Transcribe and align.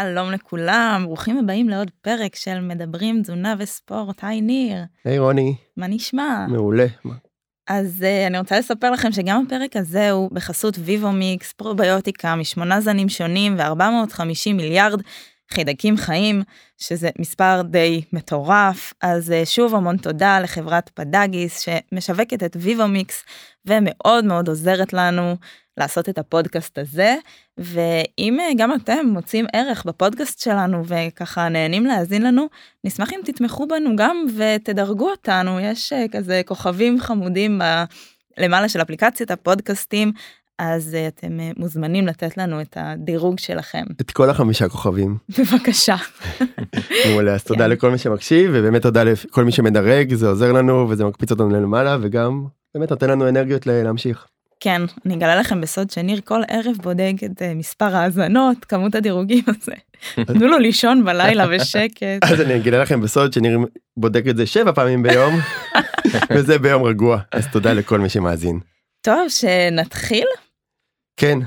שלום 0.00 0.30
לכולם, 0.30 1.02
ברוכים 1.06 1.38
הבאים 1.38 1.68
לעוד 1.68 1.90
פרק 2.02 2.36
של 2.36 2.60
מדברים 2.60 3.22
תזונה 3.22 3.54
וספורט. 3.58 4.24
היי 4.24 4.40
ניר. 4.40 4.84
היי 5.04 5.18
רוני. 5.18 5.54
מה 5.76 5.86
נשמע? 5.86 6.46
מעולה. 6.48 6.86
אז 7.68 8.04
uh, 8.04 8.26
אני 8.26 8.38
רוצה 8.38 8.58
לספר 8.58 8.90
לכם 8.90 9.12
שגם 9.12 9.44
הפרק 9.46 9.76
הזה 9.76 10.10
הוא 10.10 10.30
בחסות 10.32 10.78
ויבו 10.78 11.12
מיקס 11.12 11.52
פרוביוטיקה 11.52 12.36
משמונה 12.36 12.80
זנים 12.80 13.08
שונים 13.08 13.56
ו-450 13.58 14.52
מיליארד 14.54 15.02
חידקים 15.50 15.96
חיים, 15.96 16.42
שזה 16.78 17.10
מספר 17.18 17.62
די 17.62 18.02
מטורף. 18.12 18.92
אז 19.02 19.30
uh, 19.30 19.46
שוב 19.46 19.74
המון 19.74 19.96
תודה 19.96 20.40
לחברת 20.40 20.88
פדאגיס 20.88 21.60
שמשווקת 21.60 22.42
את 22.42 22.56
ויבו 22.60 22.88
מיקס 22.88 23.24
ומאוד 23.66 24.24
מאוד 24.24 24.48
עוזרת 24.48 24.92
לנו 24.92 25.36
לעשות 25.76 26.08
את 26.08 26.18
הפודקאסט 26.18 26.78
הזה 26.78 27.16
ואם 27.58 28.40
אה, 28.40 28.48
גם 28.56 28.74
אתם 28.74 29.06
מוצאים 29.06 29.46
ערך 29.52 29.84
בפודקאסט 29.84 30.40
שלנו 30.40 30.82
וככה 30.86 31.48
נהנים 31.48 31.86
להאזין 31.86 32.22
לנו 32.22 32.46
נשמח 32.84 33.12
אם 33.12 33.20
תתמכו 33.24 33.66
בנו 33.66 33.96
גם 33.96 34.24
ותדרגו 34.36 35.10
אותנו 35.10 35.60
יש 35.60 35.92
אה, 35.92 36.04
כזה 36.12 36.42
כוכבים 36.46 37.00
חמודים 37.00 37.58
ב... 37.58 37.84
למעלה 38.38 38.68
של 38.68 38.82
אפליקציית 38.82 39.30
הפודקאסטים 39.30 40.12
אז 40.58 40.94
uh, 40.94 41.08
אתם 41.08 41.38
מוזמנים 41.56 42.06
לתת 42.06 42.36
לנו 42.36 42.60
את 42.60 42.76
הדירוג 42.80 43.38
שלכם. 43.38 43.84
את 44.00 44.10
כל 44.10 44.30
החמישה 44.30 44.68
כוכבים. 44.68 45.16
בבקשה. 45.38 45.96
מעולה, 47.08 47.34
אז 47.34 47.44
תודה 47.44 47.64
כן. 47.64 47.70
לכל 47.70 47.90
מי 47.90 47.98
שמקשיב 47.98 48.50
ובאמת 48.54 48.82
תודה 48.82 49.04
לכל 49.04 49.44
מי 49.44 49.52
שמדרג 49.52 50.14
זה 50.14 50.28
עוזר 50.28 50.52
לנו 50.52 50.88
וזה 50.88 51.04
מקפיץ 51.04 51.30
אותנו 51.30 51.50
למעלה 51.50 51.96
וגם 52.00 52.46
באמת 52.74 52.90
נותן 52.90 53.10
לנו 53.10 53.28
אנרגיות 53.28 53.66
להמשיך. 53.66 54.26
כן, 54.64 54.82
אני 55.06 55.14
אגלה 55.14 55.36
לכם 55.36 55.60
בסוד 55.60 55.90
שניר 55.90 56.20
כל 56.24 56.42
ערב 56.48 56.76
בודק 56.82 57.12
את 57.24 57.42
uh, 57.42 57.44
מספר 57.54 57.96
האזנות, 57.96 58.64
כמות 58.64 58.94
הדירוגים 58.94 59.44
הזה. 59.48 59.72
תנו 60.34 60.46
לו 60.46 60.58
לישון 60.58 61.04
בלילה 61.04 61.46
בשקט. 61.46 62.24
אז 62.32 62.40
אני 62.40 62.56
אגלה 62.56 62.82
לכם 62.82 63.00
בסוד 63.00 63.32
שניר 63.32 63.58
בודק 63.96 64.24
את 64.30 64.36
זה 64.36 64.46
שבע 64.46 64.72
פעמים 64.72 65.02
ביום, 65.02 65.34
וזה 66.34 66.58
ביום 66.58 66.82
רגוע, 66.82 67.18
אז 67.32 67.46
תודה 67.52 67.72
לכל 67.72 68.00
מי 68.00 68.08
שמאזין. 68.08 68.60
טוב, 69.00 69.28
שנתחיל? 69.28 70.26
כן. 71.16 71.38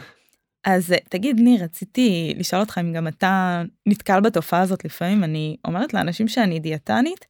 אז 0.66 0.92
אה, 0.92 0.98
תגיד 1.10 1.40
ניר, 1.40 1.64
רציתי 1.64 2.34
לשאול 2.38 2.62
אותך 2.62 2.78
אם 2.82 2.94
גם 2.94 3.08
אתה 3.08 3.64
נתקל 3.86 4.20
בתופעה 4.20 4.62
הזאת 4.62 4.86
לפעמים, 4.86 5.24
אני 5.24 5.58
אומרת 5.66 5.94
לאנשים 5.94 6.28
שאני 6.28 6.60
דיאטנית, 6.60 7.26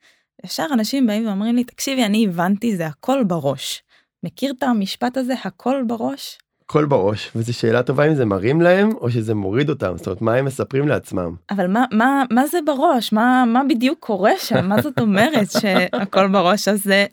ישר 0.45 0.67
אנשים 0.73 1.07
באים 1.07 1.27
ואומרים 1.27 1.55
לי, 1.55 1.63
תקשיבי, 1.63 2.05
אני 2.05 2.25
הבנתי, 2.25 2.75
זה 2.75 2.87
הכל 2.87 3.23
בראש. 3.27 3.84
מכיר 4.25 4.53
את 4.57 4.63
המשפט 4.63 5.17
הזה 5.17 5.33
הכל 5.43 5.83
בראש? 5.87 6.37
הכל 6.65 6.85
בראש 6.85 7.31
וזו 7.35 7.53
שאלה 7.53 7.83
טובה 7.83 8.07
אם 8.07 8.15
זה 8.15 8.25
מרים 8.25 8.61
להם 8.61 8.89
או 9.01 9.11
שזה 9.11 9.35
מוריד 9.35 9.69
אותם 9.69 9.93
זאת 9.97 10.07
אומרת 10.07 10.21
מה 10.21 10.35
הם 10.35 10.45
מספרים 10.45 10.87
לעצמם. 10.87 11.35
אבל 11.49 11.67
מה 11.67 11.85
מה 11.91 12.23
מה 12.31 12.47
זה 12.47 12.57
בראש 12.65 13.13
מה 13.13 13.43
מה 13.47 13.61
בדיוק 13.69 13.99
קורה 13.99 14.31
שם 14.39 14.69
מה 14.69 14.81
זאת 14.81 14.99
אומרת 14.99 15.51
שהכל 15.51 16.27
בראש 16.27 16.67
הזה. 16.67 17.05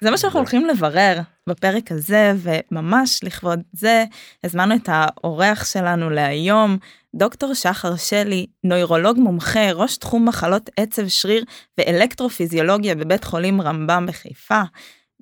זה 0.00 0.10
מה 0.10 0.16
שאנחנו 0.16 0.38
הולכים 0.40 0.66
לברר 0.66 1.20
בפרק 1.48 1.92
הזה 1.92 2.32
וממש 2.36 3.24
לכבוד 3.24 3.60
זה 3.72 4.04
הזמנו 4.44 4.74
את 4.74 4.88
האורח 4.92 5.64
שלנו 5.64 6.10
להיום 6.10 6.78
דוקטור 7.14 7.54
שחר 7.54 7.96
שלי 7.96 8.46
נוירולוג 8.64 9.18
מומחה 9.18 9.72
ראש 9.72 9.96
תחום 9.96 10.28
מחלות 10.28 10.70
עצב 10.76 11.08
שריר 11.08 11.44
ואלקטרופיזיולוגיה 11.78 12.94
בבית 12.94 13.24
חולים 13.24 13.60
רמב"ם 13.60 14.06
בחיפה. 14.08 14.62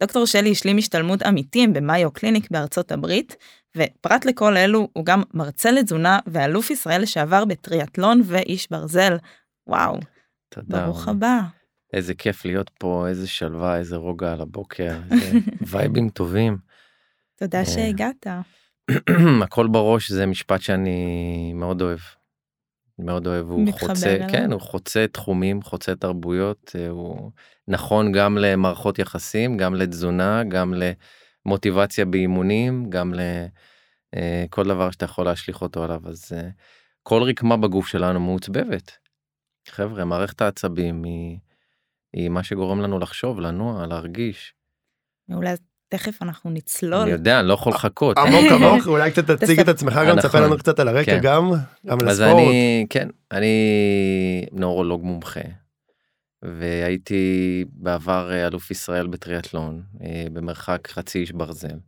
דוקטור 0.00 0.26
שלי 0.26 0.50
השלים 0.50 0.78
השתלמות 0.78 1.22
עמיתים 1.22 1.72
במאיו 1.72 2.10
קליניק 2.10 2.50
בארצות 2.50 2.92
הברית, 2.92 3.36
ופרט 3.76 4.24
לכל 4.24 4.56
אלו 4.56 4.88
הוא 4.92 5.04
גם 5.04 5.22
מרצה 5.34 5.70
לתזונה 5.70 6.18
ואלוף 6.26 6.70
ישראל 6.70 7.02
לשעבר 7.02 7.44
בטריאטלון 7.44 8.22
ואיש 8.24 8.70
ברזל. 8.70 9.16
וואו. 9.66 9.98
תודה. 10.48 10.84
ברוך 10.84 11.08
הבא. 11.08 11.40
איזה 11.92 12.14
כיף 12.14 12.44
להיות 12.44 12.70
פה, 12.78 13.06
איזה 13.08 13.28
שלווה, 13.28 13.78
איזה 13.78 13.96
רוגע 13.96 14.32
על 14.32 14.40
הבוקר, 14.40 15.00
איזה 15.10 15.38
וייבים 15.70 16.08
טובים. 16.08 16.58
תודה 17.38 17.58
אה, 17.58 17.66
שהגעת. 17.66 18.26
הכל 19.44 19.66
בראש 19.66 20.10
זה 20.10 20.26
משפט 20.26 20.60
שאני 20.60 21.52
מאוד 21.54 21.82
אוהב. 21.82 21.98
מאוד 23.02 23.26
אוהב, 23.26 23.50
הוא 23.50 23.72
חוצה, 23.72 24.14
אליו. 24.14 24.28
כן, 24.30 24.52
הוא 24.52 24.60
חוצה 24.60 25.06
תחומים, 25.12 25.62
חוצה 25.62 25.94
תרבויות, 25.94 26.72
אה, 26.78 26.88
הוא 26.88 27.30
נכון 27.68 28.12
גם 28.12 28.38
למערכות 28.38 28.98
יחסים, 28.98 29.56
גם 29.56 29.74
לתזונה, 29.74 30.44
גם 30.44 30.74
למוטיבציה 31.46 32.04
באימונים, 32.04 32.90
גם 32.90 33.12
לכל 33.14 34.70
אה, 34.70 34.74
דבר 34.74 34.90
שאתה 34.90 35.04
יכול 35.04 35.24
להשליך 35.24 35.62
אותו 35.62 35.84
עליו, 35.84 36.00
אז 36.04 36.32
אה, 36.32 36.48
כל 37.02 37.22
רקמה 37.22 37.56
בגוף 37.56 37.86
שלנו 37.86 38.20
מעוצבבת. 38.20 38.98
חבר'ה, 39.68 40.04
מערכת 40.04 40.42
העצבים 40.42 41.04
היא, 41.04 41.38
היא 42.12 42.28
מה 42.28 42.42
שגורם 42.42 42.80
לנו 42.80 42.98
לחשוב, 42.98 43.40
לנוע, 43.40 43.86
להרגיש. 43.86 44.54
מעולה, 45.28 45.54
תכף 45.92 46.22
אנחנו 46.22 46.50
נצלול. 46.50 46.94
אני 47.00 47.10
יודע, 47.10 47.40
אני 47.40 47.48
לא 47.48 47.54
יכול 47.54 47.72
לחכות. 47.72 48.18
עמוק 48.18 48.52
עמוק, 48.54 48.86
אולי 48.86 49.10
קצת 49.10 49.30
תציג 49.30 49.60
את 49.60 49.68
עצמך 49.68 50.00
גם, 50.08 50.18
תספר 50.18 50.40
לנו 50.40 50.58
קצת 50.58 50.78
על 50.78 50.88
הרקע 50.88 51.04
כן. 51.04 51.18
גם, 51.22 51.50
גם 51.86 52.00
על 52.00 52.08
הספורט. 52.08 52.32
אני, 52.32 52.86
כן, 52.90 53.08
אני 53.32 54.46
נורולוג 54.52 55.04
מומחה, 55.04 55.40
והייתי 56.42 57.64
בעבר 57.72 58.32
אה, 58.32 58.46
אלוף 58.46 58.70
ישראל 58.70 59.06
בטריאטלון, 59.06 59.82
אה, 60.02 60.24
במרחק 60.32 60.88
חצי 60.88 61.18
איש 61.18 61.32
ברזל, 61.32 61.78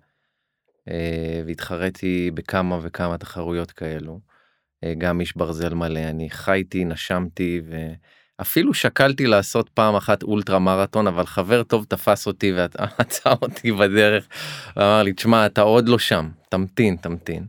אה, 0.89 1.43
והתחרתי 1.47 2.31
בכמה 2.35 2.79
וכמה 2.83 3.19
תחרויות 3.19 3.71
כאלו, 3.71 4.21
גם 4.99 5.21
איש 5.21 5.37
ברזל 5.37 5.75
מלא, 5.75 6.01
אני 6.01 6.31
חייתי, 6.31 6.85
נשמתי, 6.85 7.61
ו... 7.65 7.77
אפילו 8.41 8.75
שקלתי 8.75 9.27
לעשות 9.27 9.69
פעם 9.69 9.95
אחת 9.95 10.22
אולטרה 10.22 10.59
מרתון 10.59 11.06
אבל 11.06 11.27
חבר 11.27 11.62
טוב 11.62 11.84
תפס 11.89 12.27
אותי 12.27 12.53
ועצר 12.53 13.33
אותי 13.43 13.72
בדרך. 13.72 14.27
ואמר 14.77 15.03
לי 15.03 15.12
תשמע 15.12 15.47
אתה 15.47 15.61
עוד 15.61 15.89
לא 15.89 15.99
שם 15.99 16.28
תמתין 16.49 16.97
תמתין. 16.97 17.47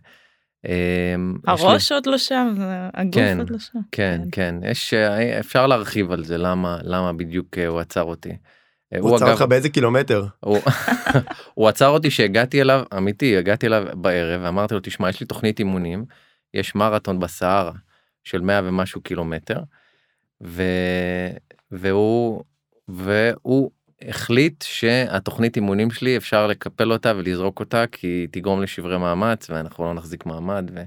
אמ, 0.65 1.35
הראש 1.47 1.91
לי... 1.91 1.95
עוד 1.95 2.05
לא 2.05 2.17
שם 2.17 2.55
הגוף 2.93 3.15
כן, 3.15 3.37
עוד 3.39 3.49
לא 3.49 3.59
שם. 3.59 3.79
כן 3.91 4.21
כן 4.31 4.55
יש 4.63 4.93
אפשר 5.39 5.67
להרחיב 5.67 6.11
על 6.11 6.23
זה 6.23 6.37
למה 6.37 6.77
למה 6.83 7.13
בדיוק 7.13 7.57
אה, 7.57 7.67
הוא 7.67 7.79
עצר 7.79 8.03
אותי. 8.03 8.29
אה, 8.93 8.99
הוא 8.99 9.15
עצר 9.15 9.31
אותך 9.31 9.41
באיזה 9.41 9.69
קילומטר? 9.69 10.25
הוא, 10.39 10.59
הוא 11.53 11.67
עצר 11.67 11.87
אותי 11.87 12.11
שהגעתי 12.11 12.61
אליו 12.61 12.83
אמיתי 12.97 13.37
הגעתי 13.37 13.67
אליו 13.67 13.83
בערב 13.93 14.41
ואמרתי 14.43 14.73
לו 14.73 14.79
תשמע 14.83 15.09
יש 15.09 15.19
לי 15.19 15.25
תוכנית 15.25 15.59
אימונים 15.59 16.05
יש 16.53 16.75
מרתון 16.75 17.19
בסהרה 17.19 17.71
של 18.23 18.41
100 18.41 18.61
ומשהו 18.63 19.01
קילומטר. 19.01 19.59
ו... 20.43 20.63
והוא 21.71 22.43
והוא 22.87 23.71
החליט 24.01 24.61
שהתוכנית 24.61 25.55
אימונים 25.55 25.91
שלי 25.91 26.17
אפשר 26.17 26.47
לקפל 26.47 26.91
אותה 26.91 27.13
ולזרוק 27.15 27.59
אותה 27.59 27.87
כי 27.91 28.07
היא 28.07 28.27
תגרום 28.31 28.61
לשברי 28.61 28.97
מאמץ 28.97 29.49
ואנחנו 29.49 29.83
לא 29.83 29.93
נחזיק 29.93 30.25
מעמד. 30.25 30.71
ו... 30.73 30.83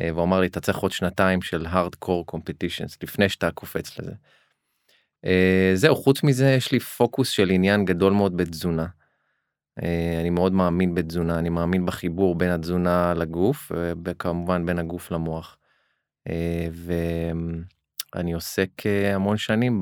אה, 0.00 0.10
והוא 0.12 0.24
אמר 0.24 0.40
לי 0.40 0.46
אתה 0.46 0.60
צריך 0.60 0.78
עוד 0.78 0.92
שנתיים 0.92 1.42
של 1.42 1.66
hardcore 1.66 2.34
competitions 2.34 2.96
לפני 3.02 3.28
שאתה 3.28 3.50
קופץ 3.50 3.98
לזה. 3.98 4.12
אה, 5.24 5.70
זהו 5.74 5.96
חוץ 5.96 6.22
מזה 6.22 6.50
יש 6.50 6.72
לי 6.72 6.80
פוקוס 6.80 7.30
של 7.30 7.50
עניין 7.50 7.84
גדול 7.84 8.12
מאוד 8.12 8.36
בתזונה. 8.36 8.86
אה, 9.82 10.18
אני 10.20 10.30
מאוד 10.30 10.52
מאמין 10.52 10.94
בתזונה 10.94 11.38
אני 11.38 11.48
מאמין 11.48 11.86
בחיבור 11.86 12.34
בין 12.34 12.50
התזונה 12.50 13.14
לגוף 13.14 13.72
וכמובן 14.04 14.66
בין 14.66 14.78
הגוף 14.78 15.10
למוח. 15.10 15.58
ו... 16.72 16.92
אני 18.16 18.32
עוסק 18.32 18.86
אה, 18.86 19.14
המון 19.14 19.36
שנים 19.36 19.80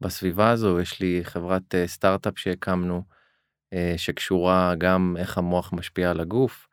בסביבה 0.00 0.50
הזו, 0.50 0.80
יש 0.80 1.00
לי 1.00 1.20
חברת 1.22 1.74
אה, 1.74 1.86
סטארט-אפ 1.86 2.38
שהקמנו, 2.38 3.02
אה, 3.72 3.94
שקשורה 3.96 4.74
גם 4.78 5.16
איך 5.18 5.38
המוח 5.38 5.72
משפיע 5.72 6.10
על 6.10 6.20
הגוף, 6.20 6.68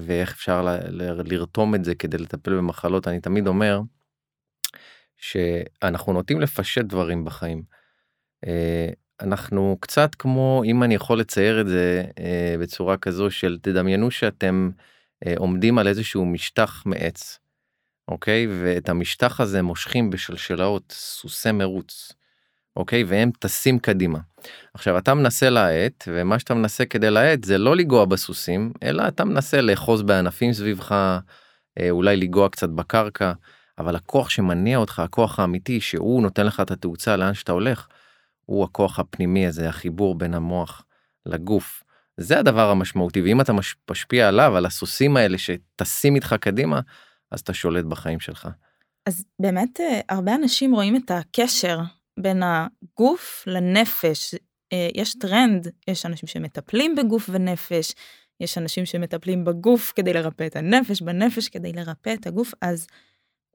ואיך 0.00 0.32
אפשר 0.32 0.78
לרתום 1.24 1.74
את 1.74 1.84
זה 1.84 1.94
כדי 1.94 2.18
לטפל 2.18 2.56
במחלות. 2.56 3.08
אני 3.08 3.20
תמיד 3.20 3.46
אומר 3.46 3.80
שאנחנו 5.16 6.12
נוטים 6.12 6.40
לפשט 6.40 6.84
דברים 6.84 7.24
בחיים. 7.24 7.62
אנחנו 9.20 9.76
קצת 9.80 10.14
כמו, 10.14 10.62
אם 10.64 10.82
אני 10.82 10.94
יכול 10.94 11.20
לצייר 11.20 11.60
את 11.60 11.66
זה 11.66 12.04
בצורה 12.60 12.96
כזו 12.96 13.30
של 13.30 13.58
תדמיינו 13.62 14.10
שאתם 14.10 14.70
עומדים 15.36 15.78
על 15.78 15.88
איזשהו 15.88 16.26
משטח 16.26 16.82
מעץ. 16.86 17.38
אוקיי? 18.08 18.46
ואת 18.62 18.88
המשטח 18.88 19.40
הזה 19.40 19.62
מושכים 19.62 20.10
בשלשלאות 20.10 20.92
סוסי 20.92 21.52
מרוץ, 21.52 22.12
אוקיי? 22.76 23.04
והם 23.04 23.30
טסים 23.38 23.78
קדימה. 23.78 24.18
עכשיו 24.74 24.98
אתה 24.98 25.14
מנסה 25.14 25.50
להאט, 25.50 26.04
ומה 26.08 26.38
שאתה 26.38 26.54
מנסה 26.54 26.84
כדי 26.84 27.10
להאט 27.10 27.44
זה 27.44 27.58
לא 27.58 27.76
לנגוע 27.76 28.04
בסוסים, 28.04 28.72
אלא 28.82 29.08
אתה 29.08 29.24
מנסה 29.24 29.60
לאחוז 29.60 30.02
בענפים 30.02 30.52
סביבך, 30.52 30.92
אה, 31.80 31.90
אולי 31.90 32.16
לנגוע 32.16 32.48
קצת 32.48 32.68
בקרקע, 32.68 33.32
אבל 33.78 33.96
הכוח 33.96 34.30
שמניע 34.30 34.78
אותך, 34.78 34.98
הכוח 34.98 35.38
האמיתי, 35.38 35.80
שהוא 35.80 36.22
נותן 36.22 36.46
לך 36.46 36.60
את 36.60 36.70
התאוצה 36.70 37.16
לאן 37.16 37.34
שאתה 37.34 37.52
הולך, 37.52 37.86
הוא 38.46 38.64
הכוח 38.64 38.98
הפנימי 38.98 39.46
הזה, 39.46 39.68
החיבור 39.68 40.14
בין 40.14 40.34
המוח 40.34 40.84
לגוף. 41.26 41.82
זה 42.16 42.38
הדבר 42.38 42.70
המשמעותי, 42.70 43.22
ואם 43.22 43.40
אתה 43.40 43.52
משפיע 43.90 44.28
עליו, 44.28 44.56
על 44.56 44.66
הסוסים 44.66 45.16
האלה 45.16 45.38
שטסים 45.38 46.14
איתך 46.14 46.34
קדימה, 46.40 46.80
אז 47.34 47.40
אתה 47.40 47.54
שולט 47.54 47.84
בחיים 47.84 48.20
שלך. 48.20 48.48
אז 49.06 49.24
באמת 49.38 49.80
אה, 49.80 50.00
הרבה 50.08 50.34
אנשים 50.34 50.74
רואים 50.74 50.96
את 50.96 51.10
הקשר 51.10 51.78
בין 52.20 52.42
הגוף 52.42 53.44
לנפש. 53.46 54.34
אה, 54.72 54.88
יש 54.94 55.14
טרנד, 55.18 55.68
יש 55.88 56.06
אנשים 56.06 56.28
שמטפלים 56.28 56.94
בגוף 56.94 57.30
ונפש, 57.32 57.94
יש 58.40 58.58
אנשים 58.58 58.86
שמטפלים 58.86 59.44
בגוף 59.44 59.92
כדי 59.96 60.12
לרפא 60.12 60.46
את 60.46 60.56
הנפש, 60.56 61.02
בנפש 61.02 61.48
כדי 61.48 61.72
לרפא 61.72 62.14
את 62.14 62.26
הגוף, 62.26 62.54
אז 62.62 62.86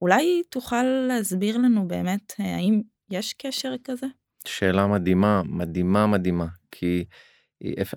אולי 0.02 0.42
תוכל 0.50 0.84
להסביר 0.84 1.58
לנו 1.58 1.88
באמת 1.88 2.34
אה, 2.40 2.56
האם 2.56 2.82
יש 3.12 3.34
קשר 3.34 3.74
כזה? 3.84 4.08
שאלה 4.48 4.88
מדהימה, 4.88 5.42
מדהימה, 5.46 6.08
מדהימה, 6.08 6.46
כי 6.72 7.06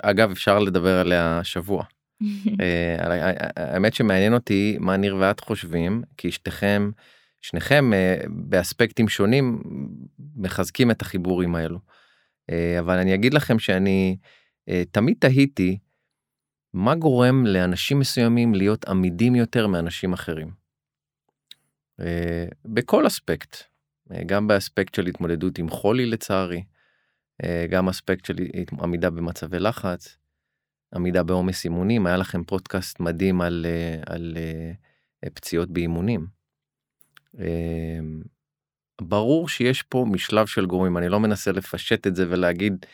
אגב 0.02 0.30
אפשר 0.30 0.58
לדבר 0.58 0.98
עליה 0.98 1.40
שבוע. 1.44 1.84
האמת 3.56 3.94
שמעניין 3.94 4.34
אותי 4.34 4.76
מה 4.80 4.96
ניר 4.96 5.16
ואת 5.16 5.40
חושבים, 5.40 6.02
כי 6.16 6.30
שתיכם 6.32 6.90
שניכם 7.42 7.92
אה, 7.92 8.16
באספקטים 8.28 9.08
שונים 9.08 9.62
מחזקים 10.36 10.90
את 10.90 11.02
החיבורים 11.02 11.54
האלו. 11.54 11.78
אה, 12.50 12.78
אבל 12.78 12.98
אני 12.98 13.14
אגיד 13.14 13.34
לכם 13.34 13.58
שאני 13.58 14.16
אה, 14.68 14.82
תמיד 14.90 15.16
תהיתי 15.18 15.78
מה 16.72 16.94
גורם 16.94 17.46
לאנשים 17.46 17.98
מסוימים 17.98 18.54
להיות 18.54 18.88
עמידים 18.88 19.34
יותר 19.34 19.66
מאנשים 19.66 20.12
אחרים. 20.12 20.62
בכל 22.64 23.06
אספקט, 23.06 23.56
גם 24.26 24.46
באספקט 24.46 24.94
של 24.94 25.06
התמודדות 25.06 25.58
עם 25.58 25.68
חולי 25.68 26.06
לצערי, 26.06 26.64
גם 27.70 27.88
אספקט 27.88 28.24
של 28.24 28.34
עמידה 28.82 29.10
במצבי 29.10 29.58
לחץ, 29.58 30.16
עמידה 30.94 31.22
בעומס 31.22 31.64
אימונים, 31.64 32.06
היה 32.06 32.16
לכם 32.16 32.44
פודקאסט 32.44 33.00
מדהים 33.00 33.40
על, 33.40 33.66
על 34.06 34.36
פציעות 35.34 35.70
באימונים. 35.70 36.26
אמ, 37.38 38.22
ברור 39.00 39.48
שיש 39.48 39.82
פה 39.82 40.06
משלב 40.08 40.46
של 40.46 40.66
גורמים, 40.66 40.98
אני 40.98 41.08
לא 41.08 41.20
מנסה 41.20 41.52
לפשט 41.52 42.06
את 42.06 42.16
זה 42.16 42.26
ולהגיד 42.28 42.86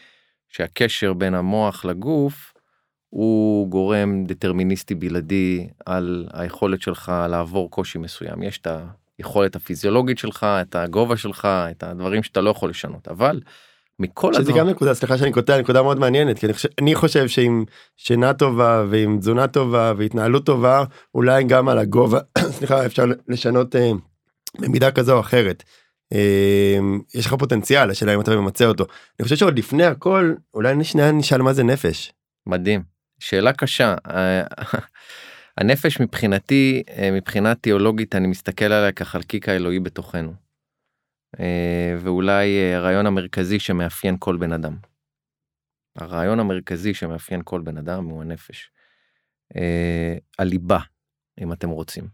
שהקשר 0.49 1.13
בין 1.13 1.35
המוח 1.35 1.85
לגוף 1.85 2.53
הוא 3.09 3.69
גורם 3.69 4.25
דטרמיניסטי 4.25 4.95
בלעדי 4.95 5.69
על 5.87 6.29
היכולת 6.33 6.83
שלך 6.83 7.13
לעבור 7.29 7.71
קושי 7.71 7.99
מסוים. 7.99 8.43
יש 8.43 8.59
את 8.59 8.67
היכולת 9.19 9.57
הפיזיולוגית 9.57 10.19
שלך, 10.19 10.47
את 10.63 10.75
הגובה 10.75 11.17
שלך, 11.17 11.49
את 11.71 11.83
הדברים 11.83 12.23
שאתה 12.23 12.41
לא 12.41 12.51
יכול 12.51 12.71
לשנות, 12.71 13.09
אבל 13.09 13.41
מכל 13.99 14.35
שזה 14.35 14.43
הדבר... 14.43 14.59
גם 14.59 14.69
נקודה 14.69 14.95
סליחה 14.95 15.19
שאני 15.19 15.33
קוטע 15.33 15.59
נקודה 15.61 15.83
מאוד 15.83 15.99
מעניינת 15.99 16.39
כי 16.39 16.47
אני 16.47 16.55
חושב, 16.55 16.69
אני 16.81 16.95
חושב 16.95 17.29
שעם 17.29 17.65
שינה 17.97 18.35
טובה 18.35 18.85
ועם 18.91 19.19
תזונה 19.19 19.47
טובה 19.47 19.93
והתנהלות 19.97 20.47
טובה 20.47 20.85
אולי 21.15 21.45
גם 21.45 21.69
על 21.69 21.79
הגובה 21.79 22.19
סליחה 22.59 22.87
אפשר 22.87 23.05
לשנות 23.29 23.75
uh, 23.75 23.79
במידה 24.59 24.91
כזו 24.91 25.15
או 25.15 25.21
אחרת. 25.21 25.65
אמ, 26.13 27.01
יש 27.15 27.27
לך 27.27 27.35
פוטנציאל 27.35 27.91
השאלה 27.91 28.15
אם 28.15 28.21
אתה 28.21 28.37
ממצה 28.37 28.67
אותו. 28.67 28.85
אני 29.21 29.25
חושב 29.25 29.37
שעוד 29.37 29.59
לפני 29.59 29.85
הכל 29.85 30.35
אולי 30.55 30.85
שנייה 30.85 31.13
נשאל 31.13 31.43
מה 31.43 31.53
זה 31.53 31.63
נפש. 31.63 32.13
מדהים 32.47 32.83
שאלה 33.19 33.53
קשה 33.53 33.95
אה, 34.11 34.43
הנפש 35.59 36.01
מבחינתי 36.01 36.83
אה, 36.99 37.11
מבחינה 37.11 37.55
תיאולוגית 37.55 38.15
אני 38.15 38.27
מסתכל 38.27 38.65
עליה 38.65 38.93
כחלקיק 38.93 39.49
האלוהי 39.49 39.81
בתוכנו. 39.81 40.48
אה, 41.41 41.97
ואולי 41.99 42.75
הרעיון 42.75 43.07
המרכזי 43.07 43.61
שמאפיין 43.61 44.17
כל 44.19 44.37
בן 44.37 44.53
אדם. 44.53 44.77
הרעיון 45.97 46.41
המרכזי 46.41 46.95
שמאפיין 46.95 47.41
כל 47.45 47.61
בן 47.61 47.79
אדם 47.79 48.05
הוא 48.05 48.23
הנפש. 48.23 48.71
הליבה 50.39 50.79
אם 51.41 51.53
אתם 51.53 51.71
רוצים. 51.71 52.09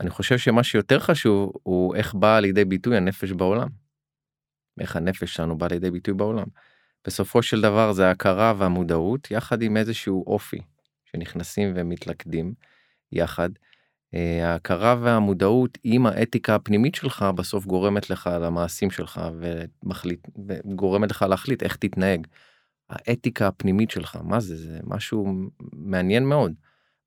אני 0.00 0.10
חושב 0.10 0.38
שמה 0.38 0.62
שיותר 0.62 0.98
חשוב 0.98 1.52
הוא 1.62 1.96
איך 1.96 2.14
באה 2.14 2.40
לידי 2.40 2.64
ביטוי 2.64 2.96
הנפש 2.96 3.32
בעולם. 3.32 3.68
איך 4.80 4.96
הנפש 4.96 5.34
שלנו 5.34 5.58
באה 5.58 5.68
לידי 5.68 5.90
ביטוי 5.90 6.14
בעולם. 6.14 6.46
בסופו 7.06 7.42
של 7.42 7.60
דבר 7.60 7.92
זה 7.92 8.08
ההכרה 8.08 8.54
והמודעות 8.58 9.30
יחד 9.30 9.62
עם 9.62 9.76
איזשהו 9.76 10.24
אופי 10.26 10.60
שנכנסים 11.04 11.72
ומתלכדים 11.74 12.54
יחד. 13.12 13.50
אה, 14.14 14.52
ההכרה 14.52 14.96
והמודעות 15.00 15.78
עם 15.84 16.06
האתיקה 16.06 16.54
הפנימית 16.54 16.94
שלך 16.94 17.24
בסוף 17.34 17.66
גורמת 17.66 18.10
לך 18.10 18.30
למעשים 18.42 18.90
שלך 18.90 19.20
ומחליט, 19.40 20.28
וגורמת 20.46 21.10
לך 21.10 21.22
להחליט 21.22 21.62
איך 21.62 21.76
תתנהג. 21.76 22.26
האתיקה 22.90 23.46
הפנימית 23.46 23.90
שלך 23.90 24.18
מה 24.22 24.40
זה 24.40 24.56
זה 24.56 24.78
משהו 24.84 25.34
מעניין 25.72 26.24
מאוד. 26.24 26.52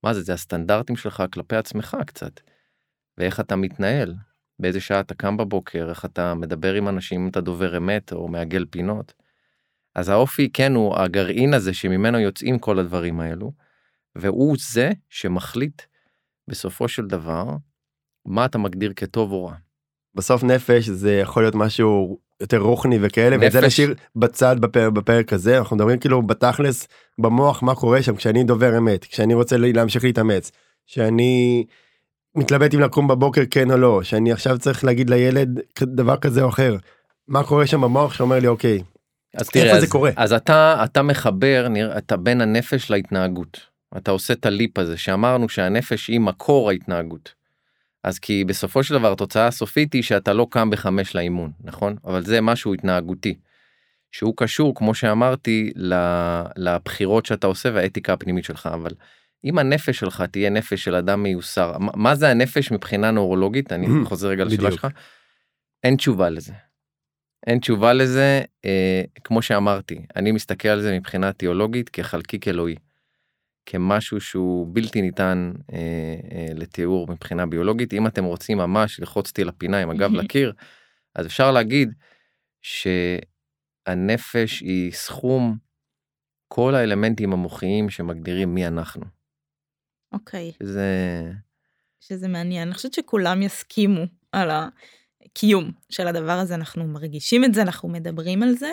מה 0.04 0.14
זה 0.14 0.22
זה 0.22 0.34
הסטנדרטים 0.34 0.96
שלך 0.96 1.24
כלפי 1.34 1.56
עצמך 1.56 1.98
קצת. 2.06 2.40
ואיך 3.18 3.40
אתה 3.40 3.56
מתנהל, 3.56 4.16
באיזה 4.60 4.82
שעה 4.82 5.00
אתה 5.00 5.16
קם 5.16 5.38
בבוקר, 5.38 5.90
איך 5.90 6.06
אתה 6.06 6.34
מדבר 6.34 6.74
עם 6.74 6.88
אנשים, 6.88 7.22
אם 7.22 7.30
אתה 7.30 7.42
דובר 7.42 7.78
אמת 7.78 8.14
או 8.14 8.28
מעגל 8.28 8.66
פינות. 8.70 9.14
אז 9.96 10.10
האופי 10.10 10.50
כן 10.54 10.76
הוא 10.76 10.96
הגרעין 10.96 11.54
הזה 11.54 11.74
שממנו 11.74 12.20
יוצאים 12.20 12.60
כל 12.60 12.80
הדברים 12.80 13.20
האלו, 13.20 13.52
והוא 14.16 14.56
זה 14.60 14.92
שמחליט 15.10 15.82
בסופו 16.48 16.88
של 16.88 17.06
דבר 17.06 17.46
מה 18.26 18.46
אתה 18.46 18.58
מגדיר 18.58 18.94
כטוב 18.96 19.32
או 19.32 19.46
רע. 19.46 19.54
בסוף 20.16 20.44
נפש 20.44 20.90
זה 20.90 21.14
יכול 21.14 21.44
להיות 21.44 21.56
משהו 21.56 22.20
יותר 22.42 22.58
רוחני 22.58 22.98
וכאלה 23.02 23.38
נפש... 23.38 23.48
וזה 23.48 23.68
נשאיר 23.68 23.94
בצד 24.16 24.56
בפר, 24.60 24.90
בפרק 24.90 25.34
הזה 25.34 25.58
אנחנו 25.58 25.76
מדברים 25.76 26.00
כאילו 26.00 26.22
בתכלס 26.22 26.88
במוח 27.18 27.64
מה 27.64 27.76
קורה 27.76 28.04
שם 28.04 28.16
כשאני 28.16 28.44
דובר 28.44 28.78
אמת 28.78 29.06
כשאני 29.06 29.34
רוצה 29.34 29.58
להמשיך 29.58 30.04
להתאמץ 30.04 30.52
שאני 30.86 31.66
מתלבט 32.36 32.74
אם 32.74 32.80
לקום 32.80 33.08
בבוקר 33.08 33.42
כן 33.52 33.72
או 33.72 33.78
לא 33.78 34.04
שאני 34.04 34.32
עכשיו 34.32 34.58
צריך 34.58 34.84
להגיד 34.84 35.10
לילד 35.10 35.60
דבר 35.84 36.18
כזה 36.18 36.44
או 36.44 36.50
אחר 36.50 36.76
מה 37.28 37.44
קורה 37.44 37.68
שם 37.68 37.82
במוח 37.82 38.14
שאומר 38.14 38.40
לי 38.40 38.48
אוקיי. 38.48 38.84
אז 39.36 39.50
תראה 39.50 39.76
אז, 39.76 39.82
זה 39.82 39.88
קורה 39.88 40.12
אז 40.16 40.34
אתה 40.34 40.84
אתה 40.84 41.02
מחבר 41.02 41.68
נראה 41.70 41.98
אתה 41.98 42.18
בין 42.18 42.42
הנפש 42.42 42.92
להתנהגות 42.92 43.73
אתה 43.98 44.12
עושה 44.12 44.34
את 44.34 44.46
הליפ 44.46 44.78
הזה 44.78 44.98
שאמרנו 44.98 45.50
שהנפש 45.50 46.08
היא 46.08 46.20
מקור 46.20 46.70
ההתנהגות. 46.70 47.34
אז 48.04 48.20
כי 48.20 48.46
בסופו 48.46 48.84
של 48.84 48.94
דבר 48.94 49.12
התוצאה 49.12 49.48
הסופית 49.48 49.94
היא 49.94 50.04
שאתה 50.04 50.34
לא 50.34 50.48
קם 50.50 50.70
בחמש 50.70 51.16
לאימון 51.16 51.52
נכון 51.64 51.96
אבל 52.06 52.24
זה 52.24 52.42
משהו 52.42 52.74
התנהגותי. 52.74 53.36
שהוא 54.14 54.34
קשור 54.38 54.76
כמו 54.76 54.96
שאמרתי 54.96 55.72
לבחירות 56.56 57.26
שאתה 57.26 57.48
עושה 57.48 57.70
והאתיקה 57.74 58.14
הפנימית 58.14 58.46
שלך 58.46 58.70
אבל 58.74 58.92
אם 59.46 59.58
הנפש 59.58 60.00
שלך 60.00 60.24
תהיה 60.32 60.50
נפש 60.50 60.84
של 60.84 60.96
אדם 60.96 61.24
מיוסר 61.24 61.78
מה 61.80 62.16
זה 62.16 62.30
הנפש 62.30 62.72
מבחינה 62.72 63.12
נורולוגית 63.12 63.72
אני 63.72 63.88
חוזר 64.10 64.28
רגע 64.28 64.44
לשאלה 64.44 64.72
שלך 64.72 64.88
אין 65.84 65.96
תשובה 65.96 66.30
לזה. 66.30 66.54
אין 67.48 67.60
תשובה 67.60 67.94
לזה 67.94 68.42
אה, 68.66 69.02
כמו 69.24 69.42
שאמרתי 69.42 70.06
אני 70.16 70.32
מסתכל 70.32 70.68
על 70.68 70.82
זה 70.82 70.98
מבחינה 70.98 71.34
תיאולוגית 71.34 71.90
כחלקיק 71.90 72.48
אלוהי. 72.48 72.76
כמשהו 73.66 74.22
שהוא 74.22 74.68
בלתי 74.74 75.02
ניתן 75.02 75.52
אה, 75.74 75.78
אה, 76.32 76.48
לתיאור 76.56 77.08
מבחינה 77.12 77.46
ביולוגית 77.46 77.94
אם 77.94 78.08
אתם 78.08 78.24
רוצים 78.24 78.58
ממש 78.58 79.00
לחוץ 79.00 79.30
אותי 79.30 79.44
לפינה 79.44 79.78
עם 79.80 79.90
הגב 79.90 80.12
לקיר 80.20 80.54
אז 81.16 81.26
אפשר 81.26 81.52
להגיד 81.52 81.94
שהנפש 82.62 84.60
היא 84.60 84.92
סכום 84.92 85.58
כל 86.48 86.76
האלמנטים 86.76 87.34
המוחיים 87.34 87.90
שמגדירים 87.90 88.56
מי 88.56 88.68
אנחנו. 88.68 89.04
אוקיי. 90.12 90.52
זה... 90.64 91.32
שזה 92.00 92.28
מעניין. 92.28 92.68
אני 92.68 92.76
חושבת 92.76 92.94
שכולם 92.94 93.42
יסכימו 93.42 94.02
על 94.32 94.50
הקיום 94.52 95.72
של 95.90 96.08
הדבר 96.08 96.32
הזה, 96.32 96.56
אנחנו 96.56 96.88
מרגישים 96.88 97.44
את 97.44 97.54
זה, 97.54 97.62
אנחנו 97.62 97.90
מדברים 97.90 98.44
על 98.44 98.56
זה, 98.56 98.72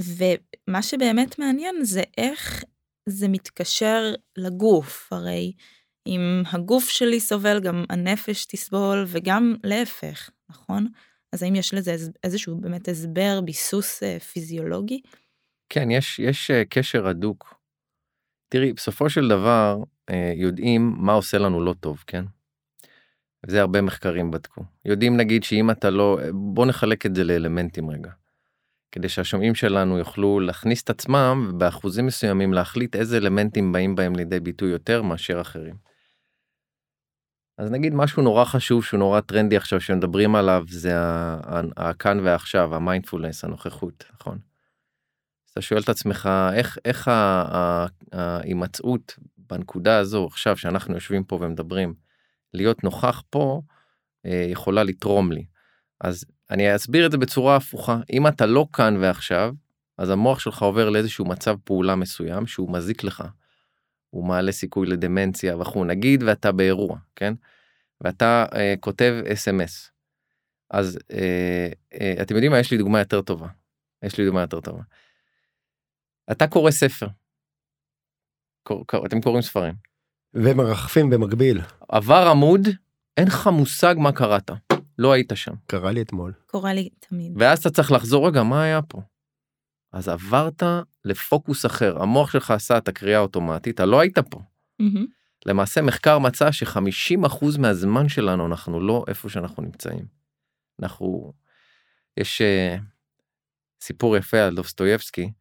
ומה 0.00 0.82
שבאמת 0.82 1.38
מעניין 1.38 1.84
זה 1.84 2.02
איך 2.18 2.64
זה 3.08 3.28
מתקשר 3.28 4.14
לגוף, 4.36 5.12
הרי 5.12 5.52
אם 6.06 6.42
הגוף 6.52 6.88
שלי 6.88 7.20
סובל, 7.20 7.60
גם 7.60 7.84
הנפש 7.90 8.46
תסבול, 8.46 9.04
וגם 9.06 9.54
להפך, 9.64 10.30
נכון? 10.50 10.86
אז 11.32 11.42
האם 11.42 11.54
יש 11.54 11.74
לזה 11.74 11.96
איזשהו 12.24 12.60
באמת 12.60 12.88
הסבר, 12.88 13.40
ביסוס 13.44 14.02
אה, 14.02 14.20
פיזיולוגי? 14.20 15.00
כן, 15.68 15.90
יש, 15.90 16.18
יש 16.18 16.50
אה, 16.50 16.64
קשר 16.64 17.06
הדוק. 17.06 17.54
תראי, 18.48 18.72
בסופו 18.72 19.10
של 19.10 19.28
דבר, 19.28 19.76
אה, 20.10 20.32
יודעים 20.36 20.94
מה 20.98 21.12
עושה 21.12 21.38
לנו 21.38 21.64
לא 21.64 21.74
טוב, 21.80 22.04
כן? 22.06 22.24
זה 23.46 23.60
הרבה 23.60 23.80
מחקרים 23.80 24.30
בדקו. 24.30 24.64
יודעים 24.84 25.16
נגיד 25.16 25.42
שאם 25.42 25.70
אתה 25.70 25.90
לא, 25.90 26.18
בוא 26.32 26.66
נחלק 26.66 27.06
את 27.06 27.14
זה 27.14 27.24
לאלמנטים 27.24 27.90
רגע. 27.90 28.10
כדי 28.92 29.08
שהשומעים 29.08 29.54
שלנו 29.54 29.98
יוכלו 29.98 30.40
להכניס 30.40 30.82
את 30.82 30.90
עצמם 30.90 31.46
ובאחוזים 31.50 32.06
מסוימים 32.06 32.52
להחליט 32.52 32.96
איזה 32.96 33.16
אלמנטים 33.16 33.72
באים 33.72 33.94
בהם 33.94 34.16
לידי 34.16 34.40
ביטוי 34.40 34.70
יותר 34.70 35.02
מאשר 35.02 35.40
אחרים. 35.40 35.74
אז 37.58 37.70
נגיד 37.70 37.94
משהו 37.94 38.22
נורא 38.22 38.44
חשוב 38.44 38.84
שהוא 38.84 38.98
נורא 38.98 39.20
טרנדי 39.20 39.56
עכשיו 39.56 39.80
שמדברים 39.80 40.34
עליו 40.34 40.64
זה 40.68 40.92
הכאן 41.76 42.20
ועכשיו 42.20 42.74
המיינדפולנס 42.74 43.44
הנוכחות 43.44 44.04
נכון. 44.14 44.38
אתה 45.52 45.60
שואל 45.60 45.80
את 45.80 45.88
עצמך 45.88 46.28
איך 46.54 46.78
איך 46.84 47.10
ההימצאות 48.12 49.18
בנקודה 49.36 49.98
הזו 49.98 50.26
עכשיו 50.26 50.56
שאנחנו 50.56 50.94
יושבים 50.94 51.24
פה 51.24 51.38
ומדברים 51.40 51.94
להיות 52.54 52.84
נוכח 52.84 53.22
פה 53.30 53.62
אה, 54.26 54.46
יכולה 54.48 54.82
לתרום 54.84 55.32
לי. 55.32 55.44
אז 56.00 56.24
אני 56.52 56.76
אסביר 56.76 57.06
את 57.06 57.12
זה 57.12 57.18
בצורה 57.18 57.56
הפוכה, 57.56 58.00
אם 58.12 58.26
אתה 58.26 58.46
לא 58.46 58.66
כאן 58.72 58.96
ועכשיו, 59.00 59.54
אז 59.98 60.10
המוח 60.10 60.38
שלך 60.38 60.62
עובר 60.62 60.90
לאיזשהו 60.90 61.24
מצב 61.24 61.56
פעולה 61.64 61.96
מסוים 61.96 62.46
שהוא 62.46 62.72
מזיק 62.72 63.04
לך. 63.04 63.24
הוא 64.10 64.24
מעלה 64.24 64.52
סיכוי 64.52 64.86
לדמנציה 64.86 65.56
וכו', 65.56 65.84
נגיד 65.84 66.22
ואתה 66.22 66.52
באירוע, 66.52 66.98
כן? 67.16 67.34
ואתה 68.00 68.44
אה, 68.54 68.74
כותב 68.80 69.22
אס.אם.אס. 69.32 69.90
אז 70.70 70.98
אה, 71.12 71.68
אה, 72.00 72.14
אתם 72.22 72.34
יודעים 72.34 72.52
מה, 72.52 72.58
יש 72.58 72.70
לי 72.70 72.78
דוגמה 72.78 72.98
יותר 72.98 73.22
טובה. 73.22 73.48
יש 74.02 74.18
לי 74.18 74.24
דוגמה 74.24 74.40
יותר 74.40 74.60
טובה. 74.60 74.82
אתה 76.32 76.46
קורא 76.46 76.70
ספר. 76.70 77.06
קור, 78.62 78.86
קור, 78.86 79.06
אתם 79.06 79.20
קוראים 79.20 79.42
ספרים. 79.42 79.74
ומרחפים 80.34 81.10
במקביל. 81.10 81.60
עבר 81.88 82.28
עמוד, 82.30 82.68
אין 83.16 83.26
לך 83.26 83.46
מושג 83.46 83.94
מה 83.98 84.12
קראת. 84.12 84.50
לא 85.02 85.12
היית 85.12 85.32
שם. 85.34 85.52
קרה 85.66 85.92
לי 85.92 86.02
אתמול. 86.02 86.32
קורה 86.46 86.74
לי 86.74 86.88
תמיד. 87.00 87.32
ואז 87.36 87.58
אתה 87.58 87.70
צריך 87.70 87.92
לחזור 87.92 88.28
רגע 88.28 88.42
מה 88.42 88.62
היה 88.62 88.82
פה. 88.82 89.02
אז 89.92 90.08
עברת 90.08 90.62
לפוקוס 91.04 91.66
אחר 91.66 92.02
המוח 92.02 92.30
שלך 92.30 92.50
עשה 92.50 92.78
את 92.78 92.88
הקריאה 92.88 93.18
האוטומטית 93.18 93.74
אתה 93.74 93.84
לא 93.84 94.00
היית 94.00 94.18
פה. 94.18 94.40
מהמם. 94.78 95.06
למעשה 95.46 95.82
מחקר 95.82 96.18
מצא 96.18 96.52
ש-50% 96.52 97.58
מהזמן 97.58 98.08
שלנו 98.08 98.46
אנחנו 98.46 98.80
לא 98.80 99.04
איפה 99.08 99.28
שאנחנו 99.28 99.62
נמצאים. 99.62 100.06
אנחנו 100.82 101.32
יש 102.16 102.42
uh, 102.42 102.80
סיפור 103.80 104.16
יפה 104.16 104.40
על 104.40 104.54
דוסטויבסקי 104.54 105.32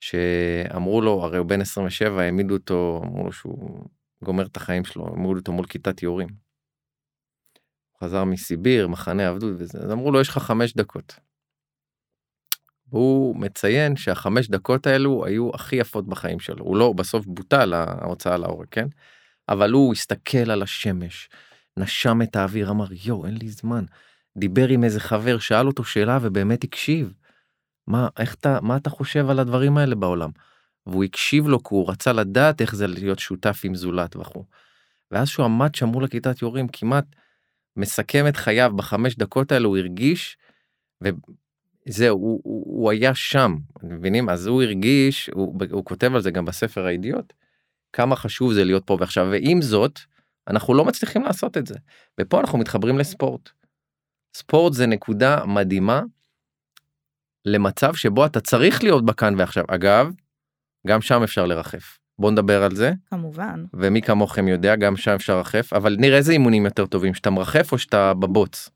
שאמרו 0.00 1.00
לו 1.00 1.24
הרי 1.24 1.38
הוא 1.38 1.46
בן 1.46 1.60
27 1.60 2.22
העמידו 2.22 2.54
אותו 2.54 3.02
אמרו 3.04 3.24
לו 3.24 3.32
שהוא 3.32 3.84
גומר 4.24 4.46
את 4.46 4.56
החיים 4.56 4.84
שלו 4.84 5.08
אמרו 5.08 5.34
אותו 5.36 5.52
מול 5.52 5.66
כיתת 5.66 6.02
יורים. 6.02 6.49
חזר 8.04 8.24
מסיביר 8.24 8.88
מחנה 8.88 9.28
עבדות 9.28 9.52
וזה 9.58 9.78
אז 9.78 9.92
אמרו 9.92 10.12
לו 10.12 10.20
יש 10.20 10.28
לך 10.28 10.38
חמש 10.38 10.74
דקות. 10.74 11.14
הוא 12.90 13.36
מציין 13.36 13.96
שהחמש 13.96 14.48
דקות 14.48 14.86
האלו 14.86 15.26
היו 15.26 15.50
הכי 15.54 15.76
יפות 15.76 16.06
בחיים 16.06 16.40
שלו 16.40 16.64
הוא 16.64 16.76
לא 16.76 16.92
בסוף 16.92 17.26
בוטל 17.26 17.72
ההוצאה 17.74 18.36
להורג 18.36 18.66
כן 18.70 18.86
אבל 19.48 19.72
הוא 19.72 19.92
הסתכל 19.92 20.50
על 20.50 20.62
השמש 20.62 21.28
נשם 21.76 22.22
את 22.22 22.36
האוויר 22.36 22.70
אמר 22.70 22.86
יואו 23.04 23.26
אין 23.26 23.36
לי 23.36 23.48
זמן 23.48 23.84
דיבר 24.36 24.68
עם 24.68 24.84
איזה 24.84 25.00
חבר 25.00 25.38
שאל 25.38 25.66
אותו 25.66 25.84
שאלה 25.84 26.18
ובאמת 26.22 26.64
הקשיב. 26.64 27.12
מה 27.86 28.08
איך 28.18 28.34
אתה 28.34 28.58
מה 28.62 28.76
אתה 28.76 28.90
חושב 28.90 29.30
על 29.30 29.38
הדברים 29.38 29.76
האלה 29.76 29.94
בעולם. 29.94 30.30
והוא 30.86 31.04
הקשיב 31.04 31.48
לו 31.48 31.62
כי 31.62 31.68
הוא 31.70 31.90
רצה 31.90 32.12
לדעת 32.12 32.60
איך 32.60 32.74
זה 32.74 32.86
להיות 32.86 33.18
שותף 33.18 33.60
עם 33.64 33.74
זולת 33.74 34.16
וכו'. 34.16 34.44
ואז 35.10 35.28
שהוא 35.28 35.44
עמד 35.44 35.74
שם 35.74 35.86
מול 35.86 36.04
הכיתת 36.04 36.42
יורים 36.42 36.68
כמעט 36.68 37.04
מסכם 37.76 38.24
את 38.28 38.36
חייו 38.36 38.72
בחמש 38.76 39.16
דקות 39.16 39.52
האלו 39.52 39.68
הוא 39.68 39.78
הרגיש. 39.78 40.36
וזהו 41.00 42.18
הוא, 42.18 42.40
הוא, 42.44 42.80
הוא 42.80 42.90
היה 42.90 43.14
שם 43.14 43.56
אתם 43.78 43.94
מבינים 43.94 44.28
אז 44.28 44.46
הוא 44.46 44.62
הרגיש 44.62 45.30
הוא, 45.32 45.60
הוא 45.70 45.84
כותב 45.84 46.14
על 46.14 46.20
זה 46.20 46.30
גם 46.30 46.44
בספר 46.44 46.84
הידיעות. 46.84 47.32
כמה 47.92 48.16
חשוב 48.16 48.52
זה 48.52 48.64
להיות 48.64 48.86
פה 48.86 48.96
ועכשיו 49.00 49.28
ועם 49.30 49.62
זאת 49.62 50.00
אנחנו 50.48 50.74
לא 50.74 50.84
מצליחים 50.84 51.22
לעשות 51.22 51.56
את 51.56 51.66
זה 51.66 51.74
ופה 52.20 52.40
אנחנו 52.40 52.58
מתחברים 52.58 52.98
לספורט. 52.98 53.50
ספורט 54.36 54.72
זה 54.72 54.86
נקודה 54.86 55.44
מדהימה 55.44 56.02
למצב 57.44 57.94
שבו 57.94 58.26
אתה 58.26 58.40
צריך 58.40 58.82
להיות 58.82 59.06
בכאן 59.06 59.34
ועכשיו 59.38 59.64
אגב 59.68 60.12
גם 60.86 61.00
שם 61.00 61.22
אפשר 61.22 61.46
לרחף 61.46 61.98
בוא 62.20 62.30
נדבר 62.30 62.62
על 62.62 62.74
זה 62.74 62.92
כמובן. 63.10 63.64
ומי 63.74 64.02
כמוכם 64.02 64.48
יודע 64.48 64.76
גם 64.76 64.96
שם 64.96 65.10
אפשר 65.10 65.36
לרחף 65.36 65.72
אבל 65.72 65.96
נראה 65.98 66.18
איזה 66.18 66.32
אימונים 66.32 66.64
יותר 66.64 66.86
טובים 66.86 67.14
שאתה 67.14 67.30
מרחף 67.30 67.72
או 67.72 67.78
שאתה 67.78 68.14
בבוץ. 68.14 68.70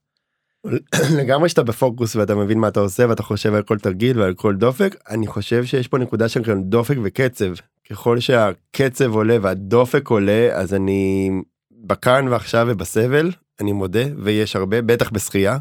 לגמרי 1.18 1.48
שאתה 1.48 1.62
בפוקוס 1.62 2.16
ואתה 2.16 2.34
מבין 2.34 2.58
מה 2.58 2.68
אתה 2.68 2.80
עושה 2.80 3.08
ואתה 3.08 3.22
חושב 3.22 3.54
על 3.54 3.62
כל 3.62 3.78
תרגיל 3.78 4.20
ועל 4.20 4.34
כל 4.34 4.54
דופק 4.54 4.96
אני 5.10 5.26
חושב 5.26 5.64
שיש 5.64 5.88
פה 5.88 5.98
נקודה 5.98 6.28
של 6.28 6.42
דופק 6.60 6.96
וקצב 7.02 7.52
ככל 7.90 8.20
שהקצב 8.20 9.14
עולה 9.14 9.36
והדופק 9.42 10.08
עולה 10.08 10.48
אז 10.52 10.74
אני 10.74 11.30
בכאן 11.70 12.28
ועכשיו 12.28 12.66
ובסבל 12.70 13.30
אני 13.60 13.72
מודה 13.72 14.04
ויש 14.18 14.56
הרבה 14.56 14.82
בטח 14.82 15.10
בשחייה. 15.10 15.58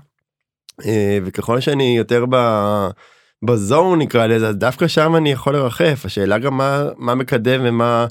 אה, 0.86 1.18
וככל 1.26 1.60
שאני 1.60 1.98
יותר 1.98 2.26
ב... 2.30 2.36
בזון 3.46 4.00
נקרא 4.00 4.26
לזה 4.28 4.48
אז 4.48 4.56
דווקא 4.56 4.88
שם 4.88 5.16
אני 5.16 5.32
יכול 5.32 5.54
לרחף. 5.54 6.02
השאלה 6.06 6.38
גם 6.38 6.58
מה 6.58 6.84
מה 6.98 7.16
מקדם 7.16 7.62
ומה 7.64 8.06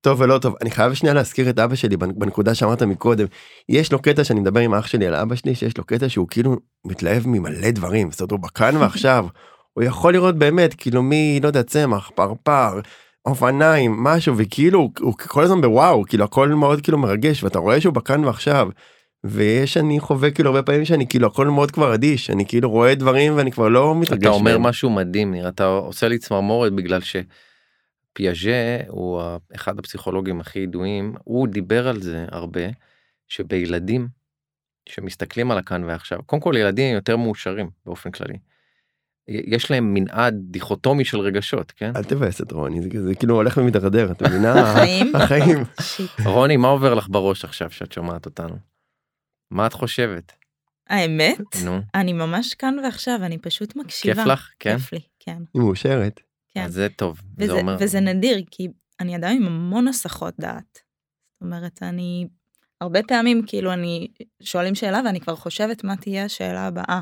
טוב 0.00 0.20
ולא 0.20 0.38
טוב. 0.38 0.54
אני 0.62 0.70
חייב 0.70 0.94
שנייה 0.94 1.14
להזכיר 1.14 1.50
את 1.50 1.58
אבא 1.58 1.74
שלי 1.74 1.96
בנ- 1.96 2.18
בנקודה 2.18 2.54
שאמרת 2.54 2.82
מקודם. 2.82 3.26
יש 3.68 3.92
לו 3.92 3.98
קטע 4.02 4.24
שאני 4.24 4.40
מדבר 4.40 4.60
עם 4.60 4.74
אח 4.74 4.86
שלי 4.86 5.06
על 5.06 5.14
אבא 5.14 5.34
שלי 5.34 5.54
שיש 5.54 5.78
לו 5.78 5.84
קטע 5.84 6.08
שהוא 6.08 6.28
כאילו 6.30 6.56
מתלהב 6.86 7.22
ממלא 7.26 7.70
דברים. 7.70 8.10
זאת 8.10 8.20
אומרת 8.20 8.30
הוא 8.30 8.40
בכאן 8.40 8.76
ועכשיו. 8.80 9.26
הוא 9.72 9.84
יכול 9.84 10.12
לראות 10.12 10.38
באמת 10.38 10.74
כאילו 10.74 11.02
מי 11.02 11.40
לא 11.42 11.46
יודע 11.48 11.62
צמח 11.62 12.10
פרפר 12.14 12.80
אופניים 13.26 14.04
משהו 14.04 14.34
וכאילו 14.36 14.90
הוא 15.00 15.14
כל 15.18 15.42
הזמן 15.42 15.60
בוואו 15.60 16.04
כאילו 16.08 16.24
הכל 16.24 16.48
מאוד 16.48 16.80
כאילו 16.80 16.98
מרגש 16.98 17.44
ואתה 17.44 17.58
רואה 17.58 17.80
שהוא 17.80 17.94
בכאן 17.94 18.24
ועכשיו. 18.24 18.68
ויש 19.24 19.76
אני 19.76 20.00
חווה 20.00 20.30
כאילו 20.30 20.50
הרבה 20.50 20.62
פעמים 20.62 20.84
שאני 20.84 21.06
כאילו 21.08 21.26
הכל 21.26 21.46
מאוד 21.48 21.70
כבר 21.70 21.94
אדיש 21.94 22.30
אני 22.30 22.46
כאילו 22.46 22.70
רואה 22.70 22.94
דברים 22.94 23.36
ואני 23.36 23.52
כבר 23.52 23.68
לא 23.68 23.94
מתרגש. 23.94 24.20
אתה 24.22 24.28
אומר 24.28 24.58
מהם. 24.58 24.62
משהו 24.62 24.90
מדהים 24.90 25.30
נראה 25.30 25.48
אתה 25.48 25.66
עושה 25.66 26.08
לי 26.08 26.18
צמרמורת 26.18 26.72
בגלל 26.72 27.00
שפיאז'ה 27.00 28.78
הוא 28.88 29.22
אחד 29.54 29.78
הפסיכולוגים 29.78 30.40
הכי 30.40 30.58
ידועים 30.58 31.14
הוא 31.24 31.48
דיבר 31.48 31.88
על 31.88 32.00
זה 32.00 32.26
הרבה 32.30 32.60
שבילדים 33.28 34.08
שמסתכלים 34.88 35.50
על 35.50 35.58
הכאן 35.58 35.84
ועכשיו 35.84 36.18
קודם 36.26 36.42
כל 36.42 36.54
ילדים 36.58 36.94
יותר 36.94 37.16
מאושרים 37.16 37.70
באופן 37.86 38.10
כללי. 38.10 38.38
יש 39.28 39.70
להם 39.70 39.94
מנעד 39.94 40.34
דיכוטומי 40.40 41.04
של 41.04 41.20
רגשות 41.20 41.72
כן 41.76 41.92
אל 41.96 42.04
תבאס 42.04 42.40
את 42.40 42.52
רוני 42.52 42.82
זה, 42.82 42.88
זה 43.02 43.14
כאילו 43.14 43.34
הולך 43.34 43.56
ומתדרדר 43.56 44.12
אתה 44.12 44.28
מבינה 44.28 44.52
החיים. 44.62 45.12
החיים. 45.16 45.58
רוני 46.24 46.56
מה 46.56 46.68
עובר 46.68 46.94
לך 46.94 47.06
בראש 47.08 47.44
עכשיו 47.44 47.70
שאת 47.70 47.92
שומעת 47.92 48.26
אותנו. 48.26 48.73
מה 49.50 49.66
את 49.66 49.72
חושבת 49.72 50.32
האמת, 50.88 51.56
נו 51.64 51.80
אני 51.94 52.12
ממש 52.12 52.54
כאן 52.54 52.78
ועכשיו, 52.84 53.18
אני 53.22 53.38
פשוט 53.38 53.76
מקשיבה. 53.76 54.14
כיף 54.14 54.26
לך 54.26 54.50
כן 54.58 54.78
כיף 54.78 54.92
לי, 54.92 55.00
כן. 55.20 55.42
היא 55.54 55.62
מאושרת. 55.62 56.20
כן. 56.54 56.64
אז 56.64 56.72
זה 56.72 56.88
טוב 56.96 57.20
זה 57.38 57.44
וזה, 57.44 57.52
אומר 57.52 57.76
וזה 57.80 58.00
נדיר, 58.00 58.42
כי 58.50 58.68
אני 59.00 59.16
אדם 59.16 59.36
עם 59.36 59.46
המון 59.46 59.88
הסחות 59.88 60.34
דעת. 60.40 60.78
זאת 61.34 61.42
אומרת, 61.42 61.82
אני... 61.82 62.26
הרבה 62.80 63.00
פעמים, 63.08 63.42
כאילו, 63.46 63.72
אני... 63.72 64.08
שואלים 64.42 64.74
שאלה 64.74 65.00
ואני 65.04 65.20
כבר 65.20 65.36
חושבת 65.36 65.84
מה 65.84 65.96
תהיה 65.96 66.24
השאלה 66.24 66.66
הבאה. 66.66 67.00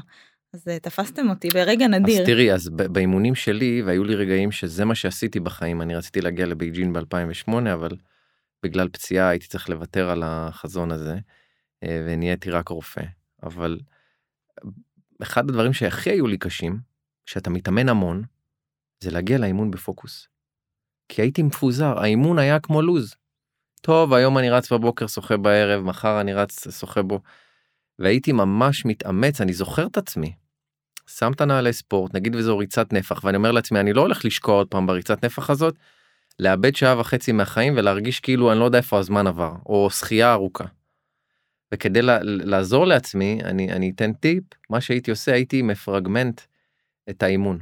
אז 0.55 0.69
אה, 0.69 0.79
תפסתם 0.79 1.31
אותי 1.31 1.49
ברגע 1.49 1.87
נדיר. 1.87 2.21
אז 2.21 2.27
תראי 2.27 2.53
אז 2.53 2.69
באימונים 2.69 3.35
שלי 3.35 3.83
והיו 3.87 4.05
לי 4.05 4.15
רגעים 4.15 4.53
שזה 4.53 4.85
מה 4.85 4.95
שעשיתי 4.95 5.41
בחיים 5.41 5.83
אני 5.83 5.97
רציתי 5.97 6.21
להגיע 6.21 6.47
לבייג'ין 6.47 6.93
ב2008 6.97 7.53
אבל 7.73 7.91
בגלל 8.63 8.89
פציעה 8.89 9.29
הייתי 9.29 9.47
צריך 9.47 9.69
לוותר 9.69 10.11
על 10.11 10.23
החזון 10.27 10.93
הזה 10.93 11.17
ונהייתי 11.83 12.51
רק 12.51 12.69
רופא 12.69 13.03
אבל 13.43 13.81
אחד 15.23 15.51
הדברים 15.51 15.73
שהכי 15.73 16.11
היו 16.11 16.27
לי 16.27 16.39
קשים 16.39 16.79
שאתה 17.27 17.51
מתאמן 17.51 17.89
המון 17.89 18.23
זה 19.01 19.11
להגיע 19.11 19.39
לאימון 19.39 19.71
בפוקוס. 19.71 20.29
כי 21.09 21.23
הייתי 21.23 21.43
מפוזר 21.43 21.99
האימון 21.99 22.39
היה 22.39 22.61
כמו 22.61 22.83
לוז. 22.83 23.15
טוב 23.81 24.15
היום 24.15 24.39
אני 24.39 24.51
רץ 24.51 24.73
בבוקר 24.73 25.07
שוחה 25.07 25.37
בערב 25.37 25.85
מחר 25.85 26.21
אני 26.21 26.35
רץ 26.35 26.79
שוחה 26.79 27.03
בו. 27.03 27.21
והייתי 27.99 28.33
ממש 28.33 28.85
מתאמץ 28.85 29.41
אני 29.41 29.53
זוכר 29.53 29.87
את 29.87 29.97
עצמי. 29.97 30.33
שם 31.07 31.33
את 31.33 31.41
הנעלי 31.41 31.73
ספורט 31.73 32.15
נגיד 32.15 32.37
וזו 32.37 32.59
ריצת 32.59 32.93
נפח 32.93 33.25
ואני 33.25 33.37
אומר 33.37 33.53
לעצמי 33.53 33.81
אני 33.81 33.93
לא 33.93 34.01
הולך 34.01 34.25
לשקוע 34.25 34.55
עוד 34.55 34.69
פעם 34.69 34.87
בריצת 34.87 35.25
נפח 35.25 35.51
הזאת. 35.51 35.75
לאבד 36.39 36.77
שעה 36.77 37.01
וחצי 37.01 37.33
מהחיים 37.33 37.75
ולהרגיש 37.77 38.21
כאילו 38.21 38.53
אני 38.53 38.61
לא 38.61 38.65
יודע 38.65 38.79
איפה 38.79 38.99
הזמן 38.99 39.27
עבר 39.27 39.53
או 39.67 39.91
שחייה 39.91 40.33
ארוכה. 40.33 40.65
וכדי 41.73 42.03
לה, 42.03 42.19
לעזור 42.23 42.87
לעצמי 42.87 43.39
אני 43.45 43.73
אני 43.73 43.93
אתן 43.95 44.13
טיפ 44.13 44.45
מה 44.71 44.81
שהייתי 44.81 45.11
עושה 45.11 45.33
הייתי 45.33 45.63
מפרגמנט 45.63 46.41
את 47.11 47.23
האימון. 47.23 47.59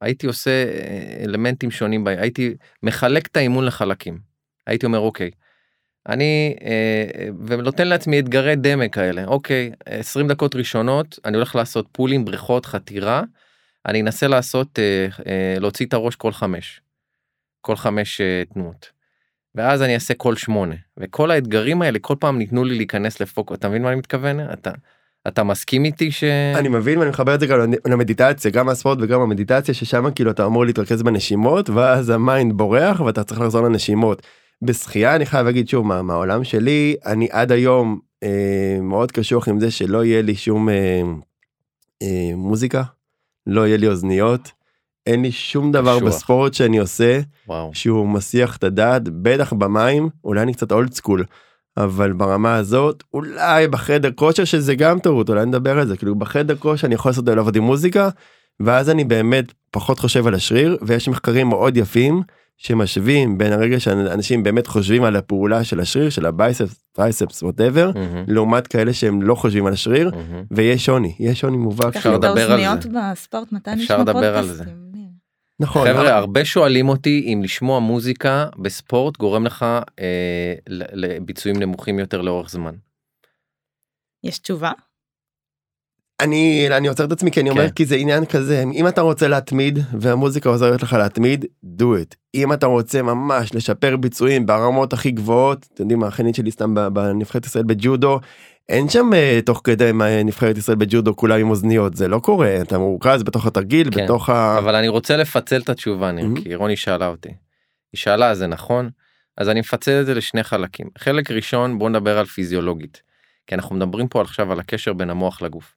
הייתי 0.00 0.26
עושה 0.26 0.50
אה, 0.50 1.24
אלמנטים 1.24 1.70
שונים 1.70 2.06
הייתי 2.06 2.54
מחלק 2.82 3.26
את 3.26 3.36
האימון 3.36 3.64
לחלקים. 3.64 4.18
הייתי 4.66 4.86
אומר 4.86 4.98
אוקיי. 4.98 5.30
אני 6.08 6.56
אה, 6.64 7.28
ונותן 7.46 7.88
לעצמי 7.88 8.18
אתגרי 8.18 8.56
דמה 8.56 8.88
כאלה 8.88 9.24
אוקיי 9.24 9.72
20 9.86 10.28
דקות 10.28 10.56
ראשונות 10.56 11.18
אני 11.24 11.36
הולך 11.36 11.56
לעשות 11.56 11.88
פולים 11.92 12.24
בריכות 12.24 12.66
חתירה 12.66 13.22
אני 13.86 14.00
אנסה 14.00 14.26
לעשות 14.26 14.78
אה, 14.78 15.06
אה, 15.26 15.58
להוציא 15.58 15.86
את 15.86 15.92
הראש 15.92 16.16
כל 16.16 16.32
חמש. 16.32 16.80
כל 17.60 17.76
חמש 17.76 18.20
אה, 18.20 18.42
תנועות. 18.54 18.95
ואז 19.56 19.82
אני 19.82 19.94
אעשה 19.94 20.14
כל 20.14 20.36
שמונה 20.36 20.74
וכל 20.96 21.30
האתגרים 21.30 21.82
האלה 21.82 21.98
כל 21.98 22.14
פעם 22.20 22.38
ניתנו 22.38 22.64
לי 22.64 22.76
להיכנס 22.76 23.20
לפוקוס 23.20 23.58
אתה 23.58 23.68
מבין 23.68 23.82
מה 23.82 23.88
אני 23.88 23.96
מתכוון 23.96 24.40
אתה 24.52 24.70
אתה 25.28 25.44
מסכים 25.44 25.84
איתי 25.84 26.10
ש... 26.10 26.24
אני 26.54 26.68
מבין 26.68 26.98
ואני 26.98 27.10
מחבר 27.10 27.34
את 27.34 27.40
זה 27.40 27.46
גם 27.46 27.58
למדיטציה 27.86 28.50
גם 28.50 28.68
הספורט 28.68 28.98
וגם 29.00 29.20
המדיטציה 29.20 29.74
ששם 29.74 30.10
כאילו 30.14 30.30
אתה 30.30 30.46
אמור 30.46 30.66
להתרכז 30.66 31.02
בנשימות 31.02 31.70
ואז 31.70 32.10
ה 32.10 32.18
mind 32.18 32.52
בורח 32.52 33.00
ואתה 33.00 33.24
צריך 33.24 33.40
לחזור 33.40 33.62
לנשימות. 33.62 34.22
בשחייה 34.62 35.16
אני 35.16 35.26
חייב 35.26 35.46
להגיד 35.46 35.68
שוב 35.68 35.86
מה- 35.86 36.02
מהעולם 36.02 36.44
שלי 36.44 36.96
אני 37.06 37.28
עד 37.30 37.52
היום 37.52 37.98
אה, 38.22 38.78
מאוד 38.82 39.12
קשוח 39.12 39.48
עם 39.48 39.60
זה 39.60 39.70
שלא 39.70 40.04
יהיה 40.04 40.22
לי 40.22 40.34
שום 40.34 40.68
אה, 40.68 41.02
אה, 42.02 42.30
מוזיקה, 42.36 42.82
לא 43.46 43.66
יהיה 43.66 43.76
לי 43.76 43.88
אוזניות, 43.88 44.50
אין 45.06 45.22
לי 45.22 45.32
שום 45.32 45.72
דבר 45.72 45.96
קשוח. 45.96 46.08
בספורט 46.08 46.54
שאני 46.54 46.78
עושה 46.78 47.20
וואו. 47.48 47.70
שהוא 47.72 48.08
מסיח 48.08 48.56
את 48.56 48.64
הדעת, 48.64 49.02
בטח 49.08 49.52
במים, 49.52 50.08
אולי 50.24 50.42
אני 50.42 50.54
קצת 50.54 50.72
old 50.72 50.92
school, 50.92 51.24
אבל 51.76 52.12
ברמה 52.12 52.56
הזאת, 52.56 53.02
אולי 53.14 53.68
בחדר 53.68 54.10
כושר 54.14 54.44
שזה 54.44 54.74
גם 54.74 54.98
טעות, 54.98 55.28
אולי 55.28 55.46
נדבר 55.46 55.78
על 55.78 55.86
זה, 55.86 55.96
כאילו 55.96 56.14
בחדר 56.14 56.56
כושר 56.56 56.86
אני 56.86 56.94
יכול 56.94 57.10
לעשות 57.10 57.28
לעבוד 57.28 57.56
עם 57.56 57.62
מוזיקה, 57.62 58.08
ואז 58.60 58.90
אני 58.90 59.04
באמת 59.04 59.52
פחות 59.70 59.98
חושב 59.98 60.26
על 60.26 60.34
השריר, 60.34 60.76
ויש 60.82 61.08
מחקרים 61.08 61.48
מאוד 61.48 61.76
יפים 61.76 62.22
שמשווים 62.56 63.38
בין 63.38 63.52
הרגע 63.52 63.80
שאנשים 63.80 64.42
באמת 64.42 64.66
חושבים 64.66 65.04
על 65.04 65.16
הפעולה 65.16 65.64
של 65.64 65.80
השריר, 65.80 66.10
של 66.10 66.26
ה 66.26 66.32
biceps, 66.32 66.74
triceps, 66.92 67.42
whatever, 67.42 67.90
מהמם, 67.94 68.24
לעומת 68.28 68.66
כאלה 68.66 68.92
שהם 68.92 69.22
לא 69.22 69.34
חושבים 69.34 69.66
על 69.66 69.72
השריר, 69.72 70.10
מהמם. 70.10 70.42
ויש 70.50 70.86
שוני, 70.86 71.14
יש 71.20 71.40
שוני 71.40 71.56
מובהק. 71.56 71.96
אפשר 71.96 72.14
לדבר 72.14 72.52
על 72.52 72.80
זה. 72.82 72.88
בספורט, 73.12 73.52
מתי 73.52 73.70
אפשר 73.70 73.82
נשמע 73.82 73.98
לדבר 73.98 74.36
על 74.36 74.46
זה. 74.46 74.52
פודקאסטים? 74.52 74.85
נכון, 75.60 75.88
חבר'ה 75.88 76.16
הרבה 76.16 76.44
שואלים 76.44 76.88
אותי 76.88 77.32
אם 77.32 77.40
לשמוע 77.44 77.80
מוזיקה 77.80 78.46
בספורט 78.58 79.16
גורם 79.16 79.46
לך 79.46 79.62
אה, 80.00 80.54
ל- 80.68 81.06
לביצועים 81.06 81.58
נמוכים 81.58 81.98
יותר 81.98 82.20
לאורך 82.20 82.50
זמן. 82.50 82.74
יש 84.24 84.38
תשובה? 84.38 84.72
אני 86.22 86.68
אני 86.76 86.88
עוצר 86.88 87.04
את 87.04 87.12
עצמי 87.12 87.30
כי 87.30 87.40
אני 87.40 87.50
אומר 87.50 87.68
כן. 87.68 87.74
כי 87.74 87.86
זה 87.86 87.96
עניין 87.96 88.24
כזה 88.24 88.64
אם 88.74 88.88
אתה 88.88 89.00
רוצה 89.00 89.28
להתמיד 89.28 89.78
והמוזיקה 90.00 90.48
עוזרת 90.48 90.82
לך 90.82 90.92
להתמיד 90.92 91.44
do 91.80 91.84
it 91.84 92.14
אם 92.34 92.52
אתה 92.52 92.66
רוצה 92.66 93.02
ממש 93.02 93.54
לשפר 93.54 93.96
ביצועים 93.96 94.46
ברמות 94.46 94.92
הכי 94.92 95.10
גבוהות 95.10 95.68
אתם 95.74 95.82
יודעים 95.82 96.02
האחיינית 96.04 96.34
שלי 96.34 96.50
סתם 96.50 96.74
ב- 96.74 96.88
בנבחרת 96.88 97.46
ישראל 97.46 97.64
בג'ודו 97.64 98.20
אין 98.68 98.88
שם 98.88 99.10
אה, 99.14 99.40
תוך 99.46 99.60
כדי 99.64 99.92
מה, 99.92 100.22
נבחרת 100.22 100.58
ישראל 100.58 100.76
בג'ודו 100.76 101.16
כולם 101.16 101.40
עם 101.40 101.50
אוזניות 101.50 101.96
זה 101.96 102.08
לא 102.08 102.18
קורה 102.18 102.62
אתה 102.62 102.78
מורכז 102.78 103.22
בתוך 103.22 103.46
התרגיל 103.46 103.90
כן, 103.90 104.04
בתוך 104.04 104.28
ה... 104.28 104.58
אבל 104.58 104.74
אני 104.74 104.88
רוצה 104.88 105.16
לפצל 105.16 105.60
את 105.60 105.68
התשובה 105.68 106.12
ניר, 106.12 106.24
מהמם. 106.24 106.42
כי 106.42 106.54
רוני 106.54 106.76
שאלה 106.76 107.08
אותי. 107.08 107.28
היא 107.92 107.98
שאלה 107.98 108.34
זה 108.34 108.46
נכון? 108.46 108.90
אז 109.36 109.48
אני 109.48 109.60
מפצל 109.60 110.00
את 110.00 110.06
זה 110.06 110.14
לשני 110.14 110.42
חלקים. 110.42 110.88
חלק 110.98 111.30
ראשון 111.30 111.78
בוא 111.78 111.90
נדבר 111.90 112.18
על 112.18 112.26
פיזיולוגית. 112.26 113.02
כי 113.46 113.54
אנחנו 113.54 113.76
מדברים 113.76 114.08
פה 114.08 114.20
עכשיו 114.20 114.52
על 114.52 114.60
הקשר 114.60 114.92
בין 114.92 115.10
המוח 115.10 115.42
לגוף. 115.42 115.74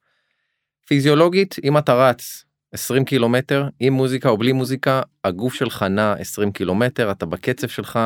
פיזיולוגית 0.87 1.55
אם 1.63 1.77
אתה 1.77 2.09
רץ 2.09 2.45
20 2.73 3.05
קילומטר 3.05 3.67
עם 3.79 3.93
מוזיקה 3.93 4.29
או 4.29 4.37
בלי 4.37 4.51
מוזיקה 4.51 5.01
הגוף 5.23 5.53
שלך 5.53 5.83
נע 5.83 6.13
20 6.13 6.51
קילומטר 6.51 7.11
אתה 7.11 7.25
בקצב 7.25 7.67
שלך 7.67 7.99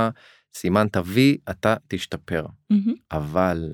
סימנת 0.53 0.97
וי 1.05 1.37
אתה 1.49 1.75
תשתפר. 1.87 2.45
מהמם. 2.69 2.93
אבל, 3.11 3.69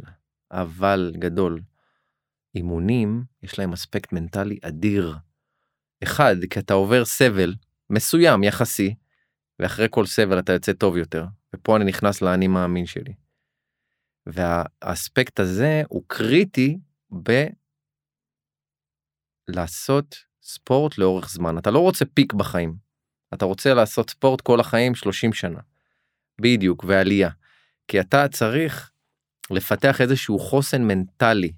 אבל 0.52 1.14
גדול, 1.20 1.62
אימונים 2.56 3.24
יש 3.44 3.60
להם 3.60 3.74
אספקט 3.74 4.14
מנטלי 4.14 4.60
אדיר. 4.62 5.18
אחד, 6.04 6.36
כי 6.50 6.60
אתה 6.60 6.74
עובר 6.74 7.06
סבל 7.06 7.56
מסוים 7.90 8.44
יחסי, 8.44 8.96
ואחרי 9.60 9.88
כל 9.90 10.06
סבל 10.06 10.40
אתה 10.40 10.54
יוצא 10.54 10.74
טוב 10.74 10.98
יותר, 10.98 11.26
ופה 11.56 11.78
אני 11.78 11.86
נכנס 11.86 12.22
לאני 12.22 12.48
מאמין 12.48 12.86
שלי. 12.86 13.14
והאספקט 14.26 15.40
הזה 15.40 15.82
הוא 15.90 16.04
קריטי 16.08 16.80
ב... 17.24 17.46
לעשות 19.48 20.16
ספורט 20.42 20.98
לאורך 20.98 21.30
זמן. 21.30 21.58
אתה 21.58 21.72
לא 21.72 21.80
רוצה 21.80 22.06
פיק 22.06 22.34
בחיים, 22.34 22.76
אתה 23.34 23.46
רוצה 23.46 23.74
לעשות 23.74 24.10
ספורט 24.10 24.42
כל 24.42 24.60
החיים 24.60 24.96
30 24.96 25.34
שנה. 25.34 25.60
בדיוק, 26.42 26.84
ועלייה. 26.88 27.30
כי 27.88 28.00
אתה 28.00 28.28
צריך 28.28 28.89
לפתח 29.56 30.02
איזשהו 30.02 30.40
חוסן 30.40 30.82
מנטלי. 30.84 31.52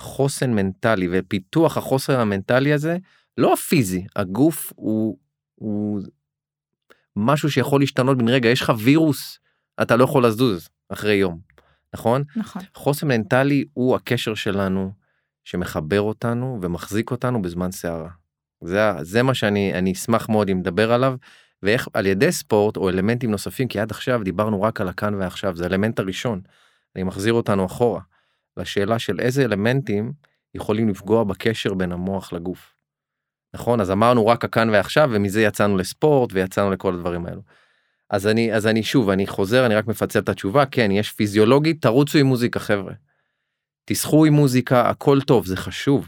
חוסן 0.00 0.50
מנטלי 0.50 1.08
ופיתוח 1.12 1.76
החוסן 1.76 2.12
המנטלי 2.12 2.72
הזה 2.72 2.96
לא 3.38 3.52
הפיזי 3.52 4.06
הגוף 4.16 4.72
הוא, 4.76 5.18
הוא 5.54 6.02
משהו 7.16 7.50
שיכול 7.50 7.80
להשתנות 7.80 8.18
בן 8.18 8.28
רגע 8.28 8.48
יש 8.48 8.60
לך 8.62 8.72
וירוס 8.78 9.38
אתה 9.82 9.96
לא 9.96 10.04
יכול 10.04 10.26
לזוז 10.26 10.68
אחרי 10.88 11.14
יום 11.14 11.40
נכון 11.94 12.22
נכון. 12.36 12.62
חוסן 12.74 13.08
מנטלי 13.08 13.64
הוא 13.72 13.96
הקשר 13.96 14.34
שלנו 14.34 14.92
שמחבר 15.44 16.00
אותנו 16.00 16.58
ומחזיק 16.62 17.10
אותנו 17.10 17.42
בזמן 17.42 17.70
סערה. 17.70 18.10
זה, 18.64 18.80
זה 19.02 19.22
מה 19.22 19.34
שאני 19.34 19.74
אני 19.74 19.92
אשמח 19.92 20.28
מאוד 20.28 20.48
אם 20.50 20.58
נדבר 20.58 20.92
עליו 20.92 21.16
ואיך 21.62 21.88
על 21.94 22.06
ידי 22.06 22.32
ספורט 22.32 22.76
או 22.76 22.88
אלמנטים 22.88 23.30
נוספים 23.30 23.68
כי 23.68 23.80
עד 23.80 23.90
עכשיו 23.90 24.20
דיברנו 24.24 24.62
רק 24.62 24.80
על 24.80 24.88
הכאן 24.88 25.14
ועכשיו 25.14 25.56
זה 25.56 25.64
האלמנט 25.64 25.98
הראשון. 25.98 26.40
אני 26.96 27.04
מחזיר 27.04 27.32
אותנו 27.32 27.66
אחורה 27.66 28.00
לשאלה 28.56 28.98
של 28.98 29.20
איזה 29.20 29.44
אלמנטים 29.44 30.12
יכולים 30.54 30.88
לפגוע 30.88 31.24
בקשר 31.24 31.74
בין 31.74 31.92
המוח 31.92 32.32
לגוף. 32.32 32.74
נכון 33.54 33.80
אז 33.80 33.90
אמרנו 33.90 34.26
רק 34.26 34.44
הכאן 34.44 34.70
ועכשיו 34.70 35.10
ומזה 35.12 35.42
יצאנו 35.42 35.76
לספורט 35.76 36.30
ויצאנו 36.32 36.70
לכל 36.70 36.94
הדברים 36.94 37.26
האלו. 37.26 37.42
אז 38.10 38.26
אני 38.26 38.54
אז 38.54 38.66
אני 38.66 38.82
שוב 38.82 39.10
אני 39.10 39.26
חוזר 39.26 39.66
אני 39.66 39.74
רק 39.74 39.86
מפצל 39.86 40.18
את 40.18 40.28
התשובה 40.28 40.66
כן 40.66 40.90
יש 40.90 41.12
פיזיולוגית 41.12 41.82
תרוצו 41.82 42.18
עם 42.18 42.26
מוזיקה 42.26 42.60
חבר'ה. 42.60 42.92
תשחו 43.84 44.24
עם 44.24 44.32
מוזיקה 44.32 44.90
הכל 44.90 45.20
טוב 45.20 45.46
זה 45.46 45.56
חשוב. 45.56 46.06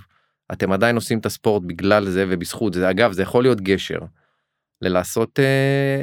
אתם 0.52 0.72
עדיין 0.72 0.96
עושים 0.96 1.18
את 1.18 1.26
הספורט 1.26 1.62
בגלל 1.66 2.04
זה 2.04 2.24
ובזכות 2.28 2.74
זה 2.74 2.90
אגב 2.90 3.12
זה 3.12 3.22
יכול 3.22 3.44
להיות 3.44 3.60
גשר. 3.60 3.98
ללעשות 4.84 5.40
אה, 5.40 5.44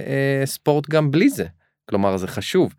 אה, 0.08 0.46
ספורט 0.46 0.90
גם 0.90 1.12
בלי 1.12 1.30
זה 1.30 1.46
כלומר 1.90 2.18
זה 2.18 2.28
חשוב. 2.28 2.74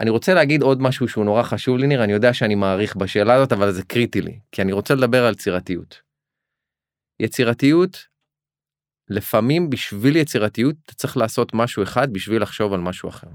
אני 0.00 0.10
רוצה 0.10 0.34
להגיד 0.34 0.62
עוד 0.62 0.82
משהו 0.82 1.08
שהוא 1.08 1.24
נורא 1.24 1.42
חשוב 1.42 1.78
לי 1.78 1.86
ניר 1.86 2.04
אני 2.04 2.12
יודע 2.12 2.34
שאני 2.34 2.54
מעריך 2.54 2.96
בשאלה 2.96 3.34
הזאת 3.34 3.52
אבל 3.52 3.72
זה 3.72 3.82
קריטי 3.82 4.20
לי 4.20 4.38
כי 4.52 4.62
אני 4.62 4.72
רוצה 4.72 4.94
לדבר 4.94 5.24
על 5.24 5.32
יצירתיות. 5.32 6.00
יצירתיות 7.20 8.06
לפעמים 9.10 9.70
בשביל 9.70 10.16
יצירתיות 10.16 10.76
אתה 10.84 10.94
צריך 10.94 11.16
לעשות 11.16 11.54
משהו 11.54 11.82
אחד 11.82 12.12
בשביל 12.12 12.42
לחשוב 12.42 12.72
על 12.72 12.80
משהו 12.80 13.08
אחר. 13.08 13.28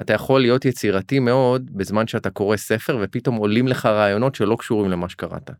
אתה 0.00 0.12
יכול 0.12 0.40
להיות 0.40 0.64
יצירתי 0.64 1.18
מאוד 1.18 1.70
בזמן 1.76 2.06
שאתה 2.06 2.30
קורא 2.30 2.56
ספר 2.56 2.98
ופתאום 3.02 3.36
עולים 3.36 3.68
לך 3.68 3.86
רעיונות 3.86 4.34
שלא 4.34 4.56
קשורים 4.58 4.90
למה 4.90 5.08
שקראת. 5.08 5.50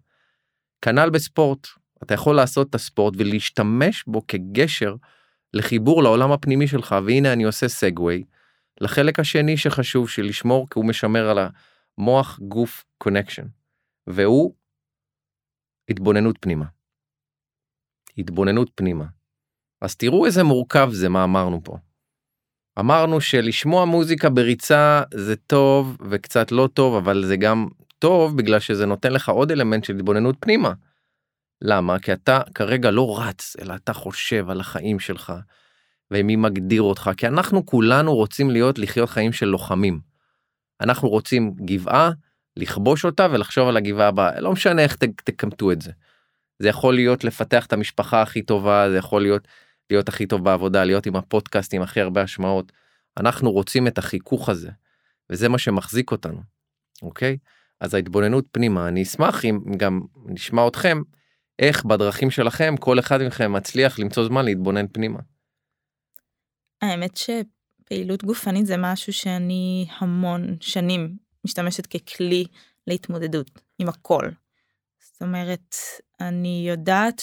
כנ"ל 0.80 1.10
בספורט 1.10 1.66
אתה 2.02 2.14
יכול 2.14 2.36
לעשות 2.36 2.70
את 2.70 2.74
הספורט 2.74 3.14
ולהשתמש 3.16 4.04
בו 4.06 4.26
כגשר 4.26 4.94
לחיבור 5.54 6.02
לעולם 6.02 6.32
הפנימי 6.32 6.68
שלך 6.68 6.96
והנה 7.06 7.32
אני 7.32 7.44
עושה 7.44 7.68
סגווי 7.68 8.24
לחלק 8.80 9.18
השני 9.18 9.56
שחשוב 9.56 10.08
שלשמור 10.08 10.66
כי 10.70 10.78
הוא 10.78 10.84
משמר 10.84 11.30
על 11.30 11.38
המוח 11.98 12.38
גוף 12.42 12.84
קונקשן 12.98 13.46
והוא 14.06 14.54
התבוננות 15.88 16.36
פנימה. 16.40 16.64
התבוננות 18.18 18.70
פנימה. 18.74 19.04
אז 19.80 19.96
תראו 19.96 20.26
איזה 20.26 20.42
מורכב 20.42 20.88
זה 20.92 21.08
מה 21.08 21.24
אמרנו 21.24 21.60
פה. 21.64 21.76
אמרנו 22.78 23.20
שלשמוע 23.20 23.84
מוזיקה 23.84 24.30
בריצה 24.30 25.02
זה 25.14 25.36
טוב 25.36 25.96
וקצת 26.10 26.52
לא 26.52 26.68
טוב 26.74 26.94
אבל 26.94 27.24
זה 27.24 27.36
גם 27.36 27.68
טוב 27.98 28.36
בגלל 28.36 28.60
שזה 28.60 28.86
נותן 28.86 29.12
לך 29.12 29.28
עוד 29.28 29.50
אלמנט 29.52 29.84
של 29.84 29.96
התבוננות 29.96 30.36
פנימה. 30.40 30.72
למה? 31.64 31.98
כי 31.98 32.12
אתה 32.12 32.40
כרגע 32.55 32.90
לא 32.90 33.20
רץ 33.20 33.57
אלא 33.61 33.75
אתה 33.75 33.92
חושב 33.92 34.51
על 34.51 34.61
החיים 34.61 35.01
שלך 35.01 35.33
ומי 36.11 36.37
מגדיר 36.37 36.83
אותך 36.83 37.11
כי 37.16 37.27
אנחנו 37.27 37.66
כולנו 37.66 38.14
רוצים 38.14 38.51
להיות 38.51 38.79
לחיות 38.79 39.11
חיים 39.11 39.33
של 39.33 39.46
לוחמים. 39.46 40.01
אנחנו 40.81 41.09
רוצים 41.09 41.55
גבעה 41.64 42.11
לכבוש 42.57 43.05
אותה 43.05 43.27
ולחשוב 43.31 43.68
על 43.68 43.77
הגבעה 43.77 44.09
הבאה 44.09 44.40
לא 44.40 44.53
משנה 44.53 44.83
איך 44.83 44.96
ת, 44.96 45.05
תקמטו 45.05 45.72
את 45.72 45.83
זה. 45.83 45.92
זה 46.59 46.68
יכול 46.68 46.94
להיות 46.94 47.25
לפתח 47.25 47.66
את 47.66 47.72
המשפחה 47.72 48.22
הכי 48.22 48.42
טובה 48.42 48.90
זה 48.90 48.96
יכול 48.96 49.22
להיות 49.22 49.48
להיות 49.90 50.09
הכי 50.09 50.27
טוב 50.27 50.44
בעבודה 50.44 50.85
להיות 50.85 51.07
עם 51.07 51.16
הפודקאסט 51.16 51.75
עם 51.75 51.83
הכי 51.83 52.01
הרבה 52.01 52.22
השמעות. 52.22 52.72
אנחנו 53.16 53.51
רוצים 53.51 53.87
את 53.87 53.98
החיכוך 53.98 54.48
הזה 54.48 54.70
וזה 55.31 55.48
מה 55.48 55.59
שמחזיק 55.59 56.11
אותנו. 56.11 56.40
אוקיי 57.03 57.37
אז 57.81 57.94
ההתבוננות 57.94 58.44
פנימה 58.53 58.88
אני 58.88 59.03
אשמח 59.03 59.44
אם 59.44 59.61
גם 59.77 60.01
נשמע 60.27 60.68
אתכם 60.68 61.03
איך 61.62 61.85
בדרכים 61.85 62.31
שלכם 62.31 62.75
כל 62.77 62.98
אחד 62.98 63.22
מכם 63.22 63.53
מצליח 63.53 63.98
למצוא 63.98 64.25
זמן 64.25 64.44
להתבונן 64.44 64.87
פנימה. 64.92 65.18
האמת 66.83 67.16
שפעילות 67.16 68.25
גופנית 68.25 68.66
זה 68.66 68.77
משהו 68.79 69.12
שאני 69.12 69.87
המון 69.98 70.57
שנים 70.61 71.16
משתמשת 71.44 71.87
ככלי 71.87 72.44
להתמודדות 72.87 73.61
עם 73.79 73.88
הכל. 73.88 74.29
זאת 75.01 75.22
אומרת, 75.22 75.75
אני 76.20 76.64
יודעת 76.68 77.22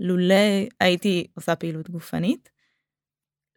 שלולא 0.00 0.34
הייתי 0.80 1.26
עושה 1.34 1.56
פעילות 1.56 1.90
גופנית, 1.90 2.50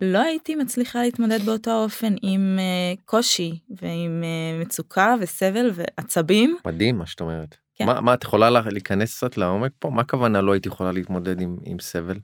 לא 0.02 0.20
הייתי 0.20 0.56
מצליחה 0.56 1.02
להתמודד 1.02 1.42
באותו 1.46 1.84
אופן 1.84 2.14
עם 2.22 2.60
uh, 2.60 3.02
קושי 3.06 3.60
ועם 3.70 4.24
uh, 4.24 4.66
מצוקה 4.66 5.16
וסבל 5.20 5.72
ועצבים. 5.74 6.58
מדהים 6.66 6.98
מה 6.98 7.06
שאת 7.06 7.22
אומרת. 7.22 7.63
כן. 7.76 7.86
מה, 7.86 8.02
מה 8.02 8.14
את 8.14 8.24
יכולה 8.24 8.50
לה- 8.50 8.62
להיכנס 8.72 9.18
קצת 9.18 9.38
לעומק 9.38 9.72
פה 9.80 9.90
מה 9.90 10.02
הכוונה 10.02 10.42
לא 10.42 10.52
הייתי 10.54 10.70
יכולה 10.70 10.92
להתמודד 10.92 11.42
עם, 11.42 11.58
עם 11.66 11.80
סבל. 11.80 12.18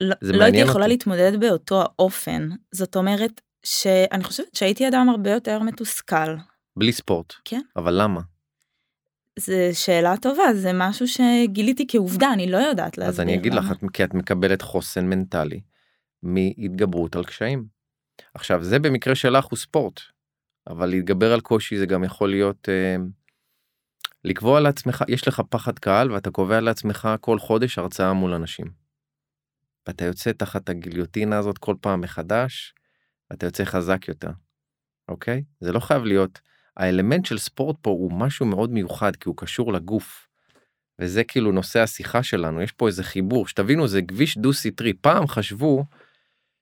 לא, 0.00 0.14
לא 0.22 0.44
הייתי 0.44 0.58
יכולה 0.58 0.84
אותי. 0.84 0.88
להתמודד 0.94 1.40
באותו 1.40 1.80
האופן. 1.82 2.48
זאת 2.72 2.96
אומרת 2.96 3.40
שאני 3.62 4.24
חושבת 4.24 4.54
שהייתי 4.54 4.88
אדם 4.88 5.08
הרבה 5.08 5.30
יותר 5.30 5.58
מתוסכל 5.62 6.34
בלי 6.76 6.92
ספורט. 6.92 7.32
כן. 7.44 7.60
אבל 7.76 8.02
למה? 8.02 8.20
זו 9.38 9.52
שאלה 9.72 10.16
טובה, 10.16 10.54
זה 10.54 10.70
משהו 10.74 11.06
שגיליתי 11.08 11.84
כעובדה, 11.88 12.32
אני 12.32 12.50
לא 12.50 12.56
יודעת 12.56 12.98
להסביר 12.98 13.08
אז 13.14 13.20
אני 13.20 13.34
אגיד 13.34 13.54
לך, 13.54 13.64
למה. 13.64 13.72
את- 13.72 13.92
כי 13.92 14.04
את 14.04 14.14
מקבלת 14.14 14.62
חוסן 14.62 15.06
מנטלי 15.06 15.60
מהתגברות 16.22 17.16
על 17.16 17.24
קשיים. 17.24 17.64
עכשיו, 18.34 18.64
זה 18.64 18.78
במקרה 18.78 19.14
שלך 19.14 19.44
הוא 19.44 19.56
ספורט, 19.58 20.00
אבל 20.66 20.86
להתגבר 20.88 21.32
על 21.32 21.40
קושי 21.40 21.76
זה 21.78 21.86
גם 21.86 22.04
יכול 22.04 22.30
להיות 22.30 22.68
אה, 22.68 22.96
לקבוע 24.26 24.60
לעצמך, 24.60 25.04
יש 25.08 25.28
לך 25.28 25.42
פחד 25.50 25.78
קהל 25.78 26.12
ואתה 26.12 26.30
קובע 26.30 26.60
לעצמך 26.60 27.08
כל 27.20 27.38
חודש 27.38 27.78
הרצאה 27.78 28.12
מול 28.12 28.34
אנשים. 28.34 28.66
ואתה 29.86 30.04
יוצא 30.04 30.32
תחת 30.32 30.68
הגיליוטינה 30.68 31.38
הזאת 31.38 31.58
כל 31.58 31.74
פעם 31.80 32.00
מחדש, 32.00 32.74
ואתה 33.30 33.46
יוצא 33.46 33.64
חזק 33.64 34.08
יותר, 34.08 34.30
אוקיי? 35.08 35.44
זה 35.60 35.72
לא 35.72 35.80
חייב 35.80 36.04
להיות, 36.04 36.40
האלמנט 36.76 37.24
של 37.24 37.38
ספורט 37.38 37.76
פה 37.80 37.90
הוא 37.90 38.12
משהו 38.12 38.46
מאוד 38.46 38.70
מיוחד, 38.70 39.16
כי 39.16 39.28
הוא 39.28 39.36
קשור 39.36 39.72
לגוף. 39.72 40.28
וזה 40.98 41.24
כאילו 41.24 41.52
נושא 41.52 41.80
השיחה 41.80 42.22
שלנו, 42.22 42.62
יש 42.62 42.72
פה 42.72 42.86
איזה 42.86 43.04
חיבור, 43.04 43.46
שתבינו, 43.46 43.88
זה 43.88 44.02
כביש 44.02 44.38
דו 44.38 44.52
סטרי. 44.52 44.92
פעם 44.92 45.26
חשבו 45.26 45.84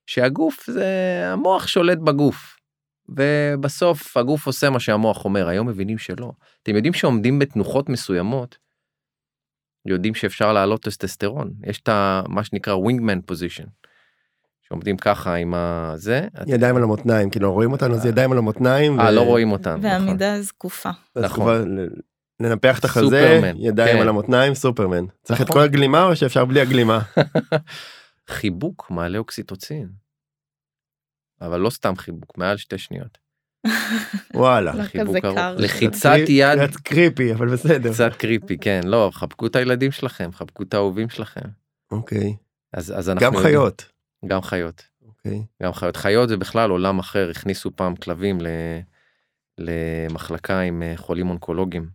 שהגוף 0.06 0.66
זה, 0.66 0.86
המוח 1.32 1.66
שולט 1.66 1.98
בגוף. 1.98 2.56
ובסוף 3.08 4.16
הגוף 4.16 4.46
עושה 4.46 4.70
מה 4.70 4.80
שהמוח 4.80 5.24
אומר, 5.24 5.48
היום 5.48 5.68
מבינים 5.68 5.98
שלא. 5.98 6.32
אתם 6.62 6.74
יודעים 6.76 6.92
שעומדים 6.92 7.38
בתנוחות 7.38 7.88
מסוימות, 7.88 8.58
יודעים 9.86 10.14
שאפשר 10.14 10.52
להעלות 10.52 10.82
טסטסטרון, 10.82 11.50
יש 11.66 11.80
את 11.80 11.88
ה- 11.88 12.22
מה 12.28 12.44
שנקרא 12.44 12.74
wingman 12.74 13.30
position. 13.32 13.66
שעומדים 14.68 14.96
ככה 14.96 15.34
עם 15.34 15.54
הזה, 15.54 16.26
ידיים 16.46 16.76
על 16.76 16.82
המותניים 16.82 17.30
כאילו 17.30 17.52
רואים 17.52 17.72
אותנו 17.72 17.94
אז 17.94 18.06
ידיים 18.06 18.32
על 18.32 18.38
המותניים. 18.38 19.00
אה 19.00 19.10
לא 19.10 19.20
רואים 19.20 19.52
אותם, 19.52 19.70
נכון. 19.78 19.84
ועמידה 19.84 20.42
זקופה. 20.42 20.90
נכון. 21.16 21.76
לנפח 22.40 22.78
את 22.78 22.84
החזה 22.84 23.40
ידיים 23.58 23.96
כן. 23.96 24.02
על 24.02 24.08
המותניים 24.08 24.54
סופרמן. 24.54 25.04
צריך 25.22 25.40
את 25.40 25.44
נכון. 25.46 25.56
כל 25.56 25.64
הגלימה 25.64 26.04
או 26.04 26.16
שאפשר 26.16 26.44
בלי 26.44 26.60
הגלימה. 26.60 26.98
חיבוק 28.30 28.86
מעלה 28.90 29.18
אוקסיטוצין. 29.18 29.88
אבל 31.40 31.60
לא 31.60 31.70
סתם 31.70 31.96
חיבוק, 31.96 32.38
מעל 32.38 32.56
שתי 32.56 32.78
שניות. 32.78 33.18
וואלה. 34.34 34.74
לא 34.74 34.82
חיבוק 34.82 35.24
ארוך. 35.24 35.38
לחיצת 35.58 36.16
יד, 36.28 36.58
קצת 36.68 36.80
קריפי 36.80 37.32
אבל 37.32 37.52
בסדר. 37.52 37.92
קצת 37.92 38.12
קריפי, 38.18 38.58
כן, 38.58 38.80
לא, 38.84 39.10
חבקו 39.12 39.46
את 39.46 39.56
הילדים 39.56 39.92
שלכם, 39.92 40.32
חבקו 40.32 40.62
את 40.62 40.74
האהובים 40.74 41.08
שלכם. 41.08 41.48
אוקיי. 41.90 42.36
אז, 42.72 42.98
אז 42.98 43.10
אנחנו... 43.10 43.26
גם 43.26 43.42
חיות. 43.42 43.84
גם 44.26 44.42
חיות. 44.42 44.82
אוקיי. 45.06 45.42
גם 45.62 45.72
חיות. 45.72 45.96
חיות 45.96 46.28
זה 46.28 46.36
בכלל 46.36 46.70
עולם 46.70 46.98
אחר, 46.98 47.30
הכניסו 47.30 47.76
פעם 47.76 47.96
כלבים 47.96 48.40
ל... 48.40 48.46
למחלקה 49.58 50.60
עם 50.60 50.82
אה, 50.82 50.96
חולים 50.96 51.30
אונקולוגיים. 51.30 51.88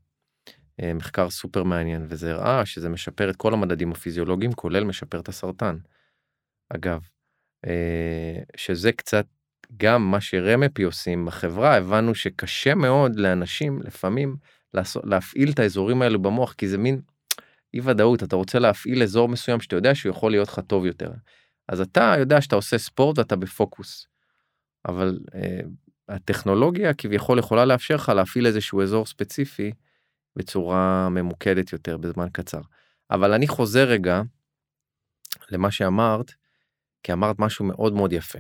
אה, 0.81 0.93
מחקר 0.93 1.29
סופר 1.29 1.63
מעניין, 1.63 2.05
וזה 2.09 2.33
הראה 2.33 2.65
שזה 2.65 2.89
משפר 2.89 3.29
את 3.29 3.35
כל 3.35 3.53
המדדים 3.53 3.91
הפיזיולוגיים, 3.91 4.53
כולל 4.53 4.83
משפר 4.83 5.19
את 5.19 5.29
הסרטן. 5.29 5.77
אגב, 6.69 7.01
שזה 8.55 8.91
קצת 8.91 9.25
גם 9.77 10.11
מה 10.11 10.21
שרמפי 10.21 10.83
עושים 10.83 11.25
בחברה, 11.25 11.77
הבנו 11.77 12.15
שקשה 12.15 12.75
מאוד 12.75 13.15
לאנשים 13.15 13.81
לפעמים 13.83 14.35
לעשות, 14.73 15.03
להפעיל 15.05 15.51
את 15.51 15.59
האזורים 15.59 16.01
האלו 16.01 16.21
במוח, 16.21 16.53
כי 16.53 16.67
זה 16.67 16.77
מין 16.77 17.01
אי 17.73 17.79
ודאות, 17.83 18.23
אתה 18.23 18.35
רוצה 18.35 18.59
להפעיל 18.59 19.03
אזור 19.03 19.29
מסוים 19.29 19.59
שאתה 19.61 19.75
יודע 19.75 19.95
שהוא 19.95 20.09
יכול 20.09 20.31
להיות 20.31 20.47
לך 20.47 20.59
טוב 20.67 20.85
יותר. 20.85 21.11
אז 21.67 21.81
אתה 21.81 22.15
יודע 22.19 22.41
שאתה 22.41 22.55
עושה 22.55 22.77
ספורט 22.77 23.19
ואתה 23.19 23.35
בפוקוס. 23.35 24.07
אבל 24.87 25.19
אה, 25.35 25.59
הטכנולוגיה 26.09 26.93
כביכול 26.93 27.39
יכולה 27.39 27.65
לאפשר 27.65 27.95
לך 27.95 28.09
להפעיל 28.09 28.45
איזשהו 28.45 28.81
אזור 28.81 29.05
ספציפי 29.05 29.71
בצורה 30.35 31.09
ממוקדת 31.09 31.73
יותר 31.73 31.97
בזמן 31.97 32.27
קצר. 32.31 32.61
אבל 33.11 33.33
אני 33.33 33.47
חוזר 33.47 33.83
רגע 33.83 34.21
למה 35.51 35.71
שאמרת, 35.71 36.33
כי 37.03 37.13
אמרת 37.13 37.39
משהו 37.39 37.65
מאוד 37.65 37.93
מאוד 37.93 38.13
יפה. 38.13 38.39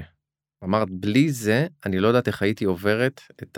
אמרת 0.63 0.87
בלי 0.91 1.31
זה 1.31 1.67
אני 1.85 1.99
לא 1.99 2.07
יודעת 2.07 2.27
איך 2.27 2.41
הייתי 2.41 2.65
עוברת 2.65 3.21
את 3.43 3.57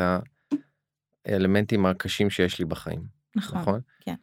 האלמנטים 1.25 1.85
הקשים 1.85 2.29
שיש 2.29 2.59
לי 2.59 2.65
בחיים, 2.65 3.01
נכון. 3.35 3.61
נכון? 3.61 3.79
כן. 4.01 4.15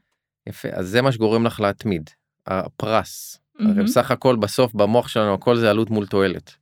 יפה, 0.47 0.69
אז 0.73 0.89
זה 0.89 1.03
מה 1.03 1.13
שגורם 1.13 1.47
לך 1.47 1.61
להתמיד, 1.61 2.11
הפרס. 2.47 3.41
הרי 3.59 3.69
מהמם. 3.69 3.85
בסך 3.85 4.11
הכל 4.11 4.37
בסוף 4.37 4.75
במוח 4.75 5.09
שלנו 5.09 5.35
הכל 5.35 5.57
זה 5.57 5.71
עלות 5.71 5.91
מול 5.91 6.07
תועלת. 6.07 6.55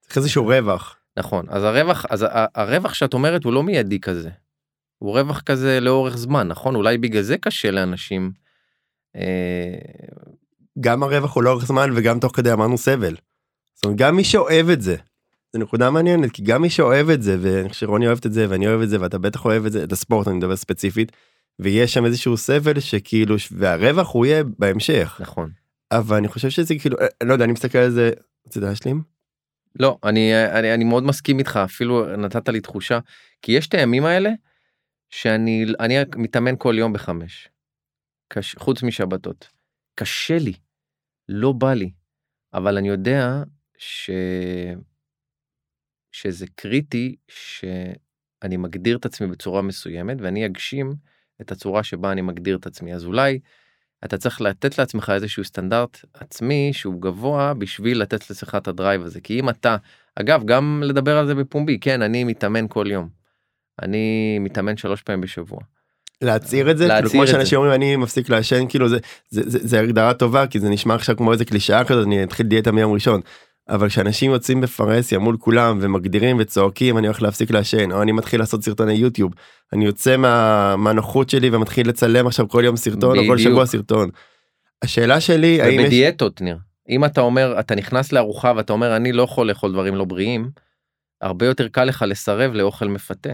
צריך 0.00 0.16
איזשהו 0.16 0.46
רווח. 0.46 0.96
נכון 1.16 1.46
אז 1.48 1.64
הרווח 1.64 2.06
אז 2.10 2.26
הרווח 2.54 2.94
שאת 2.94 3.14
אומרת 3.14 3.44
הוא 3.44 3.52
לא 3.52 3.62
מיידי 3.62 4.00
כזה. 4.00 4.30
הוא 4.98 5.18
רווח 5.18 5.40
כזה 5.40 5.80
לאורך 5.80 6.16
זמן 6.16 6.48
נכון 6.48 6.74
אולי 6.74 6.98
בגלל 6.98 7.22
זה 7.22 7.38
קשה 7.38 7.70
לאנשים. 7.70 8.32
אה, 9.16 9.78
גם 10.80 11.02
הרווח 11.02 11.34
הוא 11.34 11.42
לאורך 11.42 11.66
זמן 11.66 11.90
וגם 11.96 12.20
תוך 12.20 12.36
כדי 12.36 12.52
אמרנו 12.52 12.78
סבל. 12.78 13.16
זאת 13.84 13.88
אומרת 13.88 13.98
גם 13.98 14.16
מי 14.16 14.24
שאוהב 14.24 14.68
את 14.68 14.82
זה. 14.82 14.96
זו 15.52 15.58
נקודה 15.58 15.90
מעניינת 15.90 16.30
כי 16.30 16.42
גם 16.42 16.62
מי 16.62 16.70
שאוהב 16.70 17.08
את 17.08 17.22
זה 17.22 17.36
ואני 17.40 17.68
חושב 17.68 17.80
שרוני 17.86 18.06
אוהבת 18.06 18.26
את 18.26 18.32
זה 18.32 18.46
ואני 18.50 18.66
אוהב 18.68 18.80
את 18.80 18.88
זה 18.88 19.00
ואתה 19.00 19.18
בטח 19.18 19.44
אוהב 19.44 19.66
את 19.66 19.72
זה 19.72 19.84
את 19.84 19.92
הספורט 19.92 20.28
אני 20.28 20.36
מדבר 20.36 20.56
ספציפית. 20.56 21.12
ויש 21.58 21.94
שם 21.94 22.04
איזשהו 22.04 22.36
סבל 22.36 22.80
שכאילו 22.80 23.36
והרווח 23.52 24.14
הוא 24.14 24.26
יהיה 24.26 24.44
בהמשך 24.58 25.18
נכון. 25.20 25.50
אבל 25.92 26.16
אני 26.16 26.28
חושב 26.28 26.50
שזה 26.50 26.74
כאילו 26.80 26.96
אה, 27.00 27.06
לא 27.22 27.32
יודע 27.32 27.44
אני 27.44 27.52
מסתכל 27.52 27.78
על 27.78 27.90
זה. 27.90 28.10
רצית 28.46 28.62
להשלים? 28.62 29.02
לא 29.80 29.98
אני 30.04 30.46
אני 30.46 30.74
אני 30.74 30.84
מאוד 30.84 31.04
מסכים 31.04 31.38
איתך 31.38 31.56
אפילו 31.64 32.16
נתת 32.16 32.48
לי 32.48 32.60
תחושה 32.60 32.98
כי 33.42 33.52
יש 33.52 33.68
את 33.68 33.74
הימים 33.74 34.04
האלה 34.04 34.30
שאני 35.10 35.64
אני 35.80 35.94
מתאמן 36.16 36.54
כל 36.58 36.74
יום 36.78 36.92
בחמש. 36.92 37.48
קש, 38.28 38.54
חוץ 38.58 38.82
משבתות. 38.82 39.48
קשה 39.94 40.38
לי. 40.38 40.52
לא 41.28 41.52
בא 41.52 41.72
לי. 41.72 41.90
אבל 42.54 42.78
אני 42.78 42.88
יודע 42.88 43.42
ש... 43.78 44.10
שזה 46.12 46.46
קריטי 46.54 47.16
שאני 47.28 48.56
מגדיר 48.56 48.96
את 48.96 49.06
עצמי 49.06 49.26
בצורה 49.26 49.62
מסוימת 49.62 50.16
ואני 50.20 50.46
אגשים 50.46 50.94
את 51.40 51.52
הצורה 51.52 51.82
שבה 51.82 52.12
אני 52.12 52.20
מגדיר 52.20 52.56
את 52.56 52.66
עצמי 52.66 52.94
אז 52.94 53.04
אולי 53.04 53.38
אתה 54.04 54.18
צריך 54.18 54.40
לתת 54.40 54.78
לעצמך 54.78 55.12
איזשהו 55.14 55.44
סטנדרט 55.44 56.04
עצמי 56.14 56.70
שהוא 56.72 57.02
גבוה 57.02 57.54
בשביל 57.54 58.00
לתת 58.02 58.30
לעצמך 58.30 58.54
את 58.58 58.68
ה 58.68 58.74
drive 58.74 59.02
הזה 59.02 59.20
כי 59.20 59.40
אם 59.40 59.48
אתה 59.48 59.76
אגב 60.16 60.44
גם 60.44 60.82
לדבר 60.84 61.18
על 61.18 61.26
זה 61.26 61.34
בפומבי 61.34 61.78
כן 61.80 62.02
אני 62.02 62.24
מתאמן 62.24 62.68
כל 62.68 62.86
יום. 62.90 63.08
אני 63.82 64.38
מתאמן 64.40 64.76
שלוש 64.76 65.02
פעמים 65.02 65.20
בשבוע. 65.20 65.58
להצהיר 66.22 66.70
את 66.70 66.78
זה 66.78 66.86
להצהיר 66.86 67.00
כאילו 67.00 67.10
כמו 67.10 67.22
את 67.22 67.26
זה. 67.26 67.32
שאנשים 67.32 67.58
אומרים 67.58 67.74
אני 67.74 67.96
מפסיק 67.96 68.28
לעשן 68.28 68.68
כאילו 68.68 68.88
זה 68.88 68.98
זה 69.28 69.42
זה 69.46 69.58
זה 69.62 69.80
הגדרה 69.80 70.14
טובה 70.14 70.46
כי 70.46 70.60
זה 70.60 70.68
נשמע 70.68 70.94
עכשיו 70.94 71.16
כמו 71.16 71.32
איזה 71.32 71.44
קלישאה 71.44 71.84
כזאת 71.84 72.06
אני 72.06 72.24
אתחיל 72.24 72.46
דיאטה 72.46 72.72
מיום 72.72 72.92
ראשון. 72.92 73.20
אבל 73.68 73.88
כשאנשים 73.88 74.30
יוצאים 74.30 74.60
בפרהסיה 74.60 75.18
מול 75.18 75.36
כולם 75.40 75.78
ומגדירים 75.80 76.36
וצועקים 76.40 76.98
אני 76.98 77.06
הולך 77.06 77.22
להפסיק 77.22 77.50
לעשן 77.50 77.92
או 77.92 78.02
אני 78.02 78.12
מתחיל 78.12 78.40
לעשות 78.40 78.64
סרטוני 78.64 78.92
יוטיוב 78.92 79.32
אני 79.72 79.84
יוצא 79.84 80.16
מה, 80.16 80.76
מהנוחות 80.76 81.30
שלי 81.30 81.50
ומתחיל 81.52 81.88
לצלם 81.88 82.26
עכשיו 82.26 82.48
כל 82.48 82.62
יום 82.64 82.76
סרטון 82.76 83.18
או 83.18 83.22
כל 83.26 83.34
בדיוק. 83.34 83.50
שבוע 83.50 83.66
סרטון. 83.66 84.10
השאלה 84.82 85.20
שלי 85.20 85.62
האם 85.62 85.80
יש 85.80 85.86
ובדיאטות 85.86 86.40
ניר 86.40 86.58
אם 86.88 87.04
אתה 87.04 87.20
אומר 87.20 87.60
אתה 87.60 87.74
נכנס 87.74 88.12
לארוחה 88.12 88.52
ואתה 88.56 88.72
אומר 88.72 88.96
אני 88.96 89.12
לא 89.12 89.22
יכול 89.22 89.48
לאכול 89.48 89.72
דברים 89.72 89.94
לא 89.94 90.04
בריאים 90.04 90.50
הרבה 91.20 91.46
יותר 91.46 91.68
קל 91.68 91.84
לך 91.84 92.04
לסרב 92.08 92.52
לאוכל 92.52 92.88
מפתה. 92.88 93.32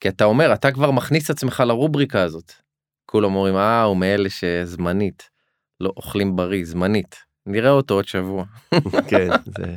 כי 0.00 0.08
אתה 0.08 0.24
אומר 0.24 0.52
אתה 0.54 0.72
כבר 0.72 0.90
מכניס 0.90 1.24
את 1.24 1.30
עצמך 1.30 1.62
לרובריקה 1.66 2.22
הזאת. 2.22 2.52
כולם 3.06 3.34
אומרים 3.34 3.56
אה 3.56 3.82
הוא 3.82 3.96
מאלה 3.96 4.30
שזמנית 4.30 5.30
לא 5.80 5.92
אוכלים 5.96 6.36
בריא 6.36 6.64
זמנית 6.64 7.31
נראה 7.46 7.70
אותו 7.70 7.94
עוד 7.94 8.08
שבוע. 8.08 8.44
כן, 9.10 9.28
זה... 9.58 9.76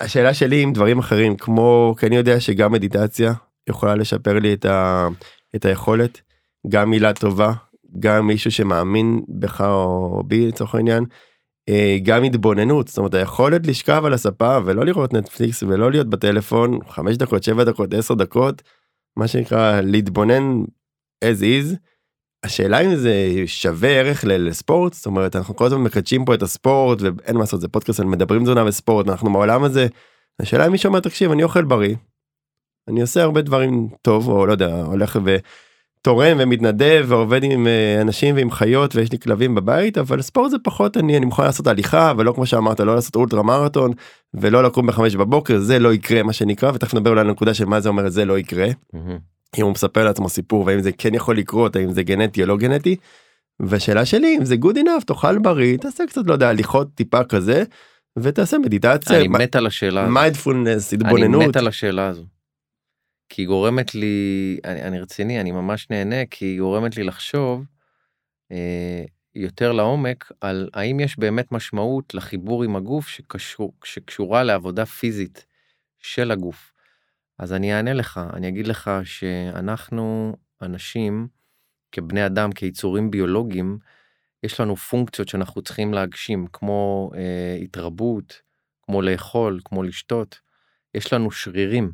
השאלה 0.00 0.34
שלי 0.34 0.62
עם 0.62 0.72
דברים 0.72 0.98
אחרים 0.98 1.36
כמו 1.36 1.94
כי 1.98 2.06
אני 2.06 2.16
יודע 2.16 2.40
שגם 2.40 2.72
מדיטציה 2.72 3.32
יכולה 3.68 3.94
לשפר 3.94 4.38
לי 4.38 4.54
את, 4.54 4.64
ה... 4.64 5.08
את 5.56 5.64
היכולת 5.64 6.20
גם 6.68 6.90
מילה 6.90 7.12
טובה 7.12 7.52
גם 7.98 8.26
מישהו 8.26 8.50
שמאמין 8.50 9.22
בך 9.28 9.60
או 9.60 10.22
בי 10.26 10.46
לצורך 10.46 10.74
העניין. 10.74 11.04
אה, 11.68 11.98
גם 12.02 12.24
התבוננות 12.24 12.88
זאת 12.88 12.98
אומרת 12.98 13.14
היכולת 13.14 13.66
לשכב 13.66 14.02
על 14.04 14.14
הספה 14.14 14.58
ולא 14.64 14.84
לראות 14.84 15.12
נטפליקס 15.12 15.62
ולא 15.62 15.90
להיות 15.90 16.10
בטלפון 16.10 16.78
חמש 16.88 17.16
דקות 17.16 17.42
שבע 17.42 17.64
דקות 17.64 17.94
עשר 17.94 18.14
דקות 18.14 18.62
מה 19.16 19.28
שנקרא 19.28 19.80
להתבונן 19.80 20.62
as 21.24 21.40
is. 21.40 21.76
השאלה 22.44 22.80
אם 22.80 22.94
זה 22.94 23.42
שווה 23.46 23.88
ערך 23.88 24.24
לספורט 24.28 24.92
זאת 24.92 25.06
אומרת 25.06 25.36
אנחנו 25.36 25.56
כל 25.56 25.66
הזמן 25.66 25.80
מקדשים 25.80 26.24
פה 26.24 26.34
את 26.34 26.42
הספורט 26.42 26.98
ואין 27.02 27.36
מה 27.36 27.40
לעשות 27.40 27.60
זה 27.60 27.68
פודקאסט 27.68 28.00
מדברים 28.00 28.42
תזונה 28.42 28.64
וספורט 28.64 29.08
אנחנו 29.08 29.32
בעולם 29.32 29.64
הזה. 29.64 29.86
השאלה 30.40 30.66
אם 30.66 30.72
מישהו 30.72 30.88
אומר 30.88 31.00
תקשיב 31.00 31.30
אני 31.30 31.42
אוכל 31.42 31.64
בריא. 31.64 31.96
אני 32.88 33.00
עושה 33.00 33.22
הרבה 33.22 33.42
דברים 33.42 33.88
טוב 34.02 34.28
או 34.28 34.46
לא 34.46 34.52
יודע 34.52 34.82
הולך 34.82 35.18
ותורם 35.24 36.36
ומתנדב 36.40 37.04
ועובד 37.08 37.44
עם 37.44 37.66
אה, 37.66 38.00
אנשים 38.00 38.36
ועם 38.36 38.50
חיות 38.50 38.96
ויש 38.96 39.12
לי 39.12 39.18
כלבים 39.18 39.54
בבית 39.54 39.98
אבל 39.98 40.22
ספורט 40.22 40.50
זה 40.50 40.56
פחות 40.58 40.96
אני 40.96 41.16
אני 41.16 41.26
מוכן 41.26 41.42
לעשות 41.42 41.66
הליכה 41.66 42.12
ולא 42.18 42.32
כמו 42.32 42.46
שאמרת 42.46 42.80
לא 42.80 42.94
לעשות 42.94 43.16
אולטרה 43.16 43.42
מרתון 43.42 43.90
ולא 44.34 44.62
לקום 44.62 44.86
בחמש 44.86 45.16
בבוקר 45.16 45.58
זה 45.58 45.78
לא 45.78 45.94
יקרה 45.94 46.22
מה 46.22 46.32
שנקרא 46.32 46.72
ותכף 46.74 46.94
נדבר 46.94 47.10
על 47.10 47.18
הנקודה 47.18 47.54
של 47.54 47.64
מה 47.64 47.80
זה 47.80 47.88
אומר 47.88 48.08
זה 48.08 48.24
לא 48.24 48.38
יקרה. 48.38 48.66
אם 49.58 49.64
הוא 49.64 49.72
מספר 49.72 50.04
לעצמו 50.04 50.28
סיפור 50.28 50.66
והאם 50.66 50.80
זה 50.80 50.92
כן 50.92 51.14
יכול 51.14 51.38
לקרות 51.38 51.76
האם 51.76 51.92
זה 51.92 52.02
גנטי 52.02 52.42
או 52.42 52.46
לא 52.46 52.56
גנטי. 52.56 52.96
והשאלה 53.60 54.04
שלי 54.04 54.36
אם 54.38 54.44
זה 54.44 54.54
good 54.54 54.76
enough 54.76 55.04
תאכל 55.06 55.38
בריא 55.38 55.76
תעשה 55.76 56.04
קצת 56.06 56.22
לא 56.26 56.32
יודע 56.32 56.48
הליכות 56.48 56.88
טיפה 56.94 57.24
כזה 57.24 57.64
ותעשה 58.18 58.58
מדיטציה. 58.58 59.20
אני 59.20 59.28
מת 59.28 59.56
על 59.56 59.66
השאלה 59.66 60.00
הזאת. 60.00 60.12
מיינדפולנס 60.12 60.92
התבוננות. 60.92 61.42
אני 61.42 61.48
מת 61.48 61.56
על 61.56 61.68
השאלה 61.68 62.06
הזו. 62.06 62.24
כי 63.28 63.42
היא 63.42 63.46
גורמת 63.46 63.94
לי 63.94 64.58
אני, 64.64 64.82
אני 64.82 65.00
רציני 65.00 65.40
אני 65.40 65.52
ממש 65.52 65.90
נהנה 65.90 66.26
כי 66.30 66.44
היא 66.44 66.60
גורמת 66.60 66.96
לי 66.96 67.04
לחשוב 67.04 67.64
אה, 68.52 69.04
יותר 69.34 69.72
לעומק 69.72 70.32
על 70.40 70.68
האם 70.74 71.00
יש 71.00 71.18
באמת 71.18 71.52
משמעות 71.52 72.14
לחיבור 72.14 72.64
עם 72.64 72.76
הגוף 72.76 73.08
שקשור, 73.08 73.72
שקשורה 73.84 74.42
לעבודה 74.42 74.86
פיזית 74.86 75.46
של 75.98 76.30
הגוף. 76.30 76.72
אז 77.38 77.52
אני 77.52 77.74
אענה 77.74 77.92
לך, 77.92 78.20
אני 78.32 78.48
אגיד 78.48 78.66
לך 78.66 78.90
שאנחנו 79.04 80.36
אנשים, 80.62 81.28
כבני 81.92 82.26
אדם, 82.26 82.52
כיצורים 82.52 83.10
ביולוגיים, 83.10 83.78
יש 84.42 84.60
לנו 84.60 84.76
פונקציות 84.76 85.28
שאנחנו 85.28 85.62
צריכים 85.62 85.94
להגשים, 85.94 86.46
כמו 86.52 87.10
אה, 87.14 87.58
התרבות, 87.62 88.42
כמו 88.82 89.02
לאכול, 89.02 89.60
כמו 89.64 89.82
לשתות. 89.82 90.40
יש 90.94 91.12
לנו 91.12 91.30
שרירים. 91.30 91.92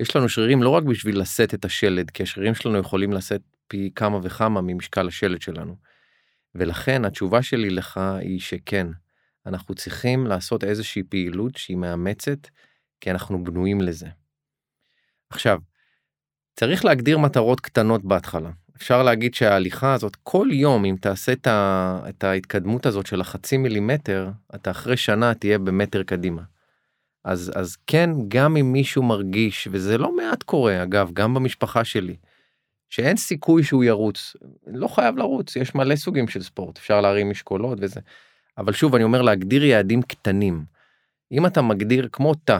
יש 0.00 0.16
לנו 0.16 0.28
שרירים 0.28 0.62
לא 0.62 0.68
רק 0.68 0.84
בשביל 0.84 1.20
לשאת 1.20 1.54
את 1.54 1.64
השלד, 1.64 2.10
כי 2.10 2.22
השרירים 2.22 2.54
שלנו 2.54 2.78
יכולים 2.78 3.12
לשאת 3.12 3.42
פי 3.68 3.90
כמה 3.94 4.18
וכמה 4.22 4.60
ממשקל 4.60 5.08
השלד 5.08 5.42
שלנו. 5.42 5.76
ולכן 6.54 7.04
התשובה 7.04 7.42
שלי 7.42 7.70
לך 7.70 8.00
היא 8.20 8.40
שכן, 8.40 8.86
אנחנו 9.46 9.74
צריכים 9.74 10.26
לעשות 10.26 10.64
איזושהי 10.64 11.02
פעילות 11.02 11.56
שהיא 11.56 11.76
מאמצת, 11.76 12.38
כי 13.00 13.10
אנחנו 13.10 13.44
בנויים 13.44 13.80
לזה. 13.80 14.23
עכשיו, 15.34 15.58
צריך 16.56 16.84
להגדיר 16.84 17.18
מטרות 17.18 17.60
קטנות 17.60 18.04
בהתחלה. 18.04 18.50
אפשר 18.76 19.02
להגיד 19.02 19.34
שההליכה 19.34 19.94
הזאת, 19.94 20.16
כל 20.22 20.48
יום, 20.52 20.84
אם 20.84 20.96
תעשה 21.00 21.32
את, 21.32 21.46
ה, 21.46 22.00
את 22.08 22.24
ההתקדמות 22.24 22.86
הזאת 22.86 23.06
של 23.06 23.20
החצי 23.20 23.56
מילימטר, 23.56 24.30
אתה 24.54 24.70
אחרי 24.70 24.96
שנה 24.96 25.34
תהיה 25.34 25.58
במטר 25.58 26.02
קדימה. 26.02 26.42
אז, 27.24 27.52
אז 27.54 27.76
כן, 27.86 28.10
גם 28.28 28.56
אם 28.56 28.72
מישהו 28.72 29.02
מרגיש, 29.02 29.68
וזה 29.70 29.98
לא 29.98 30.16
מעט 30.16 30.42
קורה, 30.42 30.82
אגב, 30.82 31.10
גם 31.12 31.34
במשפחה 31.34 31.84
שלי, 31.84 32.16
שאין 32.88 33.16
סיכוי 33.16 33.62
שהוא 33.62 33.84
ירוץ, 33.84 34.36
לא 34.66 34.88
חייב 34.88 35.16
לרוץ, 35.16 35.56
יש 35.56 35.74
מלא 35.74 35.96
סוגים 35.96 36.28
של 36.28 36.42
ספורט, 36.42 36.78
אפשר 36.78 37.00
להרים 37.00 37.30
משקולות 37.30 37.78
וזה. 37.80 38.00
אבל 38.58 38.72
שוב, 38.72 38.94
אני 38.94 39.04
אומר 39.04 39.22
להגדיר 39.22 39.64
יעדים 39.64 40.02
קטנים. 40.02 40.64
אם 41.32 41.46
אתה 41.46 41.62
מגדיר 41.62 42.08
כמו 42.12 42.34
תא, 42.34 42.58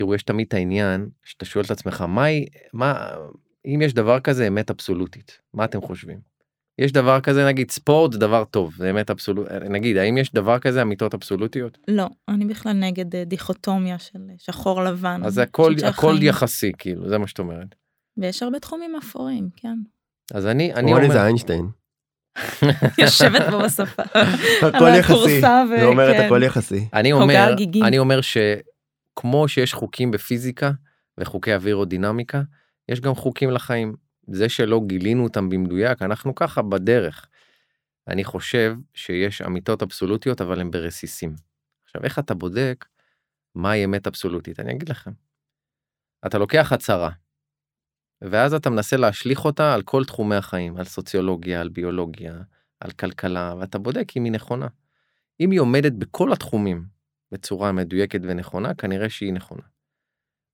תראו, 0.00 0.14
יש 0.14 0.22
תמיד 0.22 0.46
את 0.46 0.54
העניין 0.54 1.08
שאתה 1.24 1.44
שואל 1.44 1.64
את 1.64 1.70
עצמך, 1.70 2.04
מה, 2.08 2.26
מה, 2.72 3.10
אם 3.66 3.82
יש 3.82 3.94
דבר 3.94 4.20
כזה 4.20 4.48
אמת 4.48 4.70
אבסולוטית, 4.70 5.38
מה 5.54 5.64
אתם 5.64 5.80
חושבים? 5.80 6.18
יש 6.78 6.92
דבר 6.92 7.20
כזה 7.20 7.46
נגיד 7.46 7.70
ספורט 7.70 8.12
זה 8.12 8.18
דבר 8.18 8.44
טוב 8.44 8.74
זה 8.76 8.90
אמת 8.90 9.10
אבסולוטית 9.10 9.52
נגיד 9.52 9.96
האם 9.96 10.18
יש 10.18 10.32
דבר 10.32 10.58
כזה 10.58 10.82
אמיתות 10.82 11.14
אבסולוטיות 11.14 11.78
לא 11.88 12.06
אני 12.28 12.44
בכלל 12.44 12.72
נגד 12.72 13.16
אה, 13.16 13.24
דיכוטומיה 13.24 13.98
של 13.98 14.18
שחור 14.38 14.82
לבן 14.82 15.20
אז 15.24 15.38
הכל 15.38 15.74
הכל 15.86 16.16
יחסי 16.20 16.72
כאילו 16.78 17.08
זה 17.08 17.18
מה 17.18 17.26
שאת 17.26 17.38
אומרת. 17.38 17.74
ויש 18.16 18.42
הרבה 18.42 18.58
תחומים 18.58 18.96
אפורים 18.96 19.48
כן. 19.56 19.78
אז 20.34 20.46
אני 20.46 20.74
אני 20.74 20.92
אומר 20.92 21.12
זה 21.12 21.22
איינשטיין. 21.22 21.66
יושבת 23.02 23.50
בו 23.50 23.58
בשפה. 23.58 24.02
הכל 24.66 24.88
יחסי. 24.98 25.46
היא 25.76 25.84
אומרת 25.84 26.16
כן. 26.16 26.26
הכל 26.26 26.42
יחסי. 26.42 26.88
אני 26.92 27.12
אומר 27.12 27.54
אני 27.82 27.98
אומר 27.98 28.20
שכמו 29.12 29.48
שיש 29.48 29.74
חוקים 29.74 30.10
בפיזיקה 30.10 30.70
וחוקי 31.18 31.54
אווירודינמיקה 31.54 32.42
יש 32.88 33.00
גם 33.00 33.14
חוקים 33.14 33.50
לחיים. 33.50 33.94
זה 34.30 34.48
שלא 34.48 34.80
גילינו 34.86 35.24
אותם 35.24 35.48
במדויק, 35.48 36.02
אנחנו 36.02 36.34
ככה 36.34 36.62
בדרך. 36.62 37.28
אני 38.08 38.24
חושב 38.24 38.76
שיש 38.94 39.42
אמיתות 39.42 39.82
אבסולוטיות, 39.82 40.40
אבל 40.40 40.60
הן 40.60 40.70
ברסיסים. 40.70 41.34
עכשיו, 41.84 42.04
איך 42.04 42.18
אתה 42.18 42.34
בודק 42.34 42.84
מהי 43.54 43.84
אמת 43.84 44.06
אבסולוטית? 44.06 44.60
אני 44.60 44.72
אגיד 44.72 44.88
לכם. 44.88 45.10
אתה 46.26 46.38
לוקח 46.38 46.72
הצהרה, 46.72 47.10
ואז 48.22 48.54
אתה 48.54 48.70
מנסה 48.70 48.96
להשליך 48.96 49.44
אותה 49.44 49.74
על 49.74 49.82
כל 49.82 50.04
תחומי 50.04 50.36
החיים, 50.36 50.76
על 50.76 50.84
סוציולוגיה, 50.84 51.60
על 51.60 51.68
ביולוגיה, 51.68 52.42
על 52.80 52.90
כלכלה, 52.90 53.54
ואתה 53.58 53.78
בודק 53.78 54.16
אם 54.16 54.24
היא 54.24 54.32
נכונה. 54.32 54.66
אם 55.40 55.50
היא 55.50 55.60
עומדת 55.60 55.92
בכל 55.92 56.32
התחומים 56.32 56.99
בצורה 57.32 57.72
מדויקת 57.72 58.20
ונכונה, 58.22 58.74
כנראה 58.74 59.10
שהיא 59.10 59.32
נכונה. 59.32 59.62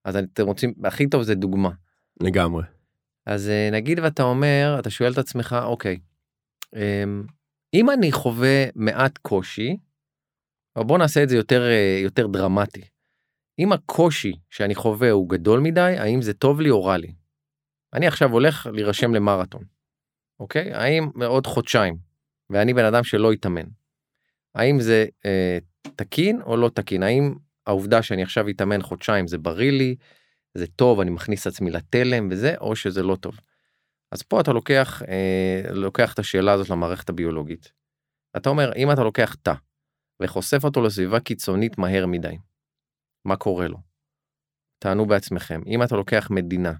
אז 0.05 0.17
אתם 0.17 0.47
רוצים, 0.47 0.75
הכי 0.85 1.09
טוב 1.09 1.23
זה 1.23 1.35
דוגמה. 1.35 1.71
לגמרי. 2.21 2.65
אז 3.27 3.49
אה, 3.49 3.69
נגיד 3.73 3.99
ואתה 3.99 4.23
אומר, 4.23 4.77
אתה 4.79 4.91
שואל 4.91 5.13
את 5.13 5.19
עצמך, 5.19 5.57
אוקיי, 5.65 5.99
אמ, 6.75 7.27
אם 7.75 7.91
אני 7.91 8.13
חווה 8.13 8.65
מעט 8.75 9.19
קושי, 9.19 9.77
אבל 10.77 10.85
בוא 10.85 10.99
נעשה 10.99 11.23
את 11.23 11.29
זה 11.29 11.37
יותר, 11.37 11.63
אה, 11.63 12.01
יותר 12.03 12.27
דרמטי. 12.27 12.83
אם 13.59 13.73
הקושי 13.73 14.33
שאני 14.51 14.75
חווה 14.75 15.11
הוא 15.11 15.29
גדול 15.29 15.61
מדי, 15.61 15.95
האם 15.99 16.23
זה 16.23 16.35
טוב 16.35 16.61
לי 16.61 16.71
או 16.71 16.85
רע 16.85 16.97
לי? 16.97 17.15
אני 17.93 18.07
עכשיו 18.07 18.33
הולך 18.33 18.67
להירשם 18.73 19.15
למרתון, 19.15 19.65
אוקיי? 20.41 20.73
האם 20.73 21.11
עוד 21.27 21.47
חודשיים, 21.47 21.97
ואני 22.51 22.75
בן 22.75 22.85
אדם 22.85 23.05
שלא 23.05 23.33
יתאמן, 23.33 23.67
האם 24.55 24.81
זה 24.81 25.07
אה, 25.27 25.59
תקין 25.97 26.43
או 26.43 26.57
לא 26.57 26.69
תקין? 26.69 27.03
האם 27.03 27.35
העובדה 27.67 28.03
שאני 28.03 28.23
עכשיו 28.23 28.49
אתאמן 28.49 28.83
חודשיים 28.83 29.27
זה 29.27 29.39
בריא 29.39 29.71
לי, 29.71 29.97
זה 30.55 30.67
טוב, 30.67 31.01
אני 31.01 31.11
מכניס 31.11 31.47
עצמי 31.47 31.71
לתלם 31.71 32.29
וזה, 32.31 32.55
או 32.61 32.77
שזה 32.77 33.03
לא 33.03 33.17
טוב. 33.17 33.41
אז 34.13 34.23
פה 34.23 34.41
אתה 34.41 34.53
לוקח, 34.53 35.03
אה, 35.09 35.63
לוקח 35.73 36.15
את 36.15 36.19
השאלה 36.19 36.53
הזאת 36.53 36.71
למערכת 36.71 37.09
הביולוגית. 37.09 37.73
אתה 38.37 38.49
אומר, 38.49 38.73
אם 38.77 38.93
אתה 38.93 39.03
לוקח 39.03 39.35
תא 39.43 39.53
וחושף 40.23 40.65
אותו 40.65 40.83
לסביבה 40.83 41.21
קיצונית 41.21 41.79
מהר 41.79 42.07
מדי, 42.07 42.37
מה 43.25 43.37
קורה 43.37 43.69
לו? 43.69 43.79
תענו 44.79 45.07
בעצמכם. 45.07 45.61
אם 45.67 45.83
אתה 45.83 45.97
לוקח 45.97 46.29
מדינה 46.31 46.73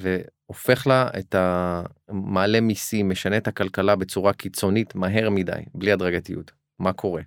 והופך 0.00 0.86
לה 0.86 1.08
את 1.18 1.34
המעלה 2.08 2.60
מיסים, 2.60 3.08
משנה 3.08 3.36
את 3.36 3.48
הכלכלה 3.48 3.96
בצורה 3.96 4.32
קיצונית 4.32 4.94
מהר 4.94 5.30
מדי, 5.30 5.62
בלי 5.74 5.92
הדרגתיות, 5.92 6.52
מה 6.78 6.92
קורה? 6.92 7.22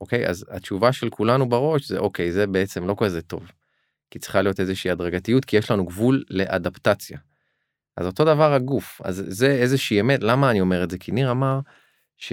אוקיי, 0.00 0.26
אז 0.26 0.46
התשובה 0.50 0.92
של 0.92 1.10
כולנו 1.10 1.48
בראש 1.48 1.88
זה 1.88 1.98
אוקיי, 1.98 2.32
זה 2.32 2.46
בעצם 2.46 2.86
לא 2.86 2.94
כזה 2.98 3.22
טוב. 3.22 3.50
כי 4.10 4.18
צריכה 4.18 4.42
להיות 4.42 4.60
איזושהי 4.60 4.90
הדרגתיות 4.90 5.44
כי 5.44 5.56
יש 5.56 5.70
לנו 5.70 5.86
גבול 5.86 6.24
לאדפטציה. 6.30 7.18
אז 7.96 8.06
אותו 8.06 8.24
דבר 8.24 8.52
הגוף 8.52 9.00
אז 9.04 9.24
זה 9.28 9.46
איזושהי 9.46 10.00
אמת 10.00 10.22
למה 10.22 10.50
אני 10.50 10.60
אומר 10.60 10.84
את 10.84 10.90
זה 10.90 10.98
כי 10.98 11.12
ניר 11.12 11.30
אמר 11.30 11.60
ש... 12.16 12.32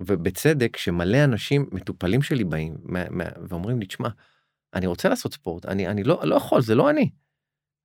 ובצדק 0.00 0.76
שמלא 0.76 1.24
אנשים 1.24 1.66
מטופלים 1.72 2.22
שלי 2.22 2.44
באים 2.44 2.76
ואומרים 3.48 3.80
לי 3.80 3.86
תשמע 3.86 4.08
אני 4.74 4.86
רוצה 4.86 5.08
לעשות 5.08 5.34
ספורט 5.34 5.66
אני 5.66 5.88
אני 5.88 6.02
לא 6.02 6.20
לא 6.24 6.34
יכול 6.34 6.62
זה 6.62 6.74
לא 6.74 6.90
אני. 6.90 7.10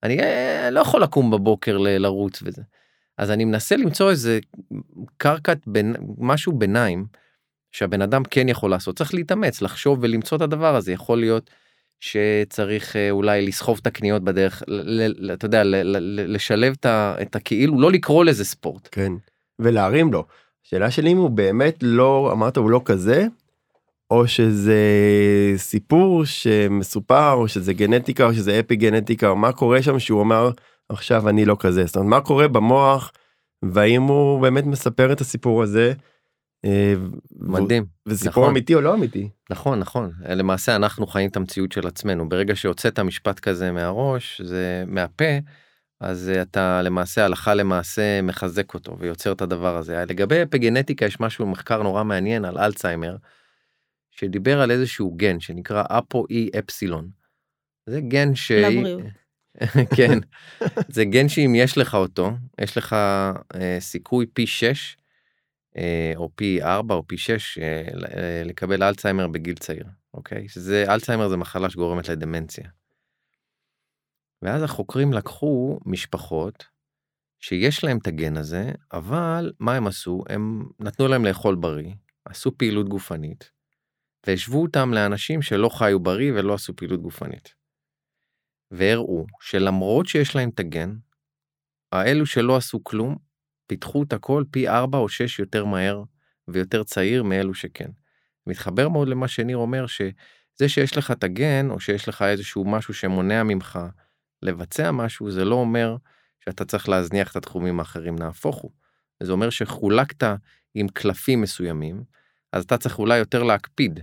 אני 0.04 0.20
אה, 0.20 0.70
לא 0.72 0.80
יכול 0.80 1.04
לקום 1.04 1.32
בבוקר 1.32 1.78
ל, 1.78 1.98
לרוץ 1.98 2.40
וזה. 2.44 2.62
אז 3.18 3.32
אני 3.32 3.46
מנסה 3.46 3.76
למצוא 3.76 4.10
איזה 4.10 4.40
קרקע 5.18 5.54
בין 5.68 5.96
משהו 6.18 6.54
ביניים 6.54 7.06
שהבן 7.72 8.02
אדם 8.02 8.24
כן 8.24 8.50
יכול 8.50 8.72
לעשות 8.72 8.98
צריך 8.98 9.14
להתאמץ 9.14 9.62
לחשוב 9.62 10.00
ולמצוא 10.02 10.38
את 10.38 10.42
הדבר 10.42 10.76
הזה 10.76 10.92
יכול 10.92 11.20
להיות 11.20 11.50
שצריך 12.00 12.96
אה, 12.96 13.12
אולי 13.12 13.48
לסחוב 13.48 13.80
את 13.82 13.88
הקניות 13.88 14.24
בדרך, 14.24 14.64
אתה 15.34 15.46
יודע, 15.46 15.62
לשלב 16.06 16.76
את 16.86 17.36
הכאילו, 17.36 17.82
לא 17.82 17.92
לקרוא 17.92 18.26
לזה 18.26 18.46
ספורט. 18.46 18.90
כן, 18.92 19.14
ולהרים 19.60 20.14
לו. 20.14 20.26
שאלה 20.64 20.92
שלי 20.92 21.12
אם 21.12 21.18
הוא 21.18 21.30
באמת 21.30 21.78
לא, 21.82 22.30
אמרת 22.34 22.58
הוא 22.58 22.70
לא 22.70 22.82
כזה, 22.86 23.28
או 24.12 24.28
שזה 24.28 24.84
סיפור 25.58 26.26
שמסופר, 26.26 27.34
או 27.34 27.48
שזה 27.48 27.74
גנטיקה, 27.74 28.26
או 28.26 28.34
שזה 28.34 28.60
אפי 28.60 28.76
גנטיקה, 28.76 29.28
או 29.28 29.36
מה 29.36 29.52
קורה 29.52 29.82
שם 29.82 30.00
שהוא 30.00 30.20
אומר, 30.20 30.52
עכשיו 30.90 31.30
אני 31.30 31.46
לא 31.46 31.56
כזה. 31.60 31.86
זאת 31.86 31.96
אומרת, 31.96 32.10
מה 32.10 32.22
קורה 32.22 32.48
במוח, 32.48 33.12
והאם 33.64 34.02
הוא 34.02 34.42
באמת 34.42 34.66
מספר 34.66 35.12
את 35.12 35.22
הסיפור 35.22 35.64
הזה. 35.64 35.94
אה, 36.66 36.94
מדהים. 37.32 37.86
וזה 38.06 38.18
סיפור 38.18 38.44
נכון. 38.44 38.50
אמיתי 38.50 38.76
או 38.76 38.82
לא 38.82 38.94
אמיתי. 38.94 39.30
נכון 39.50 39.80
נכון 39.80 40.12
למעשה 40.30 40.76
אנחנו 40.76 41.08
חיים 41.08 41.30
את 41.30 41.36
המציאות 41.36 41.72
של 41.72 41.88
עצמנו 41.88 42.30
ברגע 42.30 42.56
שהוצאת 42.56 43.00
משפט 43.00 43.40
כזה 43.40 43.72
מהראש 43.72 44.42
זה 44.42 44.84
מהפה 44.88 45.38
אז 46.02 46.32
אתה 46.42 46.82
למעשה 46.82 47.26
הלכה 47.26 47.54
למעשה 47.54 48.22
מחזק 48.22 48.74
אותו 48.74 49.00
ויוצר 49.00 49.32
את 49.32 49.42
הדבר 49.42 49.78
הזה 49.78 50.06
לגבי 50.10 50.44
אפגנטיקה 50.44 51.06
יש 51.06 51.20
משהו 51.20 51.46
מחקר 51.46 51.84
נורא 51.84 52.04
מעניין 52.04 52.46
על 52.46 52.58
אלצהיימר. 52.58 53.16
שדיבר 54.20 54.62
על 54.62 54.72
איזשהו 54.72 55.14
גן 55.18 55.40
שנקרא 55.40 55.84
אפו 55.88 56.26
אי 56.30 56.50
אפסילון. 56.60 57.10
זה 57.86 58.02
גן 58.02 58.36
ש... 58.36 58.52
כן 59.98 60.20
זה 60.90 61.06
גן 61.06 61.30
שאם 61.30 61.54
יש 61.56 61.78
לך 61.78 61.96
אותו 61.96 62.32
יש 62.62 62.78
לך 62.78 62.94
אה, 63.56 63.78
סיכוי 63.80 64.26
פי 64.34 64.48
6 64.48 64.64
אה, 64.64 64.99
או 66.16 66.30
פי 66.36 66.64
4 66.64 66.96
או 66.96 67.08
פי 67.08 67.18
6 67.18 67.58
אה, 67.58 67.84
אה, 68.18 68.42
לקבל 68.46 68.84
אלצהיימר 68.84 69.28
בגיל 69.28 69.56
צעיר, 69.56 69.86
אוקיי? 70.14 70.50
שזה, 70.50 70.86
אלצהיימר 70.94 71.30
זה 71.30 71.38
מחלה 71.38 71.70
שגורמת 71.70 72.10
לדמנציה. 72.10 72.70
ואז 74.42 74.64
החוקרים 74.64 75.14
לקחו 75.14 75.80
משפחות 75.86 76.66
שיש 77.40 77.84
להם 77.84 77.98
את 77.98 78.08
הגן 78.08 78.38
הזה, 78.38 78.72
אבל 78.94 79.52
מה 79.60 79.76
הם 79.76 79.88
עשו? 79.88 80.24
הם 80.30 80.66
נתנו 80.80 81.08
להם 81.08 81.26
לאכול 81.26 81.56
בריא, 81.56 81.94
עשו 82.26 82.58
פעילות 82.58 82.90
גופנית, 82.90 83.52
והשוו 84.28 84.62
אותם 84.62 84.94
לאנשים 84.94 85.42
שלא 85.42 85.70
חיו 85.70 86.00
בריא 86.00 86.32
ולא 86.34 86.54
עשו 86.54 86.76
פעילות 86.76 87.02
גופנית. 87.02 87.56
והראו 88.72 89.26
שלמרות 89.42 90.08
שיש 90.08 90.36
להם 90.36 90.50
את 90.50 90.60
הגן, 90.60 90.96
האלו 91.92 92.26
שלא 92.26 92.58
עשו 92.58 92.84
כלום, 92.84 93.29
פיתחו 93.70 94.04
את 94.04 94.14
הכל 94.14 94.44
פי 94.52 94.70
4 94.70 94.98
או 94.98 95.10
6 95.10 95.40
יותר 95.40 95.66
מהר 95.66 96.04
ויותר 96.48 96.84
צעיר 96.84 97.24
מאלו 97.24 97.54
שכן. 97.54 97.90
מתחבר 98.48 98.90
מאוד 98.90 99.08
למה 99.08 99.28
שניר 99.28 99.58
אומר, 99.58 99.86
שזה 99.88 100.70
שיש 100.70 100.98
לך 100.98 101.12
את 101.12 101.24
הגן, 101.24 101.70
או 101.70 101.80
שיש 101.80 102.08
לך 102.08 102.22
איזשהו 102.22 102.66
משהו 102.66 102.94
שמונע 102.94 103.44
ממך 103.44 103.80
לבצע 104.42 104.92
משהו, 104.92 105.32
זה 105.32 105.46
לא 105.46 105.56
אומר 105.56 105.96
שאתה 106.40 106.66
צריך 106.66 106.90
להזניח 106.90 107.32
את 107.32 107.36
התחומים 107.36 107.80
האחרים, 107.80 108.16
נהפוך 108.16 108.56
הוא. 108.56 108.72
זה 109.24 109.32
אומר 109.32 109.50
שחולקת 109.50 110.28
עם 110.76 110.88
קלפים 110.88 111.42
מסוימים, 111.42 112.04
אז 112.54 112.64
אתה 112.64 112.78
צריך 112.78 113.00
אולי 113.00 113.18
יותר 113.18 113.44
להקפיד. 113.44 114.00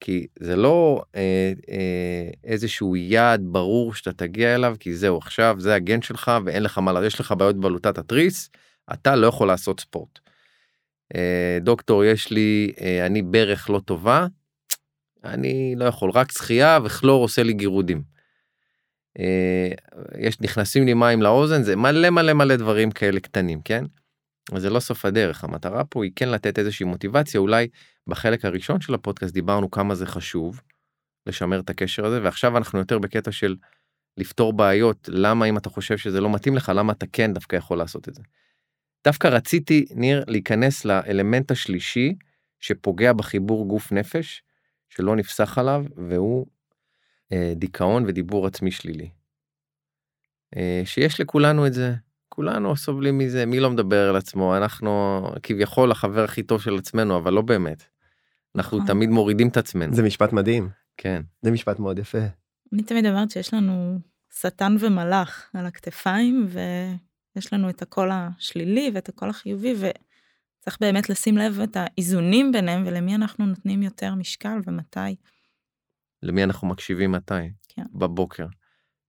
כי 0.00 0.26
זה 0.38 0.56
לא 0.56 1.02
אה, 1.16 1.52
אה, 1.70 2.30
איזשהו 2.44 2.96
יעד 2.96 3.40
ברור 3.44 3.94
שאתה 3.94 4.12
תגיע 4.12 4.54
אליו, 4.54 4.76
כי 4.80 4.94
זהו, 4.94 5.18
עכשיו 5.18 5.56
זה 5.58 5.74
הגן 5.74 6.02
שלך 6.02 6.30
ואין 6.44 6.62
לך 6.62 6.78
מה, 6.78 7.06
יש 7.06 7.20
לך 7.20 7.34
בעיות 7.38 7.60
בלוטת 7.60 7.98
התריס, 7.98 8.50
אתה 8.92 9.16
לא 9.16 9.26
יכול 9.26 9.48
לעשות 9.48 9.80
ספורט. 9.80 10.18
אה, 11.14 11.58
דוקטור, 11.60 12.04
יש 12.04 12.30
לי, 12.30 12.72
אה, 12.80 13.06
אני 13.06 13.22
ברך 13.22 13.70
לא 13.70 13.80
טובה, 13.84 14.26
אני 15.24 15.74
לא 15.76 15.84
יכול, 15.84 16.10
רק 16.10 16.32
שחייה 16.32 16.78
וכלור 16.84 17.22
עושה 17.22 17.42
לי 17.42 17.52
גירודים. 17.52 18.02
אה, 19.18 19.70
יש, 20.18 20.40
נכנסים 20.40 20.86
לי 20.86 20.94
מים 20.94 21.22
לאוזן, 21.22 21.62
זה 21.62 21.76
מלא 21.76 22.10
מלא 22.10 22.32
מלא 22.32 22.56
דברים 22.56 22.90
כאלה 22.90 23.20
קטנים, 23.20 23.60
כן? 23.60 23.84
אבל 24.52 24.60
זה 24.60 24.70
לא 24.70 24.80
סוף 24.80 25.04
הדרך, 25.04 25.44
המטרה 25.44 25.84
פה 25.84 26.04
היא 26.04 26.12
כן 26.16 26.28
לתת 26.28 26.58
איזושהי 26.58 26.86
מוטיבציה, 26.86 27.40
אולי 27.40 27.68
בחלק 28.06 28.44
הראשון 28.44 28.80
של 28.80 28.94
הפודקאסט 28.94 29.34
דיברנו 29.34 29.70
כמה 29.70 29.94
זה 29.94 30.06
חשוב 30.06 30.60
לשמר 31.26 31.60
את 31.60 31.70
הקשר 31.70 32.06
הזה, 32.06 32.22
ועכשיו 32.22 32.56
אנחנו 32.56 32.78
יותר 32.78 32.98
בקטע 32.98 33.32
של 33.32 33.56
לפתור 34.16 34.52
בעיות, 34.52 35.08
למה 35.12 35.46
אם 35.46 35.56
אתה 35.56 35.70
חושב 35.70 35.98
שזה 35.98 36.20
לא 36.20 36.32
מתאים 36.32 36.56
לך, 36.56 36.72
למה 36.74 36.92
אתה 36.92 37.06
כן 37.12 37.34
דווקא 37.34 37.56
יכול 37.56 37.78
לעשות 37.78 38.08
את 38.08 38.14
זה. 38.14 38.22
דווקא 39.04 39.28
רציתי, 39.28 39.86
ניר, 39.94 40.24
להיכנס 40.26 40.84
לאלמנט 40.84 41.50
השלישי 41.50 42.14
שפוגע 42.60 43.12
בחיבור 43.12 43.68
גוף 43.68 43.92
נפש, 43.92 44.42
שלא 44.88 45.16
נפסח 45.16 45.58
עליו, 45.58 45.84
והוא 45.96 46.46
אה, 47.32 47.52
דיכאון 47.56 48.04
ודיבור 48.06 48.46
עצמי 48.46 48.70
שלילי. 48.70 49.10
אה, 50.56 50.82
שיש 50.84 51.20
לכולנו 51.20 51.66
את 51.66 51.72
זה, 51.72 51.94
כולנו 52.28 52.76
סובלים 52.76 53.18
מזה, 53.18 53.46
מי 53.46 53.60
לא 53.60 53.70
מדבר 53.70 54.08
על 54.08 54.16
עצמו, 54.16 54.56
אנחנו 54.56 55.22
כביכול 55.42 55.90
החבר 55.90 56.24
הכי 56.24 56.42
טוב 56.42 56.62
של 56.62 56.78
עצמנו, 56.78 57.16
אבל 57.16 57.32
לא 57.32 57.42
באמת. 57.42 57.84
אנחנו 58.56 58.76
נכון. 58.78 58.88
תמיד 58.88 59.10
מורידים 59.10 59.48
את 59.48 59.56
עצמנו. 59.56 59.94
זה 59.94 60.02
משפט 60.02 60.32
מדהים, 60.32 60.68
כן. 60.96 61.22
זה 61.42 61.50
משפט 61.50 61.78
מאוד 61.78 61.98
יפה. 61.98 62.18
אני 62.72 62.82
תמיד 62.82 63.06
אומרת 63.06 63.30
שיש 63.30 63.54
לנו 63.54 63.98
שטן 64.40 64.76
ומלאך 64.80 65.50
על 65.54 65.66
הכתפיים, 65.66 66.46
ויש 67.36 67.52
לנו 67.52 67.70
את 67.70 67.82
הקול 67.82 68.10
השלילי 68.12 68.90
ואת 68.94 69.08
הקול 69.08 69.30
החיובי, 69.30 69.74
וצריך 69.74 70.78
באמת 70.80 71.10
לשים 71.10 71.38
לב 71.38 71.60
את 71.60 71.76
האיזונים 71.76 72.52
ביניהם 72.52 72.82
ולמי 72.86 73.14
אנחנו 73.14 73.46
נותנים 73.46 73.82
יותר 73.82 74.14
משקל 74.14 74.60
ומתי. 74.66 75.16
למי 76.22 76.44
אנחנו 76.44 76.68
מקשיבים 76.68 77.12
מתי? 77.12 77.34
כן. 77.68 77.84
בבוקר. 77.92 78.46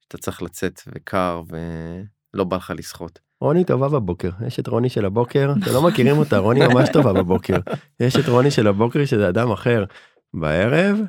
שאתה 0.01 0.17
צריך 0.17 0.41
לצאת 0.41 0.81
וקר 0.87 1.41
ולא 1.47 2.43
בא 2.43 2.57
לך 2.57 2.73
לשחות. 2.77 3.19
רוני 3.41 3.65
טובה 3.65 3.89
בבוקר, 3.89 4.29
יש 4.47 4.59
את 4.59 4.67
רוני 4.67 4.89
של 4.89 5.05
הבוקר, 5.05 5.51
אתם 5.51 5.71
לא 5.73 5.81
מכירים 5.87 6.17
אותה, 6.17 6.37
רוני 6.37 6.59
ממש 6.67 6.89
טובה 6.93 7.13
בבוקר. 7.13 7.57
יש 7.99 8.15
את 8.15 8.27
רוני 8.27 8.51
של 8.51 8.67
הבוקר 8.67 9.05
שזה 9.05 9.29
אדם 9.29 9.51
אחר. 9.51 9.83
בערב, 10.33 10.99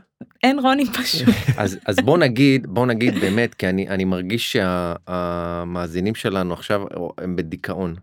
אין 0.42 0.58
רוני 0.58 0.86
פשוט. 0.86 1.28
אז 1.56 1.78
אז 1.86 1.96
בוא 2.04 2.18
נגיד 2.18 2.66
בוא 2.66 2.86
נגיד 2.86 3.14
באמת 3.14 3.54
כי 3.54 3.68
אני 3.68 3.88
אני 3.88 4.04
מרגיש 4.04 4.52
שהמאזינים 4.52 6.14
שלנו 6.14 6.54
עכשיו 6.54 6.84
הם 7.18 7.36
בדיכאון. 7.36 7.94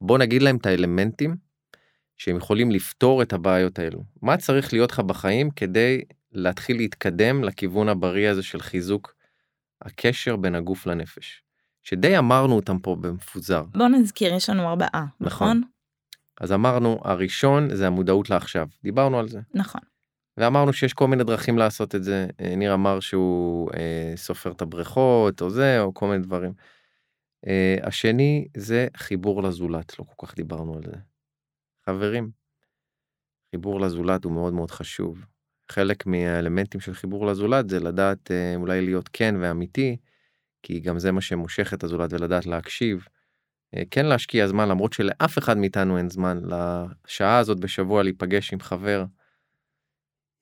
בוא 0.00 0.18
נגיד 0.18 0.42
להם 0.42 0.56
את 0.56 0.66
האלמנטים 0.66 1.36
שהם 2.16 2.36
יכולים 2.36 2.70
לפתור 2.70 3.22
את 3.22 3.32
הבעיות 3.32 3.78
האלו. 3.78 4.04
מה 4.22 4.36
צריך 4.36 4.72
להיות 4.72 4.92
לך 4.92 5.00
בחיים 5.00 5.50
כדי 5.50 6.00
להתחיל 6.32 6.76
להתקדם 6.76 7.44
לכיוון 7.44 7.88
הבריא 7.88 8.28
הזה 8.28 8.42
של 8.42 8.60
חיזוק 8.60 9.14
הקשר 9.82 10.36
בין 10.36 10.54
הגוף 10.54 10.86
לנפש. 10.86 11.42
שדי 11.82 12.18
אמרנו 12.18 12.56
אותם 12.56 12.78
פה 12.78 12.96
במפוזר. 13.00 13.62
בוא 13.62 13.88
נזכיר, 13.88 14.34
יש 14.34 14.50
לנו 14.50 14.68
ארבעה, 14.68 15.06
נכון. 15.20 15.26
נכון? 15.26 15.62
אז 16.40 16.52
אמרנו 16.52 17.00
הראשון 17.04 17.74
זה 17.74 17.86
המודעות 17.86 18.30
לעכשיו 18.30 18.66
דיברנו 18.84 19.18
על 19.18 19.28
זה 19.28 19.40
נכון. 19.54 19.80
ואמרנו 20.36 20.72
שיש 20.72 20.92
כל 20.92 21.08
מיני 21.08 21.24
דרכים 21.24 21.58
לעשות 21.58 21.94
את 21.94 22.04
זה 22.04 22.26
אה, 22.40 22.56
ניר 22.56 22.74
אמר 22.74 23.00
שהוא 23.00 23.70
אה, 23.74 24.12
סופר 24.16 24.52
את 24.52 24.62
הבריכות 24.62 25.42
או 25.42 25.50
זה 25.50 25.80
או 25.80 25.94
כל 25.94 26.06
מיני 26.06 26.22
דברים. 26.22 26.52
אה, 27.46 27.76
השני 27.82 28.48
זה 28.56 28.88
חיבור 28.96 29.42
לזולת 29.42 29.98
לא 29.98 30.04
כל 30.04 30.26
כך 30.26 30.34
דיברנו 30.34 30.74
על 30.76 30.82
זה. 30.86 30.96
חברים. 31.86 32.30
חיבור 33.50 33.80
לזולת 33.80 34.24
הוא 34.24 34.32
מאוד 34.32 34.52
מאוד 34.52 34.70
חשוב. 34.70 35.24
חלק 35.70 36.06
מהאלמנטים 36.06 36.80
של 36.80 36.94
חיבור 36.94 37.26
לזולת 37.26 37.68
זה 37.68 37.80
לדעת 37.80 38.30
אה, 38.30 38.54
אולי 38.56 38.80
להיות 38.80 39.08
כן 39.12 39.34
ואמיתי 39.40 39.96
כי 40.62 40.80
גם 40.80 40.98
זה 40.98 41.12
מה 41.12 41.20
שמושך 41.20 41.74
את 41.74 41.84
הזולת 41.84 42.12
ולדעת 42.12 42.46
להקשיב. 42.46 43.06
אה, 43.74 43.82
כן 43.90 44.06
להשקיע 44.06 44.46
זמן 44.46 44.68
למרות 44.68 44.92
שלאף 44.92 45.38
אחד 45.38 45.58
מאיתנו 45.58 45.98
אין 45.98 46.10
זמן 46.10 46.40
לשעה 46.44 47.38
הזאת 47.38 47.60
בשבוע 47.60 48.02
להיפגש 48.02 48.52
עם 48.52 48.60
חבר. 48.60 49.04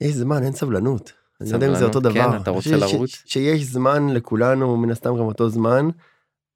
יש 0.00 0.14
זמן, 0.14 0.42
אין 0.42 0.52
סבלנות. 0.52 1.12
אני 1.40 1.50
לא 1.50 1.54
יודע 1.54 1.68
אם 1.68 1.74
זה 1.74 1.84
אותו 1.84 1.98
סבלנות, 2.00 2.16
כן, 2.18 2.28
דבר. 2.30 2.42
אתה 2.42 2.50
אני 2.50 2.56
רוצה 2.56 2.76
לרוץ? 2.76 3.10
ש- 3.10 3.22
שיש 3.32 3.62
זמן 3.62 4.08
לכולנו, 4.08 4.76
מן 4.76 4.90
הסתם 4.90 5.10
גם 5.10 5.24
אותו 5.24 5.48
זמן, 5.48 5.88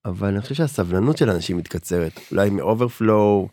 אבל 0.05 0.29
אני 0.29 0.41
חושב 0.41 0.55
שהסבלנות 0.55 1.17
של 1.17 1.31
אנשים 1.31 1.57
מתקצרת. 1.57 2.13
אולי 2.33 2.51
מ 2.51 2.61
overflow, 2.61 3.49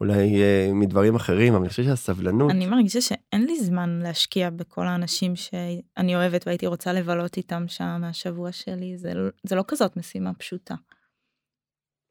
אולי 0.00 0.42
אה, 0.42 0.70
מדברים 0.74 1.14
אחרים, 1.14 1.52
אבל 1.54 1.62
אני 1.62 1.68
חושב 1.68 1.84
שהסבלנות, 1.84 2.50
אני 2.50 2.66
מרגישה 2.66 3.00
שאין 3.00 3.44
לי 3.46 3.60
זמן 3.60 4.00
להשקיע 4.02 4.50
בכל 4.50 4.86
האנשים 4.86 5.36
שאני 5.36 6.16
אוהבת 6.16 6.46
והייתי 6.46 6.66
רוצה 6.66 6.92
לבלות 6.92 7.36
איתם 7.36 7.64
שעה 7.68 7.96
מהשבוע 8.00 8.52
שלי, 8.52 8.98
זה, 8.98 9.14
לא- 9.14 9.30
זה 9.46 9.56
לא 9.56 9.64
כזאת 9.68 9.96
משימה 9.96 10.34
פשוטה. 10.34 10.74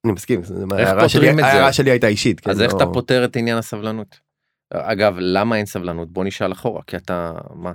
אני 0.06 0.14
מסכים, 0.14 0.42
ההערה 0.72 1.10
שלי- 1.10 1.74
שלי 1.74 1.92
הייתה 1.92 2.08
אישית. 2.08 2.40
כן, 2.40 2.50
אז 2.50 2.62
איך 2.62 2.74
לא- 2.74 2.78
אתה 2.78 2.86
פותר 2.94 3.26
את 3.26 3.36
עניין 3.36 3.58
הסבלנות? 3.58 4.20
אגב 4.74 5.16
למה 5.20 5.58
אין 5.58 5.66
סבלנות? 5.66 6.12
בוא 6.12 6.24
נשאל 6.24 6.52
אחורה 6.52 6.82
כי 6.88 6.98
אתה 6.98 7.34
מה? 7.56 7.74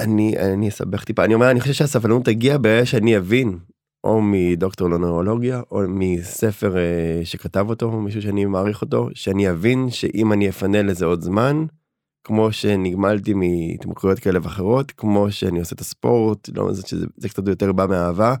אני 0.00 0.38
אני 0.38 0.68
אסבך 0.68 1.04
טיפה. 1.04 1.24
אני 1.24 1.34
אומר 1.34 1.50
אני 1.50 1.60
חושב 1.60 1.72
שהסבלנות 1.72 2.24
תגיע 2.24 2.58
ברגע 2.58 2.86
שאני 2.86 3.16
אבין 3.16 3.58
או 4.04 4.20
מדוקטור 4.22 4.90
לנוירולוגיה 4.90 5.62
או 5.70 5.80
מספר 5.88 6.76
אה, 6.76 7.20
שכתב 7.24 7.66
אותו 7.68 7.90
מישהו 7.90 8.22
שאני 8.22 8.44
מעריך 8.44 8.82
אותו 8.82 9.08
שאני 9.14 9.50
אבין 9.50 9.90
שאם 9.90 10.32
אני 10.32 10.48
אפנה 10.48 10.82
לזה 10.82 11.04
עוד 11.04 11.20
זמן 11.20 11.64
כמו 12.24 12.52
שנגמלתי 12.52 13.34
מהתמכרויות 13.34 14.18
כאלה 14.18 14.38
ואחרות 14.42 14.90
כמו 14.90 15.30
שאני 15.30 15.60
עושה 15.60 15.74
את 15.74 15.80
הספורט 15.80 16.48
לא 16.54 16.72
זה 16.72 16.82
שזה 16.86 17.06
זה 17.16 17.28
קצת 17.28 17.48
יותר 17.48 17.72
בא 17.72 17.86
מאהבה 17.86 18.34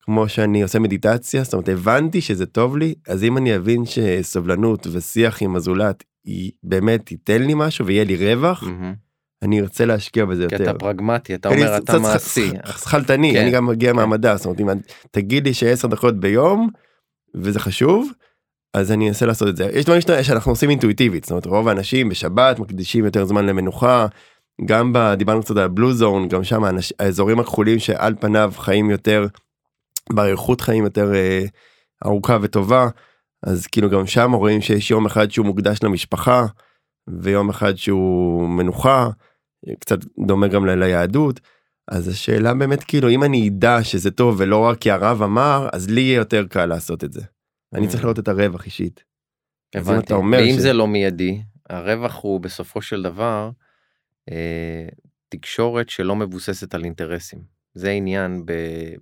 כמו 0.00 0.28
שאני 0.28 0.62
עושה 0.62 0.78
מדיטציה 0.78 1.42
זאת 1.42 1.52
אומרת 1.52 1.68
הבנתי 1.68 2.20
שזה 2.20 2.46
טוב 2.46 2.76
לי 2.76 2.94
אז 3.08 3.24
אם 3.24 3.36
אני 3.36 3.56
אבין 3.56 3.82
שסובלנות 3.84 4.86
ושיח 4.92 5.42
עם 5.42 5.56
הזולת 5.56 6.04
באמת 6.62 7.10
ייתן 7.12 7.42
לי 7.42 7.52
משהו 7.56 7.86
ויהיה 7.86 8.04
לי 8.04 8.34
רווח. 8.34 8.64
אני 9.42 9.60
ארצה 9.60 9.84
להשקיע 9.84 10.24
בזה 10.24 10.46
כי 10.48 10.54
יותר. 10.54 10.70
אתה 10.70 10.78
פרגמטי 10.78 11.34
אתה 11.34 11.48
אומר 11.48 11.76
אתה 11.76 11.98
מעשי 11.98 12.50
ח- 12.66 12.78
שכלתני 12.84 13.32
כן. 13.32 13.40
אני 13.42 13.50
גם 13.50 13.66
מגיע 13.66 13.90
כן. 13.90 13.96
מהמדע 13.96 14.36
זאת 14.36 14.46
אומרת 14.46 14.60
אם 14.60 14.68
תגיד 15.10 15.44
לי 15.46 15.54
שעשר 15.54 15.88
דקות 15.88 16.20
ביום 16.20 16.68
וזה 17.34 17.60
חשוב 17.60 18.10
אז 18.74 18.92
אני 18.92 19.08
אנסה 19.08 19.26
לעשות 19.26 19.48
את 19.48 19.56
זה 19.56 19.64
יש 19.74 19.84
דברים 19.84 20.00
שאנחנו 20.22 20.52
עושים 20.52 20.70
אינטואיטיבית 20.70 21.24
זאת 21.24 21.30
אומרת 21.30 21.46
רוב 21.46 21.68
האנשים 21.68 22.08
בשבת 22.08 22.58
מקדישים 22.58 23.04
יותר 23.04 23.24
זמן 23.24 23.46
למנוחה. 23.46 24.06
גם 24.64 24.92
ב- 24.92 25.14
דיברנו 25.14 25.42
קצת 25.42 25.56
על 25.56 25.62
הבלו 25.62 25.92
זון 25.92 26.28
גם 26.28 26.44
שם 26.44 26.64
האנש- 26.64 26.92
האזורים 26.98 27.40
הכחולים 27.40 27.78
שעל 27.78 28.14
פניו 28.20 28.52
חיים 28.56 28.90
יותר 28.90 29.26
באריכות 30.12 30.60
חיים 30.60 30.84
יותר 30.84 31.14
אה, 31.14 31.44
ארוכה 32.06 32.38
וטובה 32.42 32.88
אז 33.42 33.66
כאילו 33.66 33.90
גם 33.90 34.06
שם 34.06 34.32
רואים 34.32 34.60
שיש 34.60 34.90
יום 34.90 35.06
אחד 35.06 35.30
שהוא 35.30 35.46
מוקדש 35.46 35.78
למשפחה 35.82 36.46
ויום 37.08 37.48
אחד 37.50 37.74
שהוא 37.76 38.48
מנוחה 38.48 39.08
קצת 39.80 39.98
דומה 40.26 40.48
גם 40.48 40.66
ליהדות. 40.66 41.40
אז 41.90 42.08
השאלה 42.08 42.54
באמת 42.54 42.84
כאילו 42.84 43.08
אם 43.10 43.24
אני 43.24 43.48
אדע 43.48 43.84
שזה 43.84 44.10
טוב 44.10 44.36
ולא 44.38 44.58
רק 44.64 44.78
כי 44.78 44.90
הרב 44.90 45.22
אמר 45.22 45.68
אז 45.72 45.90
לי 45.90 46.00
יהיה 46.00 46.16
יותר 46.16 46.46
קל 46.46 46.66
לעשות 46.66 47.04
את 47.04 47.12
זה. 47.12 47.20
אני 47.74 47.88
צריך 47.88 48.02
לראות 48.04 48.18
את 48.18 48.28
הרווח 48.28 48.64
אישית. 48.64 49.04
הבנתי. 49.74 50.12
ואם 50.14 50.54
ש- 50.56 50.60
זה 50.60 50.72
לא 50.72 50.86
מיידי 50.86 51.42
הרווח 51.70 52.22
הוא 52.22 52.40
בסופו 52.40 52.82
של 52.82 53.02
דבר 53.02 53.50
אה, 54.30 54.88
תקשורת 55.28 55.88
שלא 55.88 56.16
מבוססת 56.16 56.74
על 56.74 56.84
אינטרסים 56.84 57.38
זה 57.74 57.88
העניין 57.88 58.42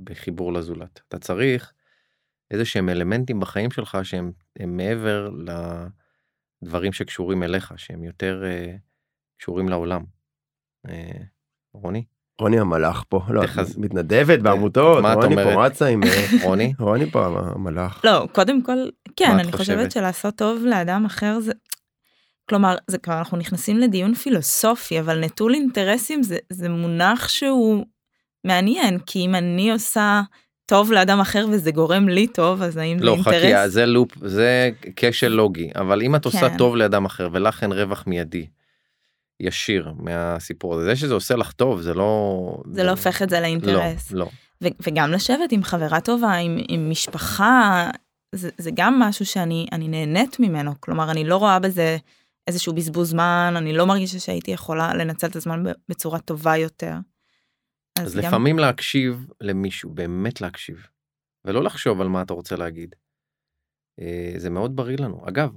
בחיבור 0.05 0.53
לזולת. 0.53 1.01
אתה 1.09 1.19
צריך 1.19 1.73
איזה 2.51 2.65
שהם 2.65 2.89
אלמנטים 2.89 3.41
בחיים 3.41 3.71
שלך 3.71 3.99
שהם 4.03 4.33
מעבר 4.67 5.31
לדברים 6.63 6.93
שקשורים 6.93 7.43
אליך, 7.43 7.73
שהם 7.77 8.05
יותר 8.05 8.43
uh, 8.45 8.79
קשורים 9.39 9.69
לעולם. 9.69 10.05
Uh, 10.87 10.91
רוני? 11.75 12.05
רוני 12.41 12.61
המלאך 12.61 13.05
פה, 13.09 13.21
לא, 13.29 13.47
תחז... 13.47 13.79
מתנדבת 13.79 14.39
בעמותות, 14.39 15.05
רוני 15.15 15.35
פה 15.35 15.67
רצה 15.67 15.87
עם... 15.87 16.01
רוני? 16.45 16.73
רוני 16.79 17.11
פה 17.11 17.27
המלאך. 17.27 18.01
לא, 18.05 18.29
קודם 18.33 18.63
כל, 18.63 18.79
כן, 19.17 19.39
אני 19.39 19.53
חושבת 19.53 19.93
שלעשות 19.93 20.35
טוב 20.35 20.63
לאדם 20.65 21.05
אחר 21.05 21.41
זה... 21.41 21.53
כלומר, 22.49 22.77
זה 22.87 22.99
כבר 22.99 23.19
אנחנו 23.19 23.37
נכנסים 23.37 23.79
לדיון 23.79 24.15
פילוסופי, 24.15 25.01
אבל 25.01 25.25
נטול 25.25 25.55
אינטרסים 25.55 26.23
זה, 26.23 26.39
זה 26.51 26.69
מונח 26.69 27.29
שהוא 27.29 27.85
מעניין, 28.45 28.99
כי 28.99 29.19
אם 29.19 29.35
אני 29.35 29.71
עושה 29.71 30.23
טוב 30.67 30.93
לאדם 30.93 31.21
אחר 31.21 31.47
וזה 31.53 31.71
גורם 31.71 32.09
לי 32.09 32.27
טוב, 32.27 32.63
אז 32.63 32.77
האם 32.77 32.99
לא, 33.01 33.13
זה 33.13 33.13
אינטרס? 33.13 33.35
לא, 33.35 33.59
חכי, 33.59 33.69
זה 33.71 33.87
לופ, 33.87 34.13
זה 34.25 34.71
כשל 34.97 35.29
לוגי, 35.29 35.71
אבל 35.77 36.03
אם 36.03 36.17
את 36.17 36.23
כן. 36.23 36.29
עושה 36.29 36.59
טוב 36.59 36.77
לאדם 36.77 37.05
אחר 37.05 37.29
ולך 37.33 37.63
אין 37.63 37.73
רווח 37.73 38.05
מיידי, 38.07 38.47
ישיר 39.41 39.93
מהסיפור 39.99 40.75
הזה, 40.75 40.85
זה 40.85 40.97
שזה 40.97 41.15
עושה 41.15 41.37
לך 41.37 41.53
טוב, 41.53 41.81
זה 41.81 41.95
לא... 41.95 42.63
זה 42.73 42.85
לא 42.85 42.91
הופך 42.91 43.23
את 43.23 43.31
זה 43.31 43.41
לאינטרס. 43.41 44.13
לא, 44.13 44.27
לא. 44.61 44.71
וגם 44.81 45.11
לשבת 45.11 45.53
עם 45.53 45.63
חברה 45.63 46.01
טובה, 46.01 46.33
עם, 46.33 46.59
עם 46.69 46.91
משפחה, 46.91 47.91
זה, 48.35 48.51
זה 48.59 48.71
גם 48.75 48.99
משהו 48.99 49.27
שאני 49.27 49.67
נהנית 49.73 50.41
ממנו, 50.41 50.73
כלומר, 50.81 51.11
אני 51.11 51.25
לא 51.25 51.37
רואה 51.37 51.59
בזה 51.59 51.97
איזשהו 52.47 52.73
בזבוז 52.73 53.11
זמן, 53.11 53.55
אני 53.57 53.73
לא 53.73 53.87
מרגישה 53.87 54.19
שהייתי 54.19 54.51
יכולה 54.51 54.95
לנצל 54.95 55.27
את 55.27 55.37
הזמן 55.37 55.65
בצורה 55.89 56.19
טובה 56.19 56.57
יותר. 56.57 56.93
אז, 58.01 58.07
אז 58.07 58.15
גם... 58.17 58.23
לפעמים 58.23 58.59
להקשיב 58.59 59.27
למישהו, 59.41 59.91
באמת 59.91 60.41
להקשיב, 60.41 60.87
ולא 61.45 61.63
לחשוב 61.63 62.01
על 62.01 62.09
מה 62.09 62.23
אתה 62.23 62.35
רוצה 62.35 62.57
להגיד. 62.57 62.95
אה, 64.01 64.35
זה 64.37 64.51
מאוד 64.51 64.77
בריא 64.77 64.97
לנו. 65.01 65.29
אגב, 65.29 65.51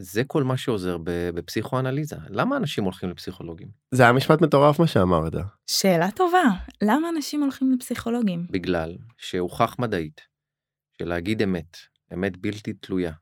זה 0.00 0.24
כל 0.26 0.42
מה 0.42 0.56
שעוזר 0.56 0.96
בפסיכואנליזה. 1.34 2.16
למה 2.28 2.56
אנשים 2.56 2.84
הולכים 2.84 3.10
לפסיכולוגים? 3.10 3.68
זה 3.90 4.02
היה 4.02 4.12
משפט 4.12 4.40
מטורף 4.42 4.80
מה 4.80 4.86
שאמרת. 4.86 5.32
שאלה 5.70 6.10
טובה, 6.10 6.42
למה 6.82 7.08
אנשים 7.08 7.42
הולכים 7.42 7.72
לפסיכולוגים? 7.72 8.46
בגלל 8.50 8.96
שהוכח 9.18 9.76
מדעית 9.78 10.20
שלהגיד 10.98 11.42
אמת, 11.42 11.76
אמת 12.14 12.36
בלתי 12.36 12.72
תלויה, 12.72 13.12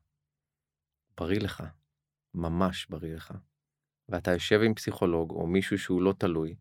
בריא 1.16 1.40
לך, 1.40 1.62
ממש 2.34 2.86
בריא 2.90 3.14
לך. 3.14 3.32
ואתה 4.08 4.32
יושב 4.32 4.60
עם 4.64 4.74
פסיכולוג 4.74 5.30
או 5.30 5.46
מישהו 5.46 5.78
שהוא 5.78 6.02
לא 6.02 6.14
תלוי, 6.18 6.54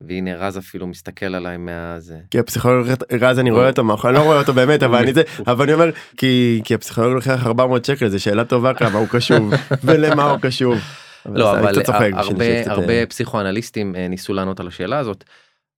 והנה 0.00 0.36
רז 0.36 0.58
אפילו 0.58 0.86
מסתכל 0.86 1.34
עליי 1.34 1.56
מהזה. 1.56 2.18
כי 2.30 2.38
הפסיכולוג 2.38 2.86
רז 3.20 3.38
אני 3.38 3.50
רואה 3.50 3.68
אותו 3.68 3.82
אני 4.04 4.14
לא 4.14 4.22
רואה 4.22 4.38
אותו 4.38 4.52
באמת 4.52 4.82
אבל 4.82 4.98
אני 4.98 5.12
זה 5.12 5.22
אבל 5.46 5.64
אני 5.64 5.74
אומר 5.74 5.90
כי 6.16 6.60
כי 6.64 6.74
הפסיכולוג 6.74 7.12
לוקח 7.12 7.46
400 7.46 7.84
שקל 7.84 8.08
זה 8.08 8.18
שאלה 8.18 8.44
טובה 8.44 8.74
כמה 8.74 8.98
הוא 8.98 9.08
קשוב 9.10 9.52
ולמה 9.84 10.30
הוא 10.30 10.38
קשוב. 10.42 10.78
לא 11.26 11.58
אבל 11.58 11.74
הרבה 12.12 12.70
הרבה 12.72 13.06
פסיכואנליסטים 13.06 13.96
אה, 13.96 14.08
ניסו 14.08 14.34
לענות 14.34 14.60
על 14.60 14.68
השאלה 14.68 14.98
הזאת. 14.98 15.24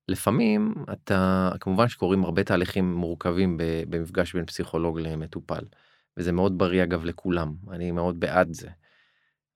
לפעמים 0.08 0.74
אתה 0.92 1.50
כמובן 1.60 1.88
שקורים 1.88 2.24
הרבה 2.24 2.44
תהליכים 2.44 2.94
מורכבים 2.94 3.56
במפגש 3.88 4.34
בין 4.34 4.46
פסיכולוג 4.46 5.00
למטופל 5.00 5.64
וזה 6.16 6.32
מאוד 6.32 6.58
בריא 6.58 6.82
אגב 6.82 7.04
לכולם 7.04 7.54
אני 7.72 7.90
מאוד 7.90 8.20
בעד 8.20 8.52
זה. 8.52 8.68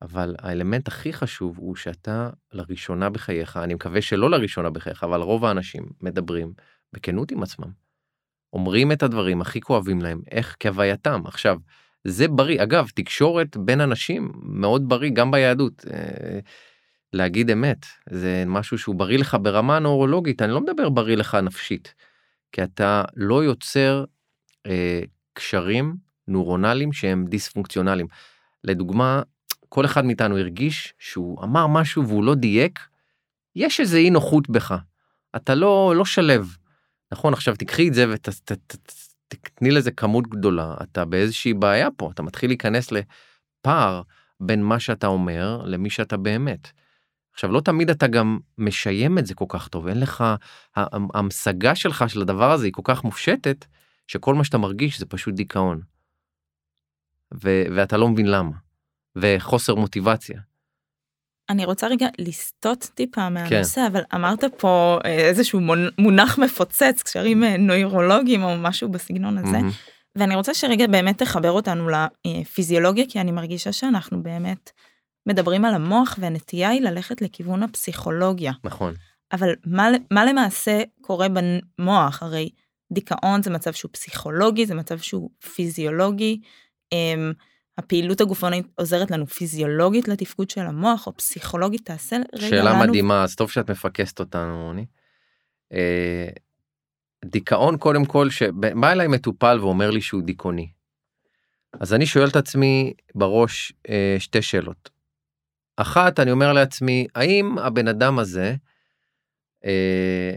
אבל 0.01 0.35
האלמנט 0.39 0.87
הכי 0.87 1.13
חשוב 1.13 1.57
הוא 1.57 1.75
שאתה 1.75 2.29
לראשונה 2.53 3.09
בחייך, 3.09 3.57
אני 3.57 3.73
מקווה 3.73 4.01
שלא 4.01 4.29
לראשונה 4.29 4.69
בחייך, 4.69 5.03
אבל 5.03 5.21
רוב 5.21 5.45
האנשים 5.45 5.89
מדברים 6.01 6.53
בכנות 6.93 7.31
עם 7.31 7.43
עצמם. 7.43 7.71
אומרים 8.53 8.91
את 8.91 9.03
הדברים 9.03 9.41
הכי 9.41 9.61
כואבים 9.61 10.01
להם, 10.01 10.21
איך 10.31 10.55
כהווייתם. 10.59 11.21
עכשיו, 11.25 11.57
זה 12.03 12.27
בריא. 12.27 12.63
אגב, 12.63 12.87
תקשורת 12.95 13.57
בין 13.57 13.81
אנשים 13.81 14.31
מאוד 14.43 14.89
בריא 14.89 15.11
גם 15.13 15.31
ביהדות. 15.31 15.85
אה, 15.93 16.39
להגיד 17.13 17.51
אמת, 17.51 17.85
זה 18.09 18.43
משהו 18.47 18.77
שהוא 18.77 18.95
בריא 18.95 19.17
לך 19.17 19.37
ברמה 19.41 19.79
נוירולוגית, 19.79 20.41
אני 20.41 20.51
לא 20.51 20.61
מדבר 20.61 20.89
בריא 20.89 21.17
לך 21.17 21.35
נפשית, 21.35 21.93
כי 22.51 22.63
אתה 22.63 23.03
לא 23.15 23.43
יוצר 23.43 24.05
אה, 24.65 25.01
קשרים 25.33 25.95
נוירונליים 26.27 26.93
שהם 26.93 27.25
דיספונקציונליים. 27.25 28.07
לדוגמה, 28.63 29.21
כל 29.69 29.85
אחד 29.85 30.05
מאיתנו 30.05 30.37
הרגיש 30.37 30.93
שהוא 30.99 31.43
אמר 31.43 31.67
משהו 31.67 32.07
והוא 32.07 32.23
לא 32.23 32.35
דייק, 32.35 32.79
יש 33.55 33.79
איזה 33.79 33.97
אי 33.97 34.09
נוחות 34.09 34.49
בך. 34.49 34.75
אתה 35.35 35.55
לא, 35.55 35.93
לא 35.95 36.05
שלב. 36.05 36.57
נכון, 37.11 37.33
עכשיו 37.33 37.55
תקחי 37.55 37.87
את 37.87 37.93
זה 37.93 38.05
ותתני 38.13 39.71
לזה 39.71 39.91
כמות 39.91 40.27
גדולה, 40.27 40.75
אתה 40.83 41.05
באיזושהי 41.05 41.53
בעיה 41.53 41.91
פה, 41.97 42.09
אתה 42.13 42.23
מתחיל 42.23 42.49
להיכנס 42.49 42.91
לפער 42.91 44.01
בין 44.39 44.63
מה 44.63 44.79
שאתה 44.79 45.07
אומר 45.07 45.61
למי 45.65 45.89
שאתה 45.89 46.17
באמת. 46.17 46.71
עכשיו, 47.33 47.51
לא 47.51 47.61
תמיד 47.61 47.89
אתה 47.89 48.07
גם 48.07 48.39
משיים 48.57 49.17
את 49.17 49.25
זה 49.25 49.35
כל 49.35 49.45
כך 49.49 49.67
טוב, 49.67 49.87
אין 49.87 49.99
לך, 49.99 50.23
המשגה 51.13 51.75
שלך 51.75 52.09
של 52.09 52.21
הדבר 52.21 52.51
הזה 52.51 52.65
היא 52.65 52.73
כל 52.73 52.81
כך 52.85 53.03
מופשטת, 53.03 53.65
שכל 54.07 54.35
מה 54.35 54.43
שאתה 54.43 54.57
מרגיש 54.57 54.99
זה 54.99 55.05
פשוט 55.05 55.33
דיכאון. 55.35 55.81
ו- 57.33 57.65
ואתה 57.75 57.97
לא 57.97 58.09
מבין 58.09 58.31
למה. 58.31 58.66
וחוסר 59.21 59.75
מוטיבציה. 59.75 60.39
אני 61.49 61.65
רוצה 61.65 61.87
רגע 61.87 62.07
לסטות 62.19 62.89
טיפה 62.95 63.29
מהנושא, 63.29 63.75
כן. 63.75 63.85
אבל 63.85 64.01
אמרת 64.15 64.43
פה 64.57 64.99
אה, 65.05 65.11
איזשהו 65.11 65.59
מונח 65.97 66.37
מפוצץ, 66.37 67.01
קשרים 67.03 67.43
אה, 67.43 67.57
נוירולוגיים 67.57 68.43
או 68.43 68.57
משהו 68.57 68.89
בסגנון 68.89 69.37
הזה, 69.37 69.57
mm-hmm. 69.57 70.17
ואני 70.17 70.35
רוצה 70.35 70.53
שרגע 70.53 70.87
באמת 70.87 71.17
תחבר 71.17 71.51
אותנו 71.51 71.89
לפיזיולוגיה, 72.25 73.05
כי 73.09 73.19
אני 73.19 73.31
מרגישה 73.31 73.71
שאנחנו 73.71 74.23
באמת 74.23 74.71
מדברים 75.25 75.65
על 75.65 75.73
המוח, 75.73 76.15
והנטייה 76.19 76.69
היא 76.69 76.81
ללכת 76.81 77.21
לכיוון 77.21 77.63
הפסיכולוגיה. 77.63 78.51
נכון. 78.63 78.93
אבל 79.31 79.53
מה, 79.65 79.87
מה 80.11 80.25
למעשה 80.25 80.81
קורה 81.01 81.27
במוח? 81.29 82.23
הרי 82.23 82.49
דיכאון 82.93 83.43
זה 83.43 83.49
מצב 83.49 83.73
שהוא 83.73 83.91
פסיכולוגי, 83.91 84.65
זה 84.65 84.75
מצב 84.75 84.97
שהוא 84.97 85.29
פיזיולוגי. 85.55 86.39
אמ, 86.91 87.33
הפעילות 87.77 88.21
הגופנית 88.21 88.67
עוזרת 88.75 89.11
לנו 89.11 89.27
פיזיולוגית 89.27 90.07
לתפקוד 90.07 90.49
של 90.49 90.61
המוח 90.61 91.07
או 91.07 91.17
פסיכולוגית 91.17 91.85
תעשה 91.85 92.15
רגע 92.35 92.47
שאלה 92.47 92.73
לנו... 92.73 92.83
מדהימה 92.83 93.23
אז 93.23 93.35
טוב 93.35 93.51
שאת 93.51 93.69
מפקסת 93.69 94.19
אותנו 94.19 94.65
רוני. 94.65 94.85
אה, 95.73 96.27
דיכאון 97.25 97.77
קודם 97.77 98.05
כל 98.05 98.29
שבא 98.29 98.91
אליי 98.91 99.07
מטופל 99.07 99.59
ואומר 99.61 99.91
לי 99.91 100.01
שהוא 100.01 100.21
דיכאוני. 100.21 100.69
אז 101.79 101.93
אני 101.93 102.05
שואל 102.05 102.27
את 102.27 102.35
עצמי 102.35 102.93
בראש 103.15 103.73
אה, 103.89 104.15
שתי 104.19 104.41
שאלות. 104.41 104.89
אחת 105.77 106.19
אני 106.19 106.31
אומר 106.31 106.53
לעצמי 106.53 107.07
האם 107.15 107.57
הבן 107.57 107.87
אדם 107.87 108.19
הזה 108.19 108.55
אה, 109.65 110.35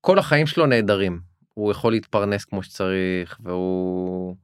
כל 0.00 0.18
החיים 0.18 0.46
שלו 0.46 0.66
נהדרים 0.66 1.20
הוא 1.54 1.70
יכול 1.70 1.92
להתפרנס 1.92 2.44
כמו 2.44 2.62
שצריך 2.62 3.38
והוא 3.40 4.36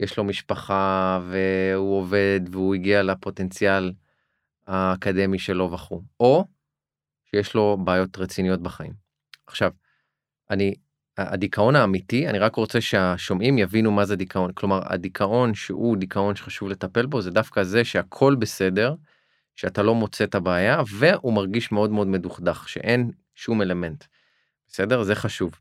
יש 0.00 0.18
לו 0.18 0.24
משפחה 0.24 1.20
והוא 1.30 1.98
עובד 1.98 2.40
והוא 2.50 2.74
הגיע 2.74 3.02
לפוטנציאל 3.02 3.92
האקדמי 4.66 5.38
שלו 5.38 5.72
וכו', 5.72 6.02
או 6.20 6.44
שיש 7.30 7.54
לו 7.54 7.78
בעיות 7.84 8.18
רציניות 8.18 8.62
בחיים. 8.62 8.92
עכשיו, 9.46 9.70
אני, 10.50 10.74
הדיכאון 11.18 11.76
האמיתי, 11.76 12.28
אני 12.28 12.38
רק 12.38 12.54
רוצה 12.54 12.80
שהשומעים 12.80 13.58
יבינו 13.58 13.90
מה 13.90 14.04
זה 14.04 14.16
דיכאון. 14.16 14.52
כלומר, 14.52 14.80
הדיכאון 14.84 15.54
שהוא 15.54 15.96
דיכאון 15.96 16.36
שחשוב 16.36 16.68
לטפל 16.68 17.06
בו, 17.06 17.20
זה 17.20 17.30
דווקא 17.30 17.62
זה 17.62 17.84
שהכל 17.84 18.34
בסדר, 18.38 18.94
שאתה 19.56 19.82
לא 19.82 19.94
מוצא 19.94 20.24
את 20.24 20.34
הבעיה, 20.34 20.82
והוא 20.98 21.32
מרגיש 21.32 21.72
מאוד 21.72 21.90
מאוד 21.90 22.06
מדוכדך, 22.06 22.68
שאין 22.68 23.10
שום 23.34 23.62
אלמנט. 23.62 24.04
בסדר? 24.68 25.02
זה 25.02 25.14
חשוב. 25.14 25.54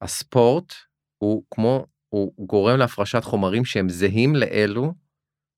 הספורט 0.00 0.74
הוא 1.18 1.44
כמו 1.50 1.86
הוא 2.14 2.46
גורם 2.46 2.78
להפרשת 2.78 3.24
חומרים 3.24 3.64
שהם 3.64 3.88
זהים 3.88 4.36
לאלו 4.36 4.94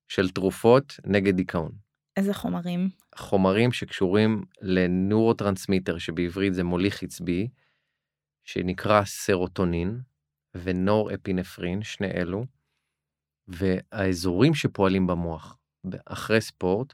של 0.07 0.29
תרופות 0.29 0.99
נגד 1.05 1.35
דיכאון. 1.35 1.71
איזה 2.17 2.33
חומרים? 2.33 2.89
חומרים 3.15 3.71
שקשורים 3.71 4.43
לנורוטרנסמיטר 4.61 5.97
שבעברית 5.97 6.53
זה 6.53 6.63
מוליך 6.63 7.03
עצבי, 7.03 7.47
שנקרא 8.43 9.03
סרוטונין 9.05 9.99
ונור 10.55 11.13
אפינפרין, 11.13 11.83
שני 11.83 12.11
אלו, 12.11 12.45
והאזורים 13.47 14.53
שפועלים 14.53 15.07
במוח 15.07 15.57
אחרי 16.05 16.41
ספורט, 16.41 16.93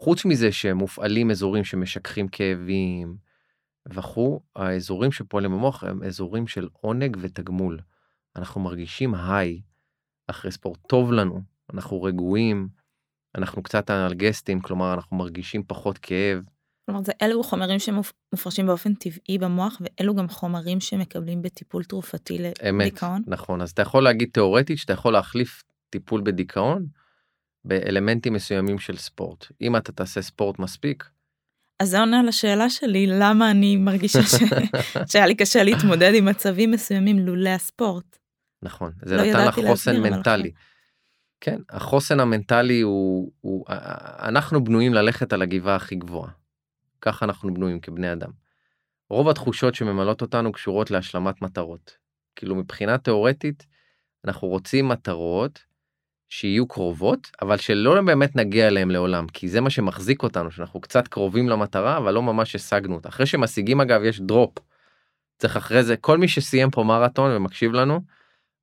חוץ 0.00 0.24
מזה 0.24 0.52
שהם 0.52 0.76
מופעלים 0.76 1.30
אזורים 1.30 1.64
שמשככים 1.64 2.28
כאבים 2.28 3.16
וכו', 3.86 4.40
האזורים 4.56 5.12
שפועלים 5.12 5.50
במוח 5.50 5.84
הם 5.84 6.02
אזורים 6.02 6.46
של 6.46 6.68
עונג 6.72 7.16
ותגמול. 7.20 7.78
אנחנו 8.36 8.60
מרגישים 8.60 9.14
היי 9.14 9.60
אחרי 10.26 10.52
ספורט, 10.52 10.78
טוב 10.88 11.12
לנו, 11.12 11.40
אנחנו 11.74 12.02
רגועים, 12.02 12.68
אנחנו 13.34 13.62
קצת 13.62 13.90
אנלגסטים, 13.90 14.60
כלומר 14.60 14.94
אנחנו 14.94 15.16
מרגישים 15.16 15.62
פחות 15.66 15.98
כאב, 15.98 16.42
כלומר, 16.86 17.04
זה 17.04 17.12
אלו 17.22 17.42
חומרים 17.42 17.78
שמופרשים 17.78 18.66
באופן 18.66 18.94
טבעי 18.94 19.38
במוח, 19.38 19.80
ואלו 19.80 20.14
גם 20.14 20.28
חומרים 20.28 20.80
שמקבלים 20.80 21.42
בטיפול 21.42 21.84
תרופתי 21.84 22.38
אמת, 22.68 22.86
לדיכאון. 22.86 23.22
נכון, 23.26 23.62
אז 23.62 23.70
אתה 23.70 23.82
יכול 23.82 24.04
להגיד 24.04 24.28
תיאורטית 24.32 24.78
שאתה 24.78 24.92
יכול 24.92 25.12
להחליף 25.12 25.62
טיפול 25.90 26.20
בדיכאון 26.20 26.86
באלמנטים 27.64 28.32
מסוימים 28.32 28.78
של 28.78 28.96
ספורט. 28.96 29.46
אם 29.60 29.76
אתה 29.76 29.92
תעשה 29.92 30.22
ספורט 30.22 30.58
מספיק, 30.58 31.04
אז 31.82 31.88
זה 31.88 32.00
עונה 32.00 32.22
לשאלה 32.22 32.70
שלי, 32.70 33.06
למה 33.06 33.50
אני 33.50 33.76
מרגישה 33.76 34.22
ש... 34.22 34.34
שהיה 35.12 35.26
לי 35.26 35.34
קשה 35.34 35.62
להתמודד 35.62 36.12
עם 36.14 36.24
מצבים 36.24 36.70
מסוימים 36.70 37.18
לולא 37.18 37.48
הספורט. 37.48 38.18
נכון, 38.62 38.92
זה 39.02 39.16
לא 39.16 39.22
נתן 39.22 39.46
לך 39.46 39.60
חוסן 39.68 40.00
מנטלי. 40.00 40.50
כן, 41.40 41.60
החוסן 41.70 42.20
המנטלי 42.20 42.80
הוא, 42.80 43.32
הוא, 43.40 43.64
אנחנו 44.18 44.64
בנויים 44.64 44.94
ללכת 44.94 45.32
על 45.32 45.42
הגבעה 45.42 45.76
הכי 45.76 45.94
גבוהה. 45.94 46.30
ככה 47.00 47.24
אנחנו 47.24 47.54
בנויים 47.54 47.80
כבני 47.80 48.12
אדם. 48.12 48.30
רוב 49.10 49.28
התחושות 49.28 49.74
שממלאות 49.74 50.22
אותנו 50.22 50.52
קשורות 50.52 50.90
להשלמת 50.90 51.42
מטרות. 51.42 51.96
כאילו 52.36 52.54
מבחינה 52.54 52.98
תיאורטית, 52.98 53.66
אנחנו 54.24 54.48
רוצים 54.48 54.88
מטרות 54.88 55.64
שיהיו 56.28 56.68
קרובות, 56.68 57.30
אבל 57.42 57.56
שלא 57.56 58.02
באמת 58.02 58.36
נגיע 58.36 58.68
אליהם 58.68 58.90
לעולם, 58.90 59.26
כי 59.26 59.48
זה 59.48 59.60
מה 59.60 59.70
שמחזיק 59.70 60.22
אותנו, 60.22 60.50
שאנחנו 60.50 60.80
קצת 60.80 61.08
קרובים 61.08 61.48
למטרה, 61.48 61.96
אבל 61.96 62.14
לא 62.14 62.22
ממש 62.22 62.54
השגנו 62.54 62.94
אותה. 62.94 63.08
אחרי 63.08 63.26
שמשיגים 63.26 63.80
אגב, 63.80 64.02
יש 64.04 64.20
דרופ. 64.20 64.58
צריך 65.38 65.56
אחרי 65.56 65.82
זה, 65.82 65.96
כל 65.96 66.18
מי 66.18 66.28
שסיים 66.28 66.70
פה 66.70 66.82
מרתון 66.82 67.36
ומקשיב 67.36 67.72
לנו, 67.72 68.00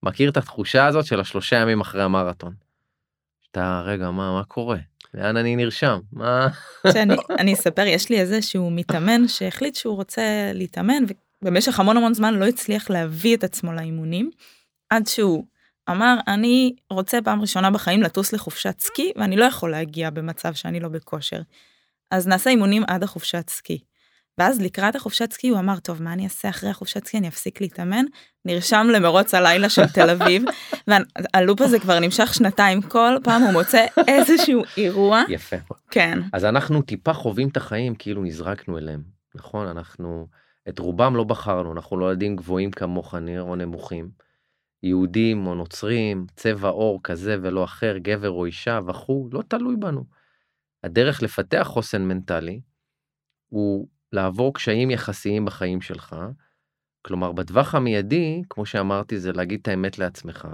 מכיר 0.03 0.29
את 0.29 0.37
התחושה 0.37 0.85
הזאת 0.85 1.05
של 1.05 1.19
השלושה 1.19 1.55
ימים 1.55 1.81
אחרי 1.81 2.03
המרתון. 2.03 2.53
שאתה, 3.41 3.81
רגע, 3.85 4.11
מה, 4.11 4.33
מה 4.33 4.43
קורה? 4.43 4.77
לאן 5.13 5.37
אני 5.37 5.55
נרשם? 5.55 5.99
מה? 6.13 6.47
שאני 6.93 7.15
אני 7.39 7.53
אספר, 7.53 7.81
יש 7.81 8.09
לי 8.09 8.19
איזה 8.19 8.41
שהוא 8.41 8.71
מתאמן 8.71 9.27
שהחליט 9.27 9.75
שהוא 9.75 9.95
רוצה 9.95 10.51
להתאמן, 10.53 11.03
ובמשך 11.41 11.79
המון 11.79 11.97
המון 11.97 12.13
זמן 12.13 12.33
לא 12.33 12.45
הצליח 12.45 12.89
להביא 12.89 13.37
את 13.37 13.43
עצמו 13.43 13.73
לאימונים, 13.73 14.31
עד 14.89 15.07
שהוא 15.07 15.45
אמר, 15.89 16.15
אני 16.27 16.75
רוצה 16.89 17.19
פעם 17.23 17.41
ראשונה 17.41 17.71
בחיים 17.71 18.03
לטוס 18.03 18.33
לחופשת 18.33 18.79
סקי, 18.79 19.11
ואני 19.15 19.37
לא 19.37 19.45
יכול 19.45 19.71
להגיע 19.71 20.09
במצב 20.09 20.53
שאני 20.53 20.79
לא 20.79 20.89
בכושר. 20.89 21.41
אז 22.11 22.27
נעשה 22.27 22.49
אימונים 22.49 22.83
עד 22.87 23.03
החופשת 23.03 23.49
סקי. 23.49 23.79
ואז 24.39 24.61
לקראת 24.61 24.95
החופשת 24.95 25.33
סקי 25.33 25.49
הוא 25.49 25.59
אמר, 25.59 25.79
טוב, 25.79 26.03
מה 26.03 26.13
אני 26.13 26.23
אעשה 26.23 26.49
אחרי 26.49 26.69
החופשת 26.69 27.05
סקי? 27.05 27.17
אני 27.17 27.27
אפסיק 27.27 27.61
להתאמן. 27.61 28.05
נרשם 28.45 28.87
למרוץ 28.93 29.33
הלילה 29.33 29.69
של 29.69 29.87
תל 29.95 30.09
אביב, 30.09 30.43
והלופ 30.87 31.61
הזה 31.61 31.79
כבר 31.79 31.99
נמשך 31.99 32.33
שנתיים, 32.33 32.81
כל 32.81 33.13
פעם 33.23 33.41
הוא 33.41 33.51
מוצא 33.51 33.85
איזשהו 34.07 34.61
אירוע. 34.77 35.21
יפה. 35.29 35.55
כן. 35.91 36.19
אז 36.33 36.45
אנחנו 36.45 36.81
טיפה 36.81 37.13
חווים 37.13 37.47
את 37.47 37.57
החיים 37.57 37.95
כאילו 37.95 38.23
נזרקנו 38.23 38.77
אליהם, 38.77 39.03
נכון? 39.35 39.67
אנחנו, 39.67 40.27
את 40.69 40.79
רובם 40.79 41.15
לא 41.15 41.23
בחרנו, 41.23 41.73
אנחנו 41.73 41.97
לא 41.97 42.09
ילדים 42.09 42.35
גבוהים 42.35 42.71
כמוך 42.71 43.15
ניר 43.15 43.41
או 43.41 43.55
נמוכים. 43.55 44.09
יהודים 44.83 45.47
או 45.47 45.55
נוצרים, 45.55 46.25
צבע 46.35 46.69
עור 46.69 46.99
כזה 47.03 47.37
ולא 47.41 47.63
אחר, 47.63 47.97
גבר 47.97 48.29
או 48.29 48.45
אישה 48.45 48.79
וכו', 48.87 49.29
לא 49.31 49.41
תלוי 49.47 49.75
בנו. 49.75 50.03
הדרך 50.83 51.23
לפתח 51.23 51.63
חוסן 51.63 52.01
מנטלי 52.01 52.61
הוא 53.49 53.87
לעבור 54.13 54.53
קשיים 54.53 54.91
יחסיים 54.91 55.45
בחיים 55.45 55.81
שלך. 55.81 56.15
כלומר, 57.01 57.31
בטווח 57.31 57.75
המיידי, 57.75 58.41
כמו 58.49 58.65
שאמרתי, 58.65 59.19
זה 59.19 59.31
להגיד 59.31 59.59
את 59.61 59.67
האמת 59.67 59.99
לעצמך, 59.99 60.47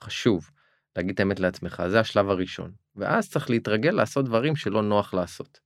חשוב 0.00 0.50
להגיד 0.96 1.14
את 1.14 1.20
האמת 1.20 1.40
לעצמך, 1.40 1.82
זה 1.88 2.00
השלב 2.00 2.28
הראשון. 2.30 2.72
ואז 2.96 3.30
צריך 3.30 3.50
להתרגל 3.50 3.90
לעשות 3.90 4.24
דברים 4.24 4.56
שלא 4.56 4.82
נוח 4.82 5.14
לעשות. 5.14 5.60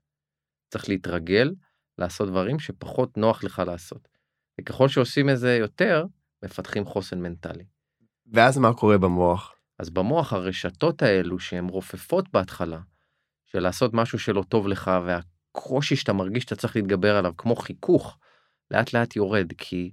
צריך 0.70 0.88
להתרגל 0.88 1.51
לעשות 1.99 2.28
דברים 2.28 2.59
שפחות 2.59 3.16
נוח 3.16 3.45
לך 3.45 3.62
לעשות. 3.66 4.09
וככל 4.61 4.88
שעושים 4.88 5.30
את 5.30 5.38
זה 5.38 5.57
יותר, 5.57 6.05
מפתחים 6.45 6.84
חוסן 6.84 7.20
מנטלי. 7.20 7.64
ואז 8.32 8.59
מה 8.59 8.74
קורה 8.74 8.99
במוח? 8.99 9.55
אז 9.78 9.90
במוח 9.90 10.32
הרשתות 10.32 11.03
האלו 11.03 11.38
שהן 11.38 11.68
רופפות 11.68 12.32
בהתחלה, 12.32 12.80
של 13.45 13.61
לעשות 13.61 13.95
משהו 13.95 14.18
שלא 14.18 14.43
טוב 14.49 14.68
לך 14.68 14.90
והקושי 15.57 15.96
שאתה 15.96 16.12
מרגיש 16.12 16.42
שאתה 16.42 16.57
צריך 16.57 16.76
להתגבר 16.76 17.16
עליו, 17.16 17.32
כמו 17.38 17.57
חיכוך, 17.57 18.18
לאט 18.70 18.92
לאט 18.92 19.16
יורד, 19.16 19.53
כי 19.59 19.90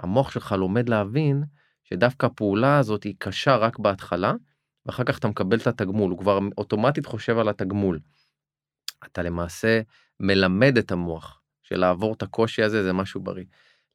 המוח 0.00 0.30
שלך 0.30 0.52
לומד 0.52 0.88
להבין 0.88 1.44
שדווקא 1.84 2.26
הפעולה 2.26 2.78
הזאת 2.78 3.02
היא 3.02 3.14
קשה 3.18 3.56
רק 3.56 3.78
בהתחלה, 3.78 4.32
ואחר 4.86 5.04
כך 5.04 5.18
אתה 5.18 5.28
מקבל 5.28 5.58
את 5.58 5.66
התגמול, 5.66 6.10
הוא 6.10 6.18
כבר 6.18 6.38
אוטומטית 6.58 7.06
חושב 7.06 7.38
על 7.38 7.48
התגמול. 7.48 7.98
אתה 9.04 9.22
למעשה 9.22 9.80
מלמד 10.20 10.78
את 10.78 10.92
המוח 10.92 11.40
שלעבור 11.62 12.14
את 12.14 12.22
הקושי 12.22 12.62
הזה 12.62 12.82
זה 12.82 12.92
משהו 12.92 13.20
בריא. 13.20 13.44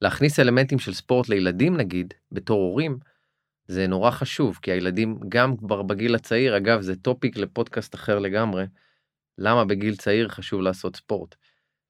להכניס 0.02 0.40
אלמנטים 0.40 0.78
של 0.78 0.94
ספורט 0.94 1.28
לילדים 1.28 1.76
נגיד, 1.76 2.14
בתור 2.32 2.60
הורים, 2.62 2.98
זה 3.66 3.86
נורא 3.86 4.10
חשוב, 4.10 4.58
כי 4.62 4.72
הילדים 4.72 5.20
גם 5.28 5.56
כבר 5.56 5.82
בגיל 5.82 6.14
הצעיר, 6.14 6.56
אגב, 6.56 6.80
זה 6.80 6.96
טופיק 6.96 7.36
לפודקאסט 7.36 7.94
אחר 7.94 8.18
לגמרי, 8.18 8.64
למה 9.38 9.64
בגיל 9.64 9.96
צעיר 9.96 10.28
חשוב 10.28 10.60
לעשות 10.60 10.96
ספורט. 10.96 11.34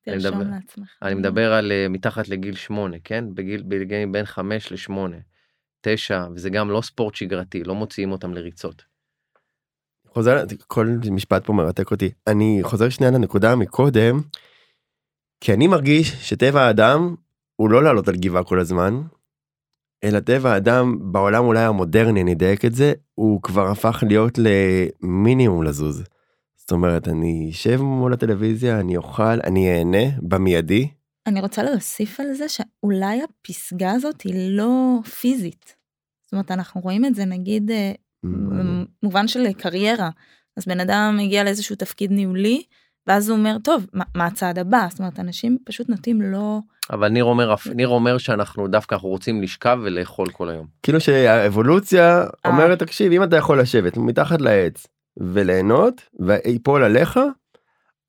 אני 0.09 0.17
מדבר, 0.17 0.43
לעצמך. 0.51 0.89
אני 1.03 1.15
מדבר 1.15 1.53
על 1.53 1.73
uh, 1.73 1.89
מתחת 1.89 2.29
לגיל 2.29 2.55
8, 2.55 2.97
כן? 3.05 3.25
בגיל, 3.35 3.63
בגיל 3.63 4.09
בין 4.13 4.25
5 4.25 4.73
ל-8, 4.73 4.93
9, 5.81 6.27
וזה 6.35 6.51
גם 6.51 6.71
לא 6.71 6.81
ספורט 6.81 7.15
שגרתי, 7.15 7.65
לא 7.65 7.75
מוציאים 7.75 8.13
אותם 8.13 8.35
לריצות. 8.35 8.85
חוזר, 10.09 10.45
כל 10.67 10.87
משפט 11.11 11.47
פה 11.47 11.53
מרתק 11.53 11.91
אותי. 11.91 12.11
אני 12.27 12.59
חוזר 12.63 12.89
שנייה 12.89 13.13
לנקודה 13.13 13.57
מקודם, 13.57 14.21
כי 15.41 15.55
אני 15.55 15.67
מרגיש 15.67 16.29
שטבע 16.29 16.63
האדם 16.63 17.15
הוא 17.57 17.71
לא 17.71 17.83
לעלות 17.83 18.09
על 18.09 18.17
גבעה 18.17 18.45
כל 18.45 18.61
הזמן, 18.61 19.03
אלא 20.05 20.21
טבע 20.21 20.53
האדם 20.53 21.13
בעולם 21.13 21.45
אולי 21.45 21.61
המודרני, 21.61 22.23
אני 22.23 22.33
אדייק 22.33 22.65
את 22.65 22.75
זה, 22.75 22.93
הוא 23.15 23.43
כבר 23.43 23.71
הפך 23.71 24.03
להיות 24.09 24.39
למינימום 24.39 25.63
לזוז. 25.63 26.05
זאת 26.69 26.73
אומרת, 26.73 27.09
אני 27.09 27.49
אשב 27.51 27.81
מול 27.83 28.13
הטלוויזיה, 28.13 28.81
אני 28.81 28.97
אוכל, 28.97 29.41
אני 29.45 29.73
אהנה 29.73 30.11
במיידי. 30.23 30.89
אני 31.27 31.41
רוצה 31.41 31.63
להוסיף 31.63 32.21
על 32.21 32.33
זה 32.33 32.49
שאולי 32.49 33.21
הפסגה 33.23 33.93
הזאת 33.93 34.23
היא 34.23 34.57
לא 34.57 34.99
פיזית. 35.21 35.77
זאת 36.27 36.33
אומרת, 36.33 36.51
אנחנו 36.51 36.81
רואים 36.81 37.05
את 37.05 37.15
זה 37.15 37.25
נגיד 37.25 37.71
אה, 37.71 37.93
במובן 38.25 39.29
של 39.29 39.53
קריירה. 39.53 40.11
אז 40.57 40.67
בן 40.67 40.81
אדם 40.81 41.17
מגיע 41.19 41.45
לאיזשהו 41.45 41.77
תפקיד 41.77 42.11
ניהולי, 42.13 42.63
ואז 43.07 43.29
הוא 43.29 43.39
אומר, 43.39 43.57
טוב, 43.65 43.87
מה, 43.93 44.05
מה 44.15 44.27
הצעד 44.27 44.59
הבא? 44.59 44.87
זאת 44.91 44.99
אומרת, 44.99 45.21
אנשים 45.21 45.59
פשוט 45.65 45.89
נוטים 45.89 46.23
לא... 46.23 46.59
אבל 46.91 47.09
ניר 47.09 47.25
אומר, 47.25 47.55
ניר 47.75 47.89
אומר 47.89 48.19
שאנחנו 48.19 48.69
דווקא 48.69 48.95
אנחנו 48.95 49.09
רוצים 49.09 49.43
לשכב 49.43 49.79
ולאכול 49.83 50.31
כל 50.31 50.49
היום. 50.49 50.67
כאילו 50.83 51.01
שהאבולוציה 51.01 52.21
אה. 52.21 52.51
אומרת, 52.51 52.79
תקשיב, 52.79 53.13
אם 53.13 53.23
אתה 53.23 53.37
יכול 53.37 53.61
לשבת 53.61 53.97
מתחת 53.97 54.41
לעץ 54.41 54.87
וליהנות, 55.19 56.03
ויפול 56.21 56.85
עליך, 56.85 57.21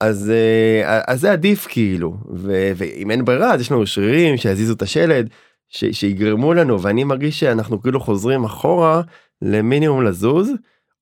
אז, 0.00 0.30
אה, 0.30 1.00
אז 1.06 1.20
זה 1.20 1.32
עדיף 1.32 1.66
כאילו, 1.70 2.16
ו, 2.34 2.72
ואם 2.76 3.10
אין 3.10 3.24
ברירה, 3.24 3.54
אז 3.54 3.60
יש 3.60 3.72
לנו 3.72 3.86
שרירים 3.86 4.36
שיזיזו 4.36 4.72
את 4.72 4.82
השלד, 4.82 5.28
ש, 5.68 5.84
שיגרמו 5.84 6.54
לנו, 6.54 6.82
ואני 6.82 7.04
מרגיש 7.04 7.40
שאנחנו 7.40 7.82
כאילו 7.82 8.00
חוזרים 8.00 8.44
אחורה 8.44 9.02
למינימום 9.42 10.04
לזוז. 10.04 10.50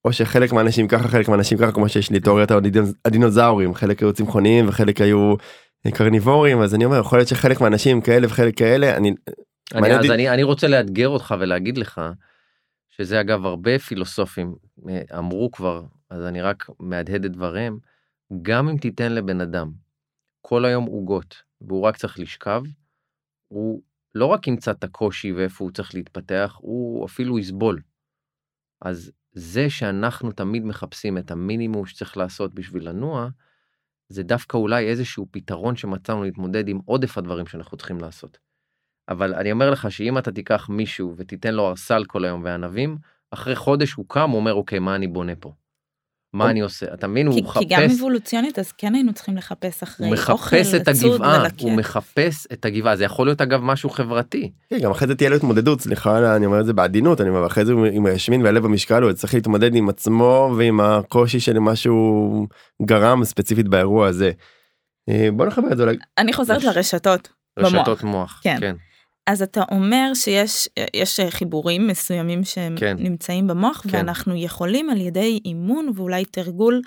או 0.05 0.13
שחלק 0.13 0.53
מהאנשים 0.53 0.89
ככה 0.89 1.09
חלק 1.09 1.29
מהאנשים 1.29 1.59
ככה 1.59 1.73
כמו 1.73 1.89
שיש 1.89 2.11
לי 2.11 2.21
תיאוריית 2.21 2.51
הדינוזאורים 3.05 3.75
חלק 3.75 4.01
היו 4.01 4.13
צמחוניים 4.13 4.69
וחלק 4.69 5.01
היו 5.01 5.35
קרניבורים 5.95 6.61
אז 6.61 6.75
אני 6.75 6.85
אומר 6.85 6.99
יכול 6.99 7.19
להיות 7.19 7.29
שחלק 7.29 7.61
מהאנשים 7.61 8.01
כאלה 8.01 8.27
וחלק 8.27 8.59
כאלה 8.59 8.97
אני. 8.97 9.15
אני, 9.75 9.95
אז 9.95 10.11
אני, 10.11 10.31
אני 10.31 10.43
רוצה 10.43 10.69
לאתגר 10.69 11.09
אותך 11.09 11.35
ולהגיד 11.41 11.79
לך 11.79 12.01
שזה 12.89 13.21
אגב 13.21 13.47
הרבה 13.47 13.79
פילוסופים 13.79 14.55
אה, 14.89 15.19
אמרו 15.19 15.51
כבר 15.53 15.83
אז 16.11 16.23
אני 16.23 16.43
רק 16.43 16.67
מהדהד 16.81 17.25
את 17.25 17.33
דבריהם 17.33 17.79
גם 18.43 18.69
אם 18.69 18.77
תיתן 18.77 19.13
לבן 19.13 19.41
אדם 19.41 19.73
כל 20.41 20.65
היום 20.65 20.85
עוגות 20.85 21.43
והוא 21.61 21.83
רק 21.83 21.97
צריך 21.97 22.19
לשכב 22.19 22.63
הוא 23.49 23.83
לא 24.15 24.27
רק 24.27 24.47
ימצא 24.47 24.71
את 24.71 24.85
הקושי 24.85 25.33
ואיפה 25.33 25.65
הוא 25.65 25.73
צריך 25.73 25.95
להתפתח 25.95 26.57
הוא 26.59 27.07
אפילו 27.07 27.39
יסבול. 27.39 27.81
אז 28.81 29.13
זה 29.33 29.71
שאנחנו 29.71 30.33
תמיד 30.33 30.65
מחפשים 30.65 31.19
את 31.19 31.31
המינימום 31.31 31.87
שצריך 31.87 32.17
לעשות 32.17 32.55
בשביל 32.55 32.89
לנוע, 32.89 33.29
זה 34.09 34.23
דווקא 34.23 34.57
אולי 34.57 34.89
איזשהו 34.89 35.27
פתרון 35.31 35.77
שמצאנו 35.77 36.23
להתמודד 36.23 36.69
עם 36.69 36.81
עודף 36.85 37.19
הדברים 37.19 37.47
שאנחנו 37.47 37.77
צריכים 37.77 38.01
לעשות. 38.01 38.39
אבל 39.09 39.35
אני 39.35 39.53
אומר 39.53 39.71
לך 39.71 39.91
שאם 39.91 40.19
אתה 40.19 40.33
תיקח 40.33 40.69
מישהו 40.69 41.15
ותיתן 41.17 41.55
לו 41.55 41.69
ארסל 41.69 42.05
כל 42.05 42.25
היום 42.25 42.43
וענבים, 42.45 42.99
אחרי 43.31 43.57
חודש 43.57 43.93
הוא 43.93 44.07
קם, 44.09 44.31
הוא 44.31 44.39
אומר, 44.39 44.55
אוקיי, 44.55 44.79
מה 44.79 44.97
אני 44.97 45.07
בונה 45.07 45.37
פה? 45.37 45.53
מה 46.33 46.51
אני 46.51 46.61
עושה? 46.61 46.87
אתה 46.95 47.07
מבין? 47.07 47.26
הוא 47.26 47.43
מחפש... 47.43 47.59
כי 47.59 47.64
גם 47.68 47.83
אבולוציונית, 47.83 48.59
אז 48.59 48.72
כן 48.72 48.95
היינו 48.95 49.12
צריכים 49.12 49.37
לחפש 49.37 49.83
אחרי 49.83 50.07
הוא 50.07 50.16
אוכל, 50.16 50.33
מחפש 50.33 50.74
את 50.74 50.89
הגבעה. 50.89 51.47
הוא 51.61 51.72
מחפש 51.72 52.47
את 52.53 52.64
הגבעה, 52.64 52.97
זה 52.97 53.05
יכול 53.05 53.26
להיות 53.26 53.41
אגב 53.41 53.61
משהו 53.62 53.91
חברתי. 53.91 54.51
כן, 54.70 54.79
גם 54.79 54.91
אחרי 54.91 55.09
זה 55.09 55.14
תהיה 55.14 55.31
לו 55.31 55.37
התמודדות 55.37 55.81
סליחה 55.81 56.37
אני 56.37 56.47
אומר 56.47 56.61
את 56.61 56.66
זה 56.66 56.72
בעדינות 56.72 57.20
אני 57.20 57.29
אומר 57.29 57.47
אחרי 57.47 57.64
זה 57.64 57.72
אם 57.72 58.03
הוא 58.03 58.09
ישמין 58.09 58.43
והלב 58.43 58.62
במשקל 58.62 59.03
הוא 59.03 59.12
צריך 59.12 59.35
להתמודד 59.35 59.74
עם 59.74 59.89
עצמו 59.89 60.55
ועם 60.59 60.81
הקושי 60.81 61.41
של 61.41 61.59
מה 61.59 61.76
שהוא 61.76 62.47
גרם 62.83 63.24
ספציפית 63.24 63.68
באירוע 63.68 64.07
הזה. 64.07 64.31
אה, 65.09 65.29
בוא 65.33 65.47
נחבר 65.47 65.72
את 65.72 65.76
זה. 65.76 65.85
אני 66.18 66.33
חוזרת 66.33 66.64
לרשתות. 66.64 67.29
רשתות 67.59 68.03
מוח. 68.03 68.41
כן. 68.45 68.74
אז 69.29 69.43
אתה 69.43 69.62
אומר 69.70 70.11
שיש 70.14 70.68
יש 70.95 71.20
חיבורים 71.31 71.87
מסוימים 71.87 72.45
שהם 72.45 72.74
כן. 72.79 72.97
נמצאים 72.99 73.47
במוח 73.47 73.81
כן. 73.83 73.89
ואנחנו 73.93 74.35
יכולים 74.37 74.91
על 74.91 75.01
ידי 75.01 75.41
אימון 75.45 75.91
ואולי 75.95 76.24
תרגול 76.24 76.81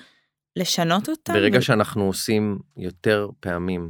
לשנות 0.55 1.09
אותם. 1.09 1.33
ברגע 1.33 1.57
ו- 1.57 1.61
שאנחנו 1.61 2.03
עושים 2.03 2.59
יותר 2.77 3.29
פעמים 3.39 3.89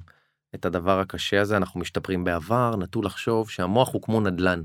את 0.56 0.66
הדבר 0.66 1.00
הקשה 1.00 1.42
הזה, 1.42 1.58
אנחנו 1.58 1.80
משתפרים 1.80 2.24
בעבר, 2.24 2.76
נטו 2.76 3.02
לחשוב 3.02 3.50
שהמוח 3.50 3.94
הוא 3.94 4.02
כמו 4.02 4.22
נדל"ן. 4.22 4.62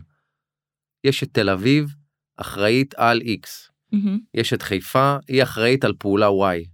יש 1.05 1.23
את 1.23 1.29
תל 1.33 1.51
אביב, 1.51 1.95
אחראית 2.37 2.95
על 2.95 3.21
X. 3.21 3.71
מהמם, 3.93 4.19
יש 4.35 4.53
את 4.53 4.63
חיפה, 4.63 5.17
היא 5.29 5.43
אחראית 5.43 5.85
על 5.85 5.93
פעולה 5.99 6.29
Y. 6.29 6.69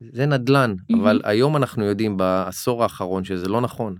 זה 0.00 0.26
נדל"ן, 0.26 0.74
מהמם. 0.90 1.02
אבל 1.02 1.20
היום 1.24 1.56
אנחנו 1.56 1.84
יודעים 1.84 2.16
בעשור 2.16 2.82
האחרון 2.82 3.24
שזה 3.24 3.48
לא 3.48 3.60
נכון. 3.60 3.96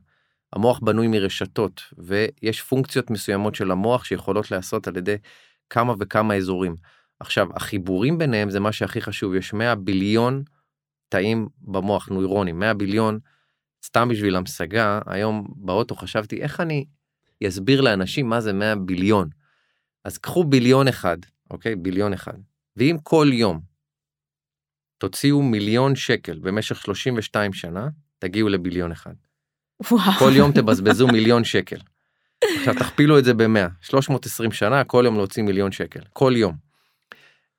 המוח 0.53 0.81
בנוי 0.83 1.09
מרשתות, 1.09 1.83
ויש 1.99 2.63
פונקציות 2.63 3.11
מסוימות 3.11 3.55
של 3.55 3.71
המוח 3.71 4.05
שיכולות 4.05 4.51
להיעשות 4.51 4.89
על 4.89 4.97
ידי 4.97 5.17
כמה 5.71 5.95
וכמה 5.99 6.35
אזורים. 6.35 6.77
עכשיו, 7.21 7.49
החיבורים 7.55 8.19
ביניהם 8.19 8.51
זה 8.51 8.61
מה 8.61 8.73
שהכי 8.73 9.01
חשוב, 9.01 9.35
יש 9.35 9.53
100 9.53 9.75
ביליון 9.75 10.43
תאים 11.09 11.49
במוח, 11.61 12.09
נוירונים, 12.09 12.59
100 12.59 12.75
ביליון, 12.75 13.19
סתם 13.85 14.09
בשביל 14.09 14.37
המשגה, 14.37 15.01
היום 15.07 15.49
באוטו 15.57 15.95
חשבתי 15.95 16.43
איך 16.43 16.61
אני 16.61 16.85
אסביר 17.49 17.81
לאנשים 17.81 18.29
מה 18.29 18.41
זה 18.41 18.53
100 18.53 18.77
ביליון. 18.77 19.29
אז 20.05 20.19
קחו 20.19 20.45
ביליון 20.45 20.89
אחד, 20.89 21.19
אוקיי? 21.51 21.77
ביליון 21.77 22.13
אחד, 22.13 22.39
ואם 22.77 22.97
כל 23.03 23.27
יום 23.33 23.61
תוציאו 24.99 25.43
מיליון 25.43 25.97
שקל 25.97 26.39
במשך 26.39 26.77
32 26.77 27.53
שנה, 27.53 27.89
תגיעו 28.19 28.49
לביליון 28.49 28.93
אחד. 28.93 29.15
כל 30.19 30.31
יום 30.35 30.53
תבזבזו 30.53 31.07
מיליון 31.07 31.45
שקל. 31.45 31.77
עכשיו 32.59 32.75
תכפילו 32.75 33.19
את 33.19 33.25
זה 33.25 33.35
ב-100, 33.35 33.69
320 33.81 34.53
שנה, 34.53 34.85
כל 34.85 35.03
יום 35.07 35.17
להוציא 35.17 35.43
מיליון 35.43 35.73
שקל, 35.73 36.01
כל 36.13 36.33
יום. 36.37 36.55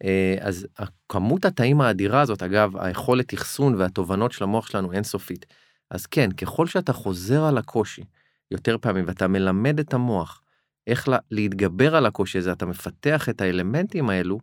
אה, 0.03 0.35
אז 0.39 0.67
כמות 1.09 1.45
התאים 1.45 1.81
האדירה 1.81 2.21
הזאת, 2.21 2.43
אגב, 2.43 2.77
היכולת 2.77 3.33
אחסון 3.33 3.75
והתובנות 3.75 4.31
של 4.31 4.43
המוח 4.43 4.67
שלנו 4.67 4.91
אינסופית. 4.93 5.45
אז 5.91 6.05
כן, 6.05 6.31
ככל 6.31 6.67
שאתה 6.67 6.93
חוזר 6.93 7.43
על 7.43 7.57
הקושי 7.57 8.03
יותר 8.51 8.77
פעמים 8.81 9.05
ואתה 9.07 9.27
מלמד 9.27 9.79
את 9.79 9.93
המוח 9.93 10.41
איך 10.87 11.07
לה, 11.07 11.17
להתגבר 11.31 11.95
על 11.95 12.05
הקושי 12.05 12.37
הזה, 12.37 12.51
אתה 12.51 12.65
מפתח 12.65 13.29
את 13.29 13.41
האלמנטים 13.41 14.09
האלו 14.09 14.39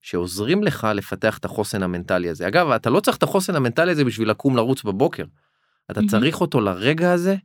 שעוזרים 0.00 0.62
לך 0.62 0.88
לפתח 0.94 1.38
את 1.38 1.44
החוסן 1.44 1.82
המנטלי 1.82 2.28
הזה. 2.28 2.48
אגב, 2.48 2.70
אתה 2.70 2.90
לא 2.90 3.00
צריך 3.00 3.16
את 3.16 3.22
החוסן 3.22 3.54
המנטלי 3.54 3.92
הזה 3.92 4.04
בשביל 4.04 4.30
לקום 4.30 4.56
לרוץ 4.56 4.82
בבוקר. 4.82 5.24
אתה 5.90 6.00
מהמם. 6.00 6.08
צריך 6.08 6.40
אותו 6.40 6.60
לרגע 6.60 7.12
הזה 7.12 7.36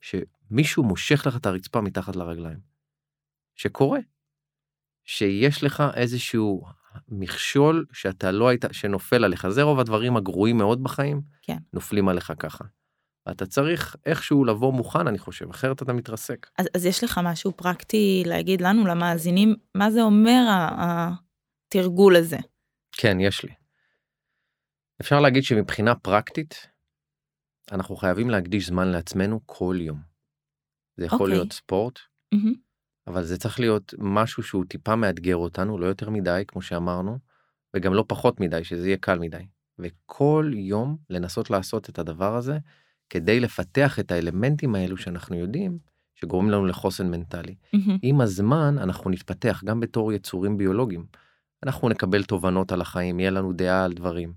שמישהו 0.00 0.84
מושך 0.84 1.26
לך 1.26 1.36
את 1.36 1.46
הרצפה 1.46 1.80
מתחת 1.80 2.16
לרגליים. 2.16 2.58
שקורה. 3.54 3.98
שיש 5.04 5.64
לך 5.64 5.82
איזשהו 5.94 6.62
מכשול 7.08 7.86
שאתה 7.92 8.30
לא 8.30 8.48
היית, 8.48 8.64
שנופל 8.72 9.24
עליך. 9.24 9.48
זה 9.48 9.62
רוב 9.62 9.80
הדברים 9.80 10.16
הגרועים 10.16 10.58
מאוד 10.58 10.82
בחיים, 10.82 11.22
כן. 11.42 11.56
נופלים 11.72 12.08
עליך 12.08 12.32
ככה. 12.38 12.64
אתה 13.30 13.46
צריך 13.46 13.96
איכשהו 14.06 14.44
לבוא 14.44 14.72
מוכן, 14.72 15.06
אני 15.06 15.18
חושב, 15.18 15.50
אחרת 15.50 15.82
אתה 15.82 15.92
מתרסק. 15.92 16.46
אז, 16.58 16.66
אז 16.74 16.86
יש 16.86 17.04
לך 17.04 17.20
משהו 17.24 17.52
פרקטי 17.52 18.22
להגיד 18.26 18.60
לנו, 18.60 18.86
למאזינים, 18.86 19.56
מה 19.74 19.90
זה 19.90 20.02
אומר 20.02 20.42
התרגול 20.78 22.16
הזה? 22.16 22.38
כן, 22.92 23.20
יש 23.20 23.42
לי. 23.44 23.52
אפשר 25.00 25.20
להגיד 25.20 25.42
שמבחינה 25.42 25.94
פרקטית, 25.94 26.66
אנחנו 27.70 27.96
חייבים 27.96 28.30
להקדיש 28.30 28.66
זמן 28.66 28.88
לעצמנו 28.88 29.40
כל 29.46 29.76
יום. 29.80 30.00
זה 30.96 31.04
יכול 31.04 31.20
אוקיי. 31.20 31.34
להיות 31.34 31.52
ספורט, 31.52 31.98
מהמם, 32.34 32.54
אבל 33.06 33.24
זה 33.24 33.36
צריך 33.36 33.60
להיות 33.60 33.94
משהו 33.98 34.42
שהוא 34.42 34.64
טיפה 34.68 34.96
מאתגר 34.96 35.36
אותנו, 35.36 35.78
לא 35.78 35.86
יותר 35.86 36.10
מדי, 36.10 36.42
כמו 36.48 36.62
שאמרנו, 36.62 37.18
וגם 37.76 37.94
לא 37.94 38.04
פחות 38.08 38.40
מדי, 38.40 38.64
שזה 38.64 38.86
יהיה 38.86 38.96
קל 38.96 39.18
מדי. 39.18 39.46
וכל 39.78 40.50
יום 40.54 40.96
לנסות 41.10 41.50
לעשות 41.50 41.88
את 41.88 41.98
הדבר 41.98 42.36
הזה, 42.36 42.58
כדי 43.10 43.40
לפתח 43.40 43.98
את 43.98 44.12
האלמנטים 44.12 44.74
האלו 44.74 44.96
שאנחנו 44.96 45.36
יודעים, 45.36 45.78
שגורמים 46.14 46.50
לנו 46.50 46.66
לחוסן 46.66 47.10
מנטלי. 47.10 47.54
מהמם, 47.72 47.98
עם 48.02 48.20
הזמן 48.20 48.78
אנחנו 48.78 49.10
נתפתח 49.10 49.62
גם 49.64 49.80
בתור 49.80 50.12
יצורים 50.12 50.56
ביולוגיים. 50.56 51.06
אנחנו 51.62 51.88
נקבל 51.88 52.24
תובנות 52.24 52.72
על 52.72 52.80
החיים, 52.80 53.20
יהיה 53.20 53.30
לנו 53.30 53.52
דעה 53.52 53.84
על 53.84 53.92
דברים. 53.92 54.32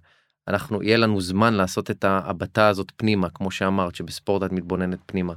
אנחנו, 0.47 0.83
יהיה 0.83 0.97
לנו 0.97 1.21
זמן 1.21 1.53
לעשות 1.53 1.91
את 1.91 2.03
ההבטה 2.03 2.67
הזאת 2.67 2.91
פנימה, 2.95 3.29
כמו 3.29 3.51
שאמרת, 3.51 3.95
שבספורט 3.95 4.43
את 4.43 4.51
מתבוננת 4.51 4.99
פנימה. 5.05 5.33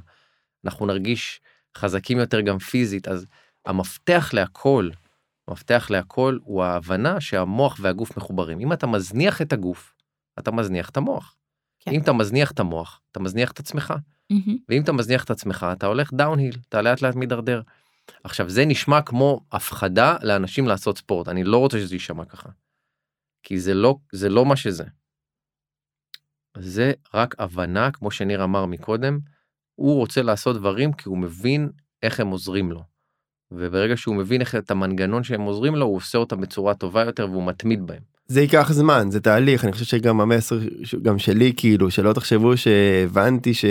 אנחנו 0.65 0.85
נרגיש 0.85 1.41
חזקים 1.77 2.17
יותר 2.19 2.41
גם 2.41 2.59
פיזית, 2.59 3.07
אז 3.07 3.25
המפתח 3.65 4.29
להכל, 4.33 4.89
המפתח 5.47 5.87
להכל 5.89 6.37
הוא 6.43 6.63
ההבנה 6.63 7.21
שהמוח 7.21 7.77
והגוף 7.81 8.17
מחוברים. 8.17 8.59
אם 8.59 8.73
אתה 8.73 8.87
מזניח 8.87 9.41
את 9.41 9.53
הגוף, 9.53 9.93
אתה 10.39 10.51
מזניח 10.51 10.89
את 10.89 10.97
המוח. 10.97 11.35
כן. 11.79 11.91
אם 11.91 12.01
אתה 12.01 12.13
מזניח 12.13 12.51
את 12.51 12.59
המוח, 12.59 13.01
אתה 13.11 13.19
מזניח 13.19 13.51
את 13.51 13.59
עצמך. 13.59 13.93
מהמם. 14.29 14.57
ואם 14.69 14.81
אתה 14.81 14.91
מזניח 14.91 15.23
את 15.23 15.31
עצמך 15.31 15.65
אתה 15.71 15.85
הולך 15.85 16.13
דאון-היל 16.13 16.55
אתה 16.69 16.81
לאט 16.81 17.01
לאט 17.01 17.15
מידרדר. 17.15 17.61
עכשיו 18.23 18.49
זה 18.49 18.65
נשמע 18.65 19.01
כמו 19.01 19.41
הפחדה 19.51 20.15
לאנשים 20.21 20.67
לעשות 20.67 20.97
ספורט 20.97 21.27
אני 21.27 21.43
לא 21.43 21.57
רוצה 21.57 21.79
שזה 21.79 21.95
יישמע 21.95 22.25
ככה. 22.25 22.49
כי 23.47 23.59
זה 23.59 23.73
לא 23.73 23.95
זה 24.11 24.29
לא 24.29 24.45
מה 24.45 24.55
שזה. 24.55 24.83
זה 26.57 26.91
רק 27.13 27.35
הבנה 27.39 27.91
כמו 27.91 28.11
שניר 28.11 28.43
אמר 28.43 28.65
מקודם 28.65 29.19
הוא 29.75 29.95
רוצה 29.95 30.21
לעשות 30.21 30.55
דברים 30.55 30.93
כי 30.93 31.09
הוא 31.09 31.17
מבין 31.17 31.69
איך 32.03 32.19
הם 32.19 32.27
עוזרים 32.27 32.71
לו. 32.71 32.83
וברגע 33.51 33.97
שהוא 33.97 34.15
מבין 34.15 34.41
איך 34.41 34.55
את 34.55 34.71
המנגנון 34.71 35.23
שהם 35.23 35.41
עוזרים 35.41 35.75
לו 35.75 35.85
הוא 35.85 35.95
עושה 35.95 36.17
אותם 36.17 36.41
בצורה 36.41 36.73
טובה 36.73 37.03
יותר 37.03 37.27
והוא 37.31 37.47
מתמיד 37.47 37.87
בהם. 37.87 38.01
זה 38.27 38.41
ייקח 38.41 38.71
זמן 38.71 39.11
זה 39.11 39.19
תהליך 39.19 39.65
אני 39.65 39.71
חושב 39.71 39.85
שגם 39.85 40.21
המסר 40.21 40.59
גם 41.01 41.19
שלי 41.19 41.53
כאילו 41.57 41.91
שלא 41.91 42.13
תחשבו 42.13 42.57
שהבנתי 42.57 43.53
ש... 43.53 43.65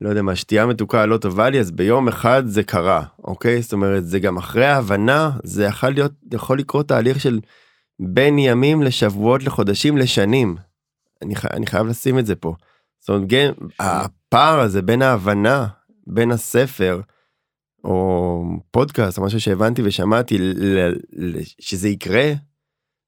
לא 0.00 0.08
יודע 0.08 0.22
מה 0.22 0.36
שתייה 0.36 0.66
מתוקה 0.66 1.06
לא 1.06 1.18
טובה 1.18 1.50
לי 1.50 1.60
אז 1.60 1.70
ביום 1.70 2.08
אחד 2.08 2.42
זה 2.46 2.62
קרה 2.62 3.04
אוקיי 3.24 3.62
זאת 3.62 3.72
אומרת 3.72 4.06
זה 4.06 4.18
גם 4.18 4.36
אחרי 4.36 4.66
ההבנה 4.66 5.30
זה 5.44 5.64
יכול 5.64 5.90
להיות 5.90 6.12
יכול 6.32 6.58
לקרות 6.58 6.88
תהליך 6.88 7.20
של 7.20 7.40
בין 8.00 8.38
ימים 8.38 8.82
לשבועות 8.82 9.42
לחודשים 9.44 9.96
לשנים. 9.96 10.56
אני, 11.22 11.36
חי- 11.36 11.48
אני 11.52 11.66
חייב 11.66 11.86
לשים 11.86 12.18
את 12.18 12.26
זה 12.26 12.34
פה. 12.34 12.54
זאת 13.00 13.08
אומרת 13.08 13.30
כן, 13.30 13.52
הפער 13.80 14.60
הזה 14.60 14.82
בין 14.82 15.02
ההבנה 15.02 15.66
בין 16.06 16.30
הספר 16.32 17.00
או 17.84 18.42
פודקאסט 18.70 19.18
או 19.18 19.24
משהו 19.24 19.40
שהבנתי 19.40 19.82
ושמעתי 19.84 20.38
ל- 20.38 20.78
ל- 21.12 21.40
שזה 21.60 21.88
יקרה 21.88 22.32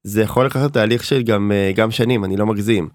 זה 0.02 0.22
יכול 0.22 0.46
לקחת 0.46 0.72
תהליך 0.72 1.04
של 1.04 1.22
גם 1.22 1.52
אה, 1.52 1.72
גם 1.74 1.90
שנים 1.90 2.24
אני 2.24 2.36
לא 2.36 2.46
מגזים. 2.46 2.88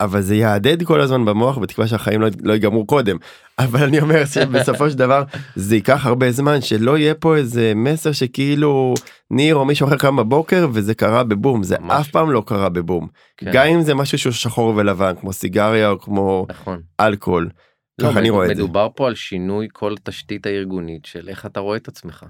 אבל 0.00 0.20
זה 0.20 0.34
יהדהד 0.36 0.82
כל 0.82 1.00
הזמן 1.00 1.24
במוח 1.24 1.58
בתקווה 1.58 1.86
שהחיים 1.86 2.20
לא, 2.20 2.28
לא 2.42 2.52
ייגמרו 2.52 2.86
קודם 2.86 3.16
אבל 3.58 3.84
אני 3.84 4.00
אומר 4.00 4.24
שבסופו 4.24 4.90
של 4.90 4.98
דבר 4.98 5.24
זה 5.56 5.74
ייקח 5.74 6.06
הרבה 6.06 6.32
זמן 6.32 6.60
שלא 6.60 6.98
יהיה 6.98 7.14
פה 7.14 7.36
איזה 7.36 7.72
מסר 7.76 8.12
שכאילו 8.12 8.94
ניר 9.30 9.54
או 9.54 9.64
מישהו 9.64 9.88
אחר 9.88 9.96
קם 9.96 10.16
בבוקר 10.16 10.68
וזה 10.72 10.94
קרה 10.94 11.24
בבום 11.24 11.62
זה 11.62 11.78
ממש. 11.78 12.00
אף 12.00 12.10
פעם 12.10 12.30
לא 12.30 12.42
קרה 12.46 12.68
בבום 12.68 13.08
כן, 13.36 13.50
גם 13.52 13.66
אם 13.66 13.82
זה 13.82 13.94
משהו 13.94 14.18
שהוא 14.18 14.32
שחור 14.32 14.74
ולבן 14.76 15.14
כמו 15.20 15.32
סיגריה 15.32 15.90
או 15.90 16.00
כמו 16.00 16.46
נכון. 16.48 16.82
אלכוהול. 17.00 17.50
לא, 17.98 18.08
ככה 18.08 18.18
אני 18.18 18.30
רואה 18.30 18.50
את 18.50 18.56
זה. 18.56 18.62
מדובר 18.62 18.88
פה 18.96 19.06
על 19.06 19.14
שינוי 19.14 19.68
כל 19.72 19.92
התשתית 19.92 20.46
הארגונית 20.46 21.04
של 21.04 21.28
איך 21.28 21.46
אתה 21.46 21.60
רואה 21.60 21.76
את 21.76 21.88
עצמך. 21.88 22.26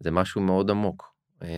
זה 0.00 0.10
משהו 0.10 0.40
מאוד 0.40 0.70
עמוק. 0.70 1.12
אה, 1.42 1.48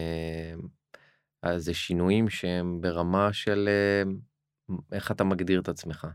אז 1.43 1.65
זה 1.65 1.75
שינויים 1.75 2.29
שהם 2.29 2.79
ברמה 2.81 3.33
של 3.33 3.69
אה, 3.69 4.11
איך 4.93 5.11
אתה 5.11 5.25
מגדיר 5.25 5.61
את 5.61 5.69
עצמך. 5.69 6.07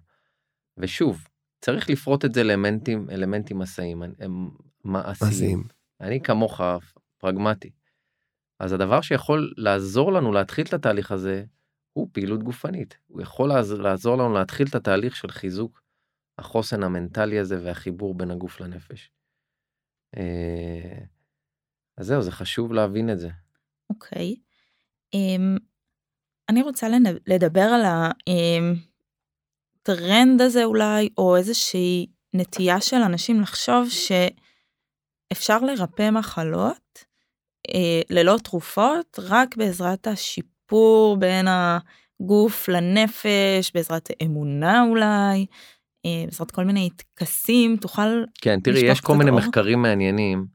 ושוב, 0.77 1.27
צריך 1.61 1.89
לפרוט 1.89 2.25
את 2.25 2.33
זה 2.33 2.43
לאלמנטים, 2.43 3.09
אלמנטים 3.09 3.57
הם 3.61 3.61
מעשיים. 3.61 3.99
מעשיים. 4.83 5.63
אני 6.01 6.21
כמוך 6.21 6.61
פרגמטי. 7.17 7.71
אז 8.59 8.73
הדבר 8.73 9.01
שיכול 9.01 9.53
לעזור 9.57 10.13
לנו 10.13 10.31
להתחיל 10.31 10.65
את 10.67 10.73
התהליך 10.73 11.11
הזה 11.11 11.45
הוא 11.93 12.09
פעילות 12.11 12.43
גופנית. 12.43 12.97
הוא 13.07 13.21
יכול 13.21 13.49
לעז- 13.49 13.71
לעזור 13.79 14.15
לנו 14.17 14.33
להתחיל 14.33 14.67
את 14.69 14.75
התהליך 14.75 15.15
של 15.15 15.27
חיזוק 15.31 15.81
החוסן 16.37 16.83
המנטלי 16.83 17.39
הזה 17.39 17.63
והחיבור 17.65 18.15
בין 18.15 18.31
הגוף 18.31 18.59
לנפש. 18.61 19.11
אה, 20.17 20.99
אז 21.97 22.05
זהו, 22.05 22.21
זה 22.21 22.31
חשוב 22.31 22.73
להבין 22.73 23.09
את 23.09 23.19
זה. 23.19 23.29
אוקיי. 23.89 24.35
אמ, 25.13 25.57
אני 26.49 26.61
רוצה 26.61 26.87
לדבר 27.27 27.61
על 27.61 27.81
הטרנד 29.81 30.41
הזה 30.41 30.63
אולי, 30.63 31.09
או 31.17 31.35
איזושהי 31.37 32.07
נטייה 32.33 32.81
של 32.81 32.95
אנשים 32.95 33.41
לחשוב 33.41 33.87
שאפשר 33.89 35.59
לרפא 35.59 36.09
מחלות 36.11 37.05
אה, 37.73 38.01
ללא 38.09 38.37
תרופות, 38.43 39.19
רק 39.23 39.57
בעזרת 39.57 40.07
השיפור 40.07 41.17
בין 41.17 41.47
הגוף 41.47 42.67
לנפש, 42.67 43.71
בעזרת 43.73 44.09
אמונה 44.23 44.83
אולי, 44.83 45.45
אה, 46.05 46.23
בעזרת 46.25 46.51
כל 46.51 46.63
מיני 46.63 46.89
טקסים, 46.89 47.77
תוכל... 47.77 48.23
כן, 48.41 48.59
תראי, 48.59 48.79
יש 48.79 49.01
כל 49.01 49.15
מיני 49.15 49.29
אור? 49.29 49.39
מחקרים 49.39 49.81
מעניינים. 49.81 50.45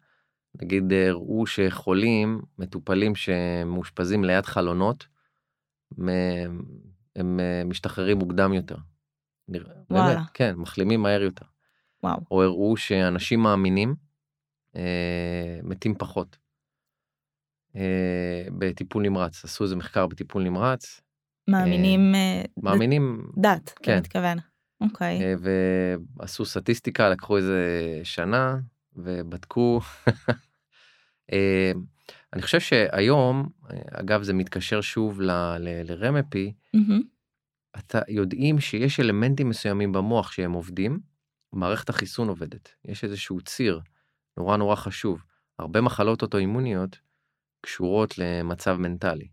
נגיד, 0.62 0.92
אה, 0.92 1.08
הראו 1.08 1.46
שחולים, 1.46 2.40
מטופלים 2.58 3.14
שמאושפזים 3.14 4.24
ליד 4.24 4.46
חלונות, 4.46 5.06
הם 7.16 7.40
אה, 7.40 7.62
משתחררים 7.64 8.18
מוקדם 8.18 8.52
יותר. 8.52 8.76
וואלה. 9.48 10.14
באמת, 10.14 10.26
כן, 10.34 10.54
מחלימים 10.56 11.02
מהר 11.02 11.22
יותר. 11.22 11.46
וואו, 12.02 12.20
או 12.30 12.42
הראו 12.42 12.76
שאנשים 12.76 13.40
מאמינים 13.40 13.94
אה, 14.76 15.60
מתים 15.62 15.94
פחות. 15.98 16.38
אה, 17.76 18.44
בטיפול 18.58 19.02
נמרץ, 19.02 19.44
עשו 19.44 19.64
איזה 19.64 19.76
מחקר 19.76 20.06
בטיפול 20.06 20.42
נמרץ, 20.42 21.00
מאמינים... 21.48 22.14
אה, 22.14 22.42
מאמינים, 22.56 23.30
דת, 23.36 23.62
אתה 23.64 23.82
כן. 23.82 23.98
מתכוון. 23.98 24.38
אוקיי. 24.80 25.22
אה, 25.22 25.34
ועשו 26.16 26.44
סטטיסטיקה, 26.44 27.08
לקחו 27.08 27.36
איזה 27.36 27.60
שנה 28.04 28.56
ובדקו. 28.96 29.80
אה, 31.32 31.72
אני 32.32 32.42
חושב 32.42 32.60
שהיום, 32.60 33.48
אגב 33.90 34.22
זה 34.22 34.32
מתקשר 34.32 34.80
שוב 34.80 35.20
לרמפי. 35.60 36.52
אתה 37.78 38.00
יודעים 38.08 38.60
שיש 38.60 39.00
אלמנטים 39.00 39.48
מסוימים 39.48 39.92
במוח 39.92 40.32
שהם 40.32 40.52
עובדים, 40.52 41.00
מערכת 41.52 41.88
החיסון 41.88 42.28
עובדת. 42.28 42.74
יש 42.84 43.04
איזשהו 43.04 43.40
ציר 43.40 43.80
נורא 44.36 44.56
נורא 44.56 44.74
חשוב. 44.74 45.24
הרבה 45.58 45.80
מחלות 45.80 46.22
אוטואימוניות 46.22 46.98
קשורות 47.62 48.18
למצב 48.18 48.76
מנטלי, 48.76 49.28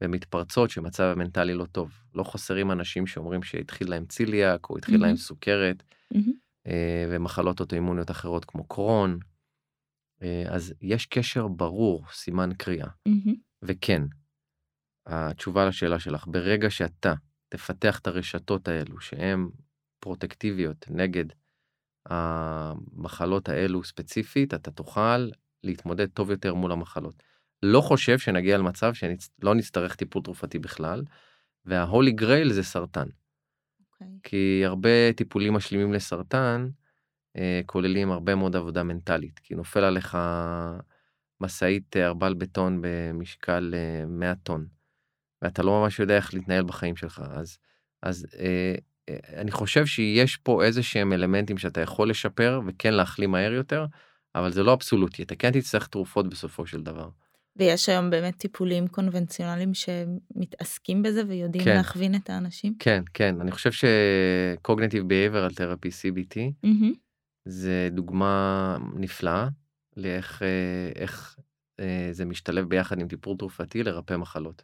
ומתפרצות 0.00 0.70
שמצב 0.70 1.02
המנטלי 1.02 1.54
לא 1.54 1.64
טוב. 1.64 1.92
לא 2.14 2.24
חסרים 2.24 2.70
אנשים 2.70 3.06
שאומרים 3.06 3.42
שהתחיל 3.42 3.90
להם 3.90 4.06
ציליאק, 4.06 4.70
או 4.70 4.78
התחיל 4.78 4.94
להם 4.94 5.02
מהמם. 5.02 5.16
סוכרת. 5.16 5.82
אה, 6.66 7.06
ומחלות 7.10 7.60
אוטואימוניות 7.60 8.10
אחרות 8.10 8.44
כמו 8.44 8.64
קרון. 8.68 9.18
אה, 10.22 10.44
אז 10.48 10.74
יש 10.80 11.06
קשר 11.06 11.48
ברור, 11.48 12.04
סימן 12.12 12.50
קריאה. 12.58 12.88
מהמם. 13.06 13.34
וכן, 13.62 14.02
התשובה 15.06 15.66
לשאלה 15.66 15.98
שלך, 15.98 16.26
ברגע 16.26 16.70
שאתה 16.70 17.14
תפתח 17.48 17.98
את 17.98 18.06
הרשתות 18.06 18.68
האלו 18.68 19.00
שהן 19.00 19.48
פרוטקטיביות 20.00 20.86
נגד 20.90 21.24
המחלות 22.06 23.48
האלו 23.48 23.84
ספציפית, 23.84 24.54
אתה 24.54 24.70
תוכל 24.70 25.28
להתמודד 25.64 26.06
טוב 26.06 26.30
יותר 26.30 26.54
מול 26.54 26.72
המחלות. 26.72 27.22
לא 27.62 27.80
חושב 27.80 28.18
שנגיע 28.18 28.58
למצב 28.58 28.94
שלא 28.94 29.54
נצטרך 29.54 29.94
טיפול 29.96 30.22
תרופתי 30.22 30.58
בכלל, 30.58 31.02
וההולי 31.64 32.12
גרייל 32.12 32.52
זה 32.52 32.62
סרטן. 32.62 33.06
אוקיי. 33.80 34.06
כי 34.22 34.62
הרבה 34.64 35.12
טיפולים 35.12 35.54
משלימים 35.54 35.92
לסרטן 35.92 36.68
כוללים 37.66 38.10
הרבה 38.10 38.34
מאוד 38.34 38.56
עבודה 38.56 38.82
מנטלית, 38.82 39.38
כי 39.38 39.54
נופל 39.54 39.84
עליך 39.84 40.18
משאית 41.40 41.96
אה, 41.96 42.06
ארבל 42.06 42.34
בטון 42.34 42.78
במשקל 42.82 43.74
אה, 43.74 44.06
100 44.06 44.34
טון, 44.34 44.66
ואתה 45.42 45.62
לא 45.62 45.80
ממש 45.80 45.98
יודע 45.98 46.16
איך 46.16 46.34
להתנהל 46.34 46.64
בחיים 46.64 46.96
שלך, 46.96 47.22
אז, 47.30 47.58
אז 48.02 48.26
אה, 48.38 48.74
אה, 49.08 49.40
אני 49.40 49.50
חושב 49.50 49.86
שיש 49.86 50.36
פה 50.36 50.64
איזה 50.64 50.82
שהם 50.82 51.12
אלמנטים 51.12 51.58
שאתה 51.58 51.80
יכול 51.80 52.10
לשפר 52.10 52.60
וכן 52.66 52.94
להחלים 52.94 53.30
מהר 53.30 53.52
יותר, 53.52 53.86
אבל 54.34 54.52
זה 54.52 54.62
לא 54.62 54.72
אבסולוטי, 54.72 55.22
אתה 55.22 55.36
כן 55.36 55.50
תצטרך 55.50 55.86
תרופות 55.86 56.28
בסופו 56.28 56.66
של 56.66 56.82
דבר. 56.82 57.08
ויש 57.56 57.88
היום 57.88 58.10
באמת 58.10 58.36
טיפולים 58.36 58.88
קונבנציונליים 58.88 59.72
שמתעסקים 59.74 61.02
בזה 61.02 61.22
ויודעים 61.28 61.64
כן. 61.64 61.76
להכווין 61.76 62.14
את 62.14 62.30
האנשים? 62.30 62.74
כן, 62.78 63.02
כן, 63.14 63.40
אני 63.40 63.50
חושב 63.50 63.72
ש-Cognitive 63.72 65.04
Behavioral 65.08 65.54
Therapy, 65.54 65.88
CBT, 65.88 66.38
מהמם. 66.62 66.92
זה 67.44 67.88
דוגמה 67.92 68.76
נפלאה 68.94 69.48
לאיך 69.96 70.42
אה, 70.42 70.92
איך, 70.96 71.38
אה, 71.80 72.08
זה 72.12 72.24
משתלב 72.24 72.68
ביחד 72.68 73.00
עם 73.00 73.08
טיפול 73.08 73.36
תרופתי 73.36 73.82
לרפא 73.82 74.16
מחלות. 74.16 74.62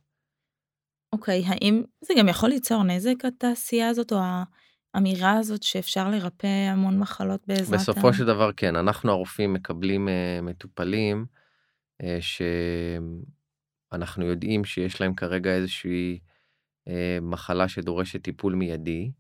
אוקיי, 1.13 1.43
האם 1.47 1.83
זה 2.05 2.15
גם 2.19 2.29
יכול 2.29 2.49
ליצור 2.49 2.83
נזק 2.83 3.25
התעשייה 3.25 3.89
הזאת, 3.89 4.13
או 4.13 4.19
האמירה 4.95 5.39
הזאת 5.39 5.63
שאפשר 5.63 6.11
לרפא 6.11 6.47
המון 6.47 6.99
מחלות 6.99 7.47
בעזרת 7.47 7.81
בסופו 7.81 8.09
ה... 8.09 8.13
של 8.13 8.25
דבר 8.25 8.53
כן, 8.53 8.77
אנחנו 8.77 9.11
הרופאים 9.11 9.53
מקבלים 9.53 10.09
אה, 10.09 10.39
מטופלים 10.43 11.27
אה, 12.03 12.19
שאנחנו 13.91 14.27
יודעים 14.27 14.65
שיש 14.65 15.01
להם 15.01 15.15
כרגע 15.15 15.51
איזושהי 15.51 16.19
אה, 16.89 17.19
מחלה 17.23 17.69
שדורשת 17.69 18.23
טיפול 18.23 18.55
מיידי, 18.55 19.11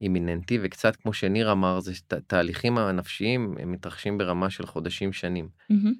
אימיננטי, 0.00 0.58
וקצת 0.62 0.96
כמו 0.96 1.12
שניר 1.12 1.52
אמר, 1.52 1.80
זה 1.80 1.92
תהליכים 2.26 2.78
הנפשיים 2.78 3.54
הם 3.60 3.72
מתרחשים 3.72 4.18
ברמה 4.18 4.50
של 4.50 4.66
חודשים 4.66 5.12
שנים. 5.12 5.48
מהמם. 5.70 5.92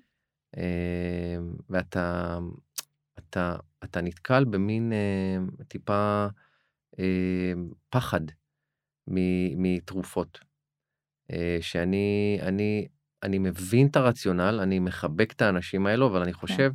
אה, 0.56 1.36
ואתה 1.70 2.38
אתה, 3.18 3.56
אתה 3.84 4.00
נתקל 4.00 4.44
במין 4.44 4.92
אה, 4.92 5.64
טיפה 5.68 6.26
אה, 6.98 7.52
פחד 7.90 8.20
מתרופות. 9.56 10.38
אה, 11.32 11.58
שאני 11.60 12.38
אני, 12.42 12.88
אני 13.22 13.38
מבין 13.38 13.86
את 13.86 13.96
הרציונל, 13.96 14.60
אני 14.62 14.78
מחבק 14.78 15.32
את 15.32 15.42
האנשים 15.42 15.86
האלו, 15.86 16.06
אבל 16.06 16.22
אני 16.22 16.32
חושב 16.32 16.72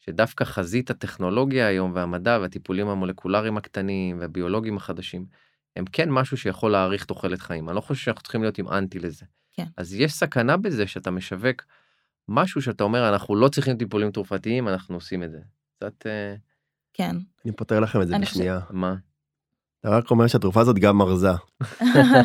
שדווקא 0.00 0.44
חזית 0.44 0.90
הטכנולוגיה 0.90 1.66
היום 1.66 1.92
והמדע 1.94 2.38
והטיפולים 2.40 2.88
המולקולריים 2.88 3.56
הקטנים 3.56 4.18
והביולוגיים 4.18 4.76
החדשים, 4.76 5.26
הם 5.76 5.84
כן 5.92 6.10
משהו 6.10 6.36
שיכול 6.36 6.72
להאריך 6.72 7.04
תוחלת 7.04 7.40
חיים. 7.40 7.68
אני 7.68 7.76
לא 7.76 7.80
חושב 7.80 8.00
שאנחנו 8.00 8.22
צריכים 8.22 8.42
להיות 8.42 8.58
עם 8.58 8.68
אנטי 8.68 8.98
לזה. 8.98 9.24
כן. 9.52 9.66
אז 9.76 9.94
יש 9.94 10.12
סכנה 10.12 10.56
בזה 10.56 10.86
שאתה 10.86 11.10
משווק 11.10 11.62
משהו 12.28 12.62
שאתה 12.62 12.84
אומר, 12.84 13.08
אנחנו 13.08 13.36
לא 13.36 13.48
צריכים 13.48 13.76
טיפולים 13.76 14.10
תרופתיים, 14.10 14.68
אנחנו 14.68 14.94
עושים 14.94 15.22
את 15.22 15.30
זה. 15.30 15.38
קצת, 15.76 16.06
אה, 16.06 16.34
כן. 16.94 17.16
אני 17.44 17.52
פותר 17.52 17.80
לכם 17.80 18.02
את 18.02 18.08
זה 18.08 18.18
בשנייה. 18.18 18.60
מה? 18.70 18.94
אתה 19.80 19.90
רק 19.90 20.10
אומר 20.10 20.26
שהתרופה 20.26 20.60
הזאת 20.60 20.78
גם 20.78 20.98
מרזה. 20.98 21.30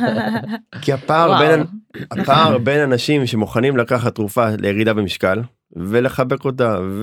כי 0.82 0.94
הפער. 0.94 1.40
בין 1.40 1.64
הפער 2.12 2.58
בין 2.58 2.80
אנשים 2.80 3.26
שמוכנים 3.26 3.78
לקחת 3.78 4.16
תרופה 4.16 4.50
לירידה 4.50 4.94
במשקל 4.94 5.42
ולחבק 5.76 6.46
אותה 6.46 6.74
נכון. 6.74 7.02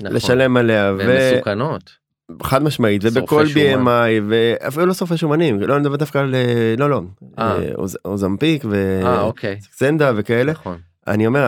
ולשלם 0.00 0.56
עליה 0.56 0.92
והן 0.98 1.34
מסוכנות. 1.34 2.05
וחד 2.40 2.62
משמעית 2.62 3.02
ובכל. 3.04 3.44
BMI 3.44 4.22
ואפילו 4.28 4.86
לא 4.86 4.94
שורפי 4.94 5.16
שומנים 5.16 5.60
לא 5.60 5.74
אני 5.74 5.80
מדבר 5.80 5.96
דווקא 5.96 6.18
על 6.18 6.34
אה, 6.34 6.74
לא 6.78 6.90
לא 6.90 7.02
אה. 7.38 7.56
אה, 7.58 7.74
אוז- 7.74 7.98
אוזמפיק 8.04 8.64
אה, 9.04 9.20
אוקיי. 9.20 9.56
וסקסנדה 9.60 10.12
וכאלה 10.16 10.52
נכון. 10.52 10.78
אני 11.06 11.26
אומר 11.26 11.44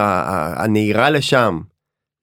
הנהירה 0.57 1.11
לשם 1.11 1.61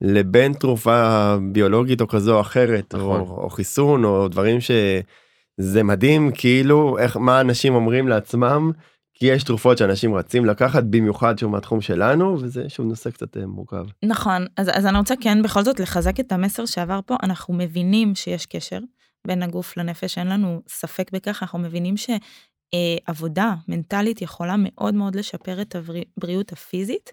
לבין 0.02 0.54
תרופה 0.54 1.12
ביולוגית 1.52 2.02
או 2.02 2.08
כזו 2.08 2.36
או 2.36 2.42
אחרת 2.42 2.96
נכון. 2.96 3.20
או, 3.20 3.44
או 3.44 3.50
חיסון 3.50 4.04
או 4.04 4.28
דברים 4.28 4.58
שזה 4.62 5.84
מדהים 5.84 6.32
כאילו 6.34 6.98
איך 6.98 7.18
מה 7.18 7.42
אנשים 7.42 7.76
אומרים 7.76 8.08
לעצמם 8.08 8.72
כי 9.16 9.26
יש 9.26 9.44
תרופות 9.44 9.78
שאנשים 9.78 10.16
רצים 10.16 10.46
לקחת 10.46 10.84
במיוחד 10.84 11.38
שהוא 11.38 11.52
מהתחום 11.52 11.82
שלנו 11.82 12.38
וזה 12.42 12.70
שוב 12.70 12.86
נושא 12.86 13.10
קצת 13.10 13.38
אה, 13.38 13.46
מורכב. 13.46 13.86
נכון, 14.04 14.46
אז, 14.58 14.70
אז 14.74 14.86
אני 14.86 14.98
רוצה 14.98 15.14
כן 15.22 15.42
בכל 15.42 15.64
זאת 15.64 15.80
לחזק 15.80 16.20
את 16.20 16.32
המסר 16.32 16.66
שעבר 16.66 17.00
פה, 17.06 17.16
אנחנו 17.24 17.54
מבינים 17.54 18.16
שיש 18.16 18.46
קשר 18.46 18.80
בין 19.28 19.44
הגוף 19.44 19.78
לנפש, 19.78 20.18
אין 20.18 20.28
לנו 20.28 20.62
ספק 20.68 21.12
בכך, 21.12 21.44
אנחנו 21.44 21.60
מבינים 21.60 21.96
שעבודה 21.98 23.54
מנטלית 23.68 24.22
יכולה 24.22 24.56
מאוד 24.58 24.94
מאוד 24.94 25.16
לשפר 25.16 25.62
את 25.62 25.76
הבריאות 25.76 26.52
הפיזית, 26.52 27.12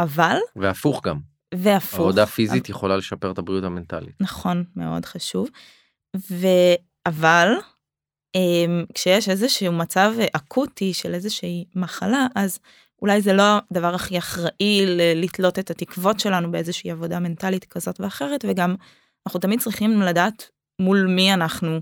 אבל, 0.00 0.38
והפוך 0.56 1.06
גם. 1.06 1.18
והפוך. 1.54 2.00
עבודה 2.00 2.26
פיזית 2.26 2.68
יכולה 2.68 2.96
לשפר 2.96 3.30
את 3.30 3.38
הבריאות 3.38 3.64
המנטלית. 3.64 4.14
נכון, 4.20 4.64
מאוד 4.76 5.04
חשוב. 5.04 5.48
ו... 6.16 6.46
אבל 7.06 7.48
כשיש 8.94 9.28
איזשהו 9.28 9.72
מצב 9.72 10.12
אקוטי 10.32 10.94
של 10.94 11.14
איזושהי 11.14 11.64
מחלה, 11.74 12.26
אז 12.34 12.58
אולי 13.02 13.20
זה 13.20 13.32
לא 13.32 13.42
הדבר 13.70 13.94
הכי 13.94 14.18
אחראי 14.18 14.84
לתלות 15.14 15.58
את 15.58 15.70
התקוות 15.70 16.20
שלנו 16.20 16.50
באיזושהי 16.50 16.90
עבודה 16.90 17.18
מנטלית 17.18 17.64
כזאת 17.64 18.00
ואחרת, 18.00 18.44
וגם 18.48 18.74
אנחנו 19.26 19.40
תמיד 19.40 19.60
צריכים 19.60 20.02
לדעת 20.02 20.50
מול 20.80 21.06
מי 21.06 21.34
אנחנו 21.34 21.80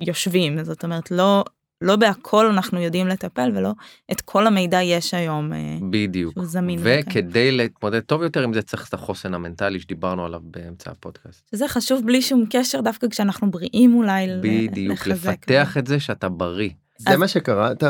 יושבים. 0.00 0.64
זאת 0.64 0.84
אומרת, 0.84 1.10
לא, 1.10 1.44
לא 1.84 1.96
בהכל 1.96 2.46
אנחנו 2.46 2.80
יודעים 2.80 3.06
לטפל, 3.08 3.52
ולא 3.54 3.70
את 4.12 4.20
כל 4.20 4.46
המידע 4.46 4.82
יש 4.82 5.14
היום. 5.14 5.52
אה, 5.52 5.58
בדיוק. 5.90 6.32
שהוא 6.32 6.44
זמין. 6.46 6.78
וכדי 6.82 7.52
להתמודד 7.52 8.00
טוב 8.00 8.22
יותר 8.22 8.42
עם 8.42 8.54
זה 8.54 8.62
צריך 8.62 8.88
את 8.88 8.94
החוסן 8.94 9.34
המנטלי 9.34 9.80
שדיברנו 9.80 10.24
עליו 10.24 10.40
באמצע 10.42 10.90
הפודקאסט. 10.90 11.48
שזה 11.50 11.68
חשוב 11.68 12.06
בלי 12.06 12.22
שום 12.22 12.44
קשר, 12.50 12.80
דווקא 12.80 13.06
כשאנחנו 13.08 13.50
בריאים 13.50 13.94
אולי 13.94 14.26
בדיוק, 14.40 14.92
לחזק. 15.06 15.30
לפתח 15.50 15.76
את 15.78 15.86
זה 15.86 16.00
שאתה 16.00 16.28
בריא. 16.28 16.70
זה 16.98 17.10
אז- 17.10 17.18
מה 17.18 17.28
שקראת 17.28 17.82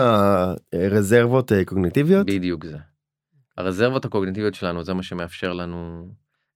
רזרבות 0.75 1.53
אה, 1.53 1.65
קוגניטיביות 1.65 2.27
בדיוק 2.27 2.65
זה. 2.67 2.77
הרזרבות 3.59 4.05
הקוגניטיביות 4.05 4.55
שלנו 4.55 4.85
זה 4.85 4.95
מה 4.95 5.03
שמאפשר 5.03 5.53
לנו 5.53 6.09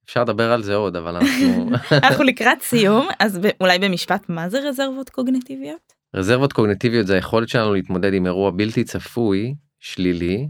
אפשר 0.06 0.22
לדבר 0.22 0.52
על 0.52 0.62
זה 0.62 0.74
עוד 0.74 0.96
אבל 0.96 1.16
אנחנו 1.16 1.70
אנחנו 2.04 2.24
לקראת 2.24 2.62
סיום 2.62 3.08
אז 3.18 3.38
אולי 3.60 3.78
במשפט 3.78 4.22
מה 4.28 4.48
זה 4.48 4.58
רזרבות 4.68 5.08
קוגניטיביות? 5.10 5.87
רזרבות 6.14 6.52
קוגניטיביות 6.52 7.06
זה 7.06 7.14
היכולת 7.14 7.48
שלנו 7.48 7.74
להתמודד 7.74 8.14
עם 8.14 8.26
אירוע 8.26 8.50
בלתי 8.50 8.84
צפוי 8.84 9.54
שלילי 9.80 10.48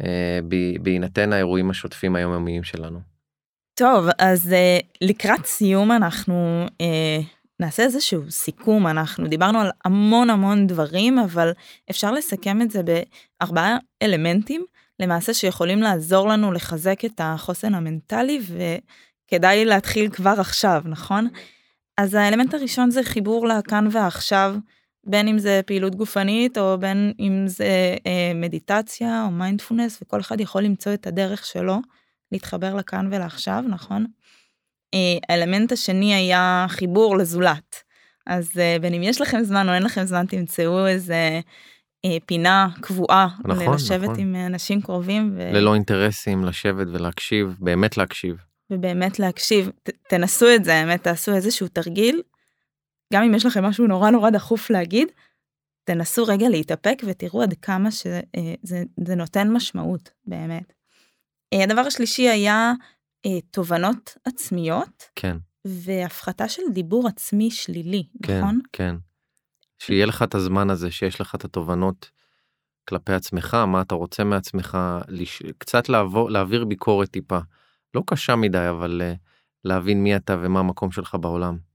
אה, 0.00 0.38
בהינתן 0.82 1.32
האירועים 1.32 1.70
השוטפים 1.70 2.16
היומיומיים 2.16 2.62
שלנו. 2.62 3.00
טוב 3.74 4.06
אז 4.18 4.52
אה, 4.52 4.78
לקראת 5.00 5.46
סיום 5.46 5.92
אנחנו 5.92 6.66
אה, 6.80 7.18
נעשה 7.60 7.82
איזשהו 7.82 8.30
סיכום 8.30 8.86
אנחנו 8.86 9.28
דיברנו 9.28 9.60
על 9.60 9.70
המון 9.84 10.30
המון 10.30 10.66
דברים 10.66 11.18
אבל 11.18 11.52
אפשר 11.90 12.12
לסכם 12.12 12.62
את 12.62 12.70
זה 12.70 12.80
בארבעה 12.82 13.76
אלמנטים 14.02 14.64
למעשה 15.00 15.34
שיכולים 15.34 15.82
לעזור 15.82 16.28
לנו 16.28 16.52
לחזק 16.52 17.04
את 17.04 17.20
החוסן 17.24 17.74
המנטלי 17.74 18.40
וכדאי 18.40 19.64
להתחיל 19.64 20.10
כבר 20.10 20.34
עכשיו 20.38 20.82
נכון? 20.84 21.28
אז 21.98 22.14
האלמנט 22.14 22.54
הראשון 22.54 22.90
זה 22.90 23.02
חיבור 23.02 23.46
לכאן 23.48 23.88
ועכשיו 23.90 24.54
בין 25.06 25.28
אם 25.28 25.38
זה 25.38 25.60
פעילות 25.66 25.94
גופנית 25.94 26.58
או 26.58 26.78
בין 26.78 27.12
אם 27.20 27.44
זה 27.46 27.96
אה, 28.06 28.32
מדיטציה 28.34 29.24
או 29.24 29.30
מיינדפולנס 29.30 29.98
וכל 30.02 30.20
אחד 30.20 30.40
יכול 30.40 30.62
למצוא 30.62 30.94
את 30.94 31.06
הדרך 31.06 31.46
שלו 31.46 31.78
להתחבר 32.32 32.74
לכאן 32.74 33.08
ולעכשיו 33.12 33.64
נכון? 33.68 34.06
אה, 34.94 35.18
האלמנט 35.28 35.72
השני 35.72 36.14
היה 36.14 36.66
חיבור 36.68 37.16
לזולת. 37.16 37.82
אז 38.26 38.50
אה, 38.58 38.76
בין 38.80 38.94
אם 38.94 39.02
יש 39.02 39.20
לכם 39.20 39.42
זמן 39.42 39.68
או 39.68 39.74
אין 39.74 39.82
לכם 39.82 40.04
זמן 40.04 40.26
תמצאו 40.26 40.86
איזה 40.86 41.40
אה, 42.04 42.16
פינה 42.26 42.68
קבועה 42.80 43.28
נכון, 43.44 43.74
לשבת 43.74 44.02
נכון. 44.02 44.20
עם 44.20 44.36
אנשים 44.36 44.80
קרובים 44.80 45.34
ו... 45.36 45.50
ללא 45.52 45.74
אינטרסים 45.74 46.44
לשבת 46.44 46.86
ולהקשיב 46.92 47.56
באמת 47.60 47.96
להקשיב. 47.96 48.36
ובאמת 48.70 49.18
להקשיב 49.18 49.70
ת, 49.82 49.90
תנסו 50.08 50.46
את 50.54 50.64
זה 50.64 50.74
האמת 50.74 51.02
תעשו 51.02 51.34
איזשהו 51.34 51.68
תרגיל. 51.68 52.22
גם 53.12 53.22
אם 53.22 53.34
יש 53.34 53.46
לכם 53.46 53.64
משהו 53.64 53.86
נורא 53.86 54.10
נורא 54.10 54.30
דחוף 54.30 54.70
להגיד 54.70 55.08
תנסו 55.84 56.24
רגע 56.24 56.48
להתאפק 56.48 57.02
ותראו 57.06 57.42
עד 57.42 57.54
כמה 57.62 57.90
שזה 57.90 58.20
זה, 58.62 58.82
זה 59.06 59.14
נותן 59.14 59.52
משמעות 59.52 60.10
באמת. 60.24 60.72
אה, 61.54 61.64
הדבר 61.64 61.80
השלישי 61.80 62.28
היה 62.28 62.72
אה, 63.26 63.40
תובנות 63.50 64.16
עצמיות 64.24 65.04
כן 65.14 65.36
והפחתה 65.66 66.48
של 66.48 66.62
דיבור 66.72 67.08
עצמי 67.08 67.50
שלילי 67.50 68.06
כן 68.22 68.38
נכון? 68.38 68.60
כן. 68.72 68.94
שיהיה 69.78 70.06
לך 70.06 70.22
את 70.22 70.34
הזמן 70.34 70.70
הזה 70.70 70.90
שיש 70.90 71.20
לך 71.20 71.34
את 71.34 71.44
התובנות 71.44 72.10
כלפי 72.88 73.12
עצמך 73.12 73.54
מה 73.54 73.82
אתה 73.82 73.94
רוצה 73.94 74.24
מעצמך 74.24 74.78
לש... 75.08 75.42
קצת 75.58 75.88
לעבור 75.88 76.30
להעביר 76.30 76.64
ביקורת 76.64 77.10
טיפה 77.10 77.38
לא 77.94 78.02
קשה 78.06 78.36
מדי 78.36 78.68
אבל 78.70 79.02
uh, 79.04 79.18
להבין 79.64 80.02
מי 80.02 80.16
אתה 80.16 80.36
ומה 80.42 80.60
המקום 80.60 80.90
שלך 80.90 81.16
בעולם. 81.20 81.65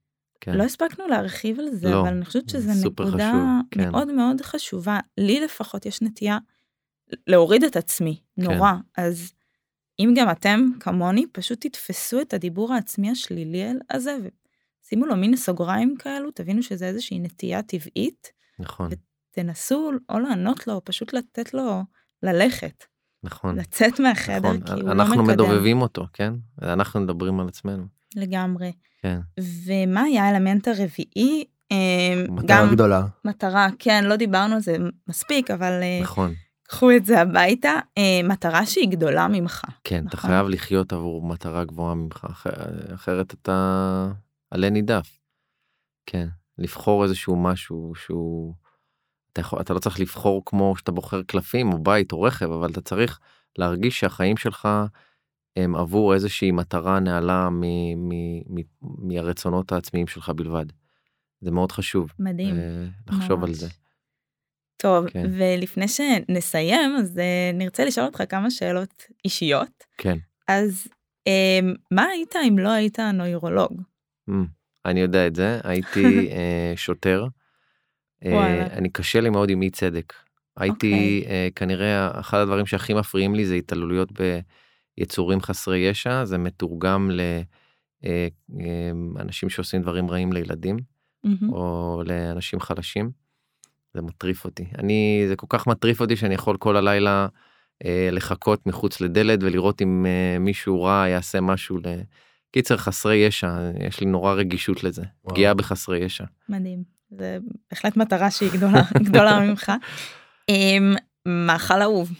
כן. 0.41 0.53
לא 0.53 0.63
הספקנו 0.63 1.07
להרחיב 1.07 1.59
על 1.59 1.69
זה 1.71 1.89
לא, 1.89 2.01
אבל 2.01 2.09
אני 2.09 2.25
חושבת 2.25 2.49
שזו 2.49 2.89
נקודה 2.89 3.31
חשוב, 3.31 3.71
כן. 3.71 3.89
מאוד 3.89 4.11
מאוד 4.11 4.41
חשובה 4.41 4.99
לי 5.17 5.39
לפחות 5.39 5.85
יש 5.85 6.01
נטייה 6.01 6.37
להוריד 7.27 7.63
את 7.63 7.75
עצמי 7.75 8.19
כן. 8.35 8.43
נורא 8.43 8.71
אז 8.97 9.33
אם 9.99 10.13
גם 10.17 10.31
אתם 10.31 10.69
כמוני 10.79 11.25
פשוט 11.31 11.65
תתפסו 11.65 12.21
את 12.21 12.33
הדיבור 12.33 12.73
העצמי 12.73 13.11
השלילי 13.11 13.63
הזה 13.89 14.17
ושימו 14.83 15.05
לו 15.05 15.15
מין 15.15 15.35
סוגריים 15.35 15.95
כאלו 15.99 16.31
תבינו 16.31 16.63
שזה 16.63 16.85
איזושהי 16.85 17.19
נטייה 17.19 17.61
טבעית 17.61 18.31
נכון 18.59 18.89
תנסו 19.31 19.91
או 20.09 20.19
לענות 20.19 20.67
לו 20.67 20.73
או 20.73 20.85
פשוט 20.85 21.13
לתת 21.13 21.53
לו 21.53 21.83
ללכת 22.23 22.83
נכון. 23.23 23.55
לצאת 23.59 23.99
מהחדר 23.99 24.39
נכון. 24.39 24.61
כי 24.61 24.71
הוא 24.71 24.81
לא 24.81 24.91
אנחנו 24.91 25.23
מקדם 25.23 25.33
מדובבים 25.33 25.81
אותו 25.81 26.05
כן 26.13 26.33
אנחנו 26.61 26.99
מדברים 26.99 27.39
על 27.39 27.47
עצמנו. 27.47 27.83
לגמרי 28.15 28.71
כן. 29.01 29.19
ומה 29.65 30.01
היה 30.01 30.23
האלמנט 30.27 30.67
הרביעי 30.67 31.43
אה, 31.71 31.77
מטרה 32.29 32.45
גם 32.65 32.71
גדולה. 32.71 33.05
מטרה 33.25 33.67
כן 33.79 34.03
לא 34.05 34.15
דיברנו 34.15 34.55
על 34.55 34.61
זה 34.61 34.75
מספיק 35.07 35.51
אבל 35.51 35.79
אה, 35.83 35.99
נכון 36.03 36.33
קחו 36.63 36.91
את 36.91 37.05
זה 37.05 37.21
הביתה 37.21 37.71
אה, 37.97 38.21
מטרה 38.23 38.65
שהיא 38.65 38.89
גדולה 38.89 39.27
ממך 39.27 39.61
כן 39.83 40.07
אתה 40.07 40.17
נכון. 40.17 40.29
חייב 40.29 40.47
לחיות 40.47 40.93
עבור 40.93 41.27
מטרה 41.27 41.65
גבוהה 41.65 41.95
ממך 41.95 42.25
אחר- 42.31 42.51
אחרת 42.95 43.33
אתה 43.33 44.07
עלה 44.51 44.69
נידף. 44.69 45.19
כן 46.05 46.27
לבחור 46.57 47.03
איזשהו 47.03 47.35
משהו 47.35 47.93
שהוא 47.95 48.53
אתה, 49.33 49.41
יכול, 49.41 49.61
אתה 49.61 49.73
לא 49.73 49.79
צריך 49.79 49.99
לבחור 49.99 50.41
כמו 50.45 50.73
שאתה 50.77 50.91
בוחר 50.91 51.21
קלפים 51.23 51.73
או 51.73 51.83
בית 51.83 52.11
או 52.11 52.21
רכב 52.21 52.51
אבל 52.51 52.69
אתה 52.71 52.81
צריך 52.81 53.19
להרגיש 53.57 53.99
שהחיים 53.99 54.37
שלך 54.37 54.67
הם 55.55 55.75
עבור 55.75 56.13
איזושהי 56.13 56.51
מטרה 56.51 56.99
נעלה 56.99 57.49
מ- 57.49 57.61
מ- 58.09 58.59
מ- 58.59 59.07
מהרצונות 59.07 59.71
העצמיים 59.71 60.07
שלך 60.07 60.29
בלבד. 60.29 60.65
זה 61.41 61.51
מאוד 61.51 61.71
חשוב 61.71 62.11
מדהים 62.19 62.55
אה, 62.59 62.85
לחשוב 63.07 63.43
על 63.43 63.49
ממש. 63.49 63.57
זה. 63.57 63.67
טוב 64.77 65.09
כן. 65.09 65.25
ולפני 65.37 65.87
שנסיים 65.87 66.95
אז 66.99 67.19
אה, 67.19 67.51
נרצה 67.53 67.85
לשאול 67.85 68.05
אותך 68.05 68.23
כמה 68.29 68.51
שאלות 68.51 69.03
אישיות 69.25 69.83
כן. 69.97 70.17
אז 70.47 70.87
אה, 71.27 71.59
מה 71.91 72.03
היית 72.03 72.35
אם 72.47 72.59
לא 72.59 72.69
היית 72.69 72.99
נוירולוג 72.99 73.81
Mm, 74.29 74.33
אני 74.85 74.99
יודע 74.99 75.27
את 75.27 75.35
זה 75.35 75.59
הייתי 75.63 76.03
אה, 76.31 76.73
שוטר. 76.75 77.25
אני 78.71 78.89
קשה 78.89 79.21
לי 79.21 79.29
מאוד 79.29 79.49
עם 79.49 79.61
אי 79.61 79.69
צדק. 79.69 80.13
הייתי 80.57 80.93
אוקיי. 81.21 81.31
אה, 81.31 81.47
כנראה 81.55 82.19
אחד 82.19 82.37
הדברים 82.37 82.65
שהכי 82.65 82.93
מפריעים 82.93 83.35
לי 83.35 83.45
זה 83.45 83.55
התעללויות 83.55 84.09
ביצורים 84.97 85.41
חסרי 85.41 85.77
ישע 85.77 86.25
זה 86.25 86.37
מתורגם 86.37 87.11
לאנשים 89.15 89.49
שעושים 89.49 89.81
דברים 89.81 90.09
רעים 90.09 90.33
לילדים 90.33 90.77
מהמם. 91.23 91.53
או 91.53 92.01
לאנשים 92.05 92.59
חלשים. 92.59 93.11
זה 93.93 94.01
מטריף 94.01 94.45
אותי 94.45 94.65
אני 94.77 95.25
זה 95.27 95.35
כל 95.35 95.47
כך 95.49 95.67
מטריף 95.67 96.01
אותי 96.01 96.15
שאני 96.15 96.33
יכול 96.33 96.57
כל 96.57 96.77
הלילה 96.77 97.27
אה, 97.85 98.09
לחכות 98.11 98.67
מחוץ 98.67 99.01
לדלת 99.01 99.43
ולראות 99.43 99.81
אם 99.81 100.05
אה, 100.05 100.39
מישהו 100.39 100.83
רע 100.83 101.07
יעשה 101.07 101.41
משהו 101.41 101.77
ל... 101.77 101.81
קיצר 102.51 102.77
חסרי 102.77 103.15
ישע 103.15 103.71
יש 103.79 103.99
לי 103.99 104.05
נורא 104.05 104.33
רגישות 104.33 104.83
לזה 104.83 105.01
וואו. 105.01 105.35
פגיעה 105.35 105.53
בחסרי 105.53 105.99
ישע. 105.99 106.23
מדהים 106.49 106.83
זה 107.09 107.37
בהחלט 107.71 107.97
מטרה 107.97 108.31
שהיא 108.31 108.51
גדולה 108.53 108.81
גדולה 109.09 109.39
ממך. 109.39 109.71
אה, 110.49 110.77
מאכל 111.25 111.81
אהוב 111.81 112.11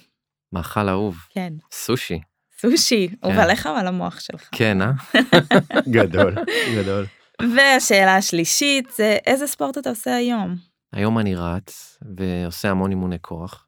מאכל 0.54 0.90
אהוב 0.90 1.18
כן 1.30 1.54
סושי 1.72 2.20
סושי 2.62 3.08
כן. 3.08 3.16
הובלך 3.22 3.66
על 3.66 3.88
המוח 3.88 4.20
שלך. 4.20 4.50
כן 4.52 4.82
אה 4.82 4.92
גדול 5.96 6.36
גדול. 6.78 7.06
והשאלה 7.56 8.16
השלישית 8.16 8.90
זה 8.98 9.18
איזה 9.26 9.48
ספורט 9.48 9.78
אתה 9.78 9.90
עושה 9.90 10.16
היום? 10.16 10.56
היום 10.94 11.20
אני 11.20 11.36
רץ 11.36 12.00
ועושה 12.18 12.72
המון 12.72 12.92
אימוני 12.92 13.18
כוח. 13.22 13.68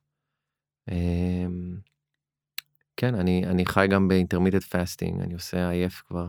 אמ, 0.92 1.78
כן 2.98 3.16
אני 3.16 3.44
אני 3.46 3.66
חי 3.66 3.88
גם 3.90 4.08
ב 4.08 4.12
intermittent 4.12 4.64
fasting 4.64 5.22
אני 5.22 5.34
עושה 5.34 5.70
IF 5.70 6.04
כבר 6.08 6.28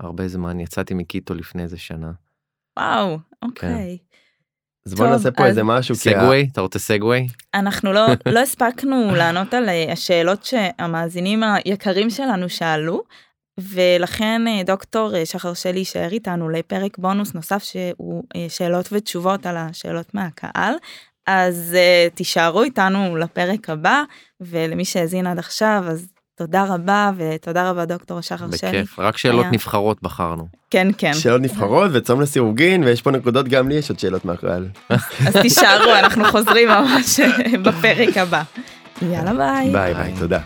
הרבה 0.00 0.28
זמן 0.28 0.60
יצאתי 0.60 0.94
מ 0.94 1.02
keto 1.02 1.34
לפני 1.34 1.62
איזה 1.62 1.78
שנה. 1.78 2.12
וואו 2.78 3.18
אוקיי. 3.42 3.98
אז 4.90 4.94
בוא 4.94 5.06
נעשה 5.06 5.30
פה 5.30 5.46
איזה 5.46 5.62
משהו. 5.62 5.94
segue 5.94 6.48
אתה 6.52 6.60
רוצה 6.60 6.78
segue? 6.78 7.26
אנחנו 7.54 7.92
לא 7.92 8.06
לא 8.26 8.40
הספקנו 8.40 9.10
לענות 9.18 9.54
על 9.54 9.68
אה, 9.68 9.92
השאלות 9.92 10.44
שהמאזינים 10.44 11.42
היקרים 11.42 12.10
שלנו 12.10 12.48
שאלו. 12.48 13.02
ולכן 13.58 14.42
אה, 14.48 14.62
דוקטור 14.62 15.16
אה, 15.16 15.26
שחר 15.26 15.54
שלי 15.54 15.78
יישאר 15.78 16.08
איתנו 16.12 16.48
לפרק 16.48 16.98
בונוס 16.98 17.34
נוסף 17.34 17.62
שהוא 17.62 18.24
שאלות 18.48 18.88
ותשובות 18.92 19.46
על 19.46 19.56
השאלות 19.56 20.14
מהקהל. 20.14 20.74
אז 21.26 21.76
אה, 21.76 22.16
תישארו 22.16 22.62
איתנו 22.62 23.16
לפרק 23.16 23.70
הבא 23.70 24.02
ולמי 24.40 24.84
שהאזין 24.84 25.26
עד 25.26 25.38
עכשיו 25.38 25.84
אז 25.86 26.08
תודה 26.40 26.64
רבה 26.64 27.10
ותודה 27.16 27.70
רבה 27.70 27.84
דוקטור 27.84 28.20
שחר 28.20 28.46
שלי. 28.56 28.68
בכיף 28.68 28.98
רק 28.98 29.16
שאלות 29.16 29.44
היה. 29.44 29.52
נבחרות 29.52 30.02
בחרנו. 30.02 30.48
כן 30.70 30.88
כן. 30.98 31.14
שאלות 31.14 31.40
נבחרות 31.40 31.90
וצום 31.94 32.20
לסירוגין 32.20 32.84
ויש 32.84 33.02
פה 33.02 33.10
נקודות 33.10 33.48
גם 33.48 33.68
לי 33.68 33.74
יש 33.74 33.90
עוד 33.90 33.98
שאלות 33.98 34.24
מהקהל. 34.24 34.68
אז 35.26 35.36
תישארו 35.42 35.94
אנחנו 35.98 36.24
חוזרים 36.24 36.68
ממש 36.68 37.20
בפרק 37.62 38.16
הבא. 38.16 38.42
יאללה 39.02 39.32
ביי. 39.32 39.72
ביי 39.72 39.94
ביי 39.94 40.14
תודה. 40.18 40.38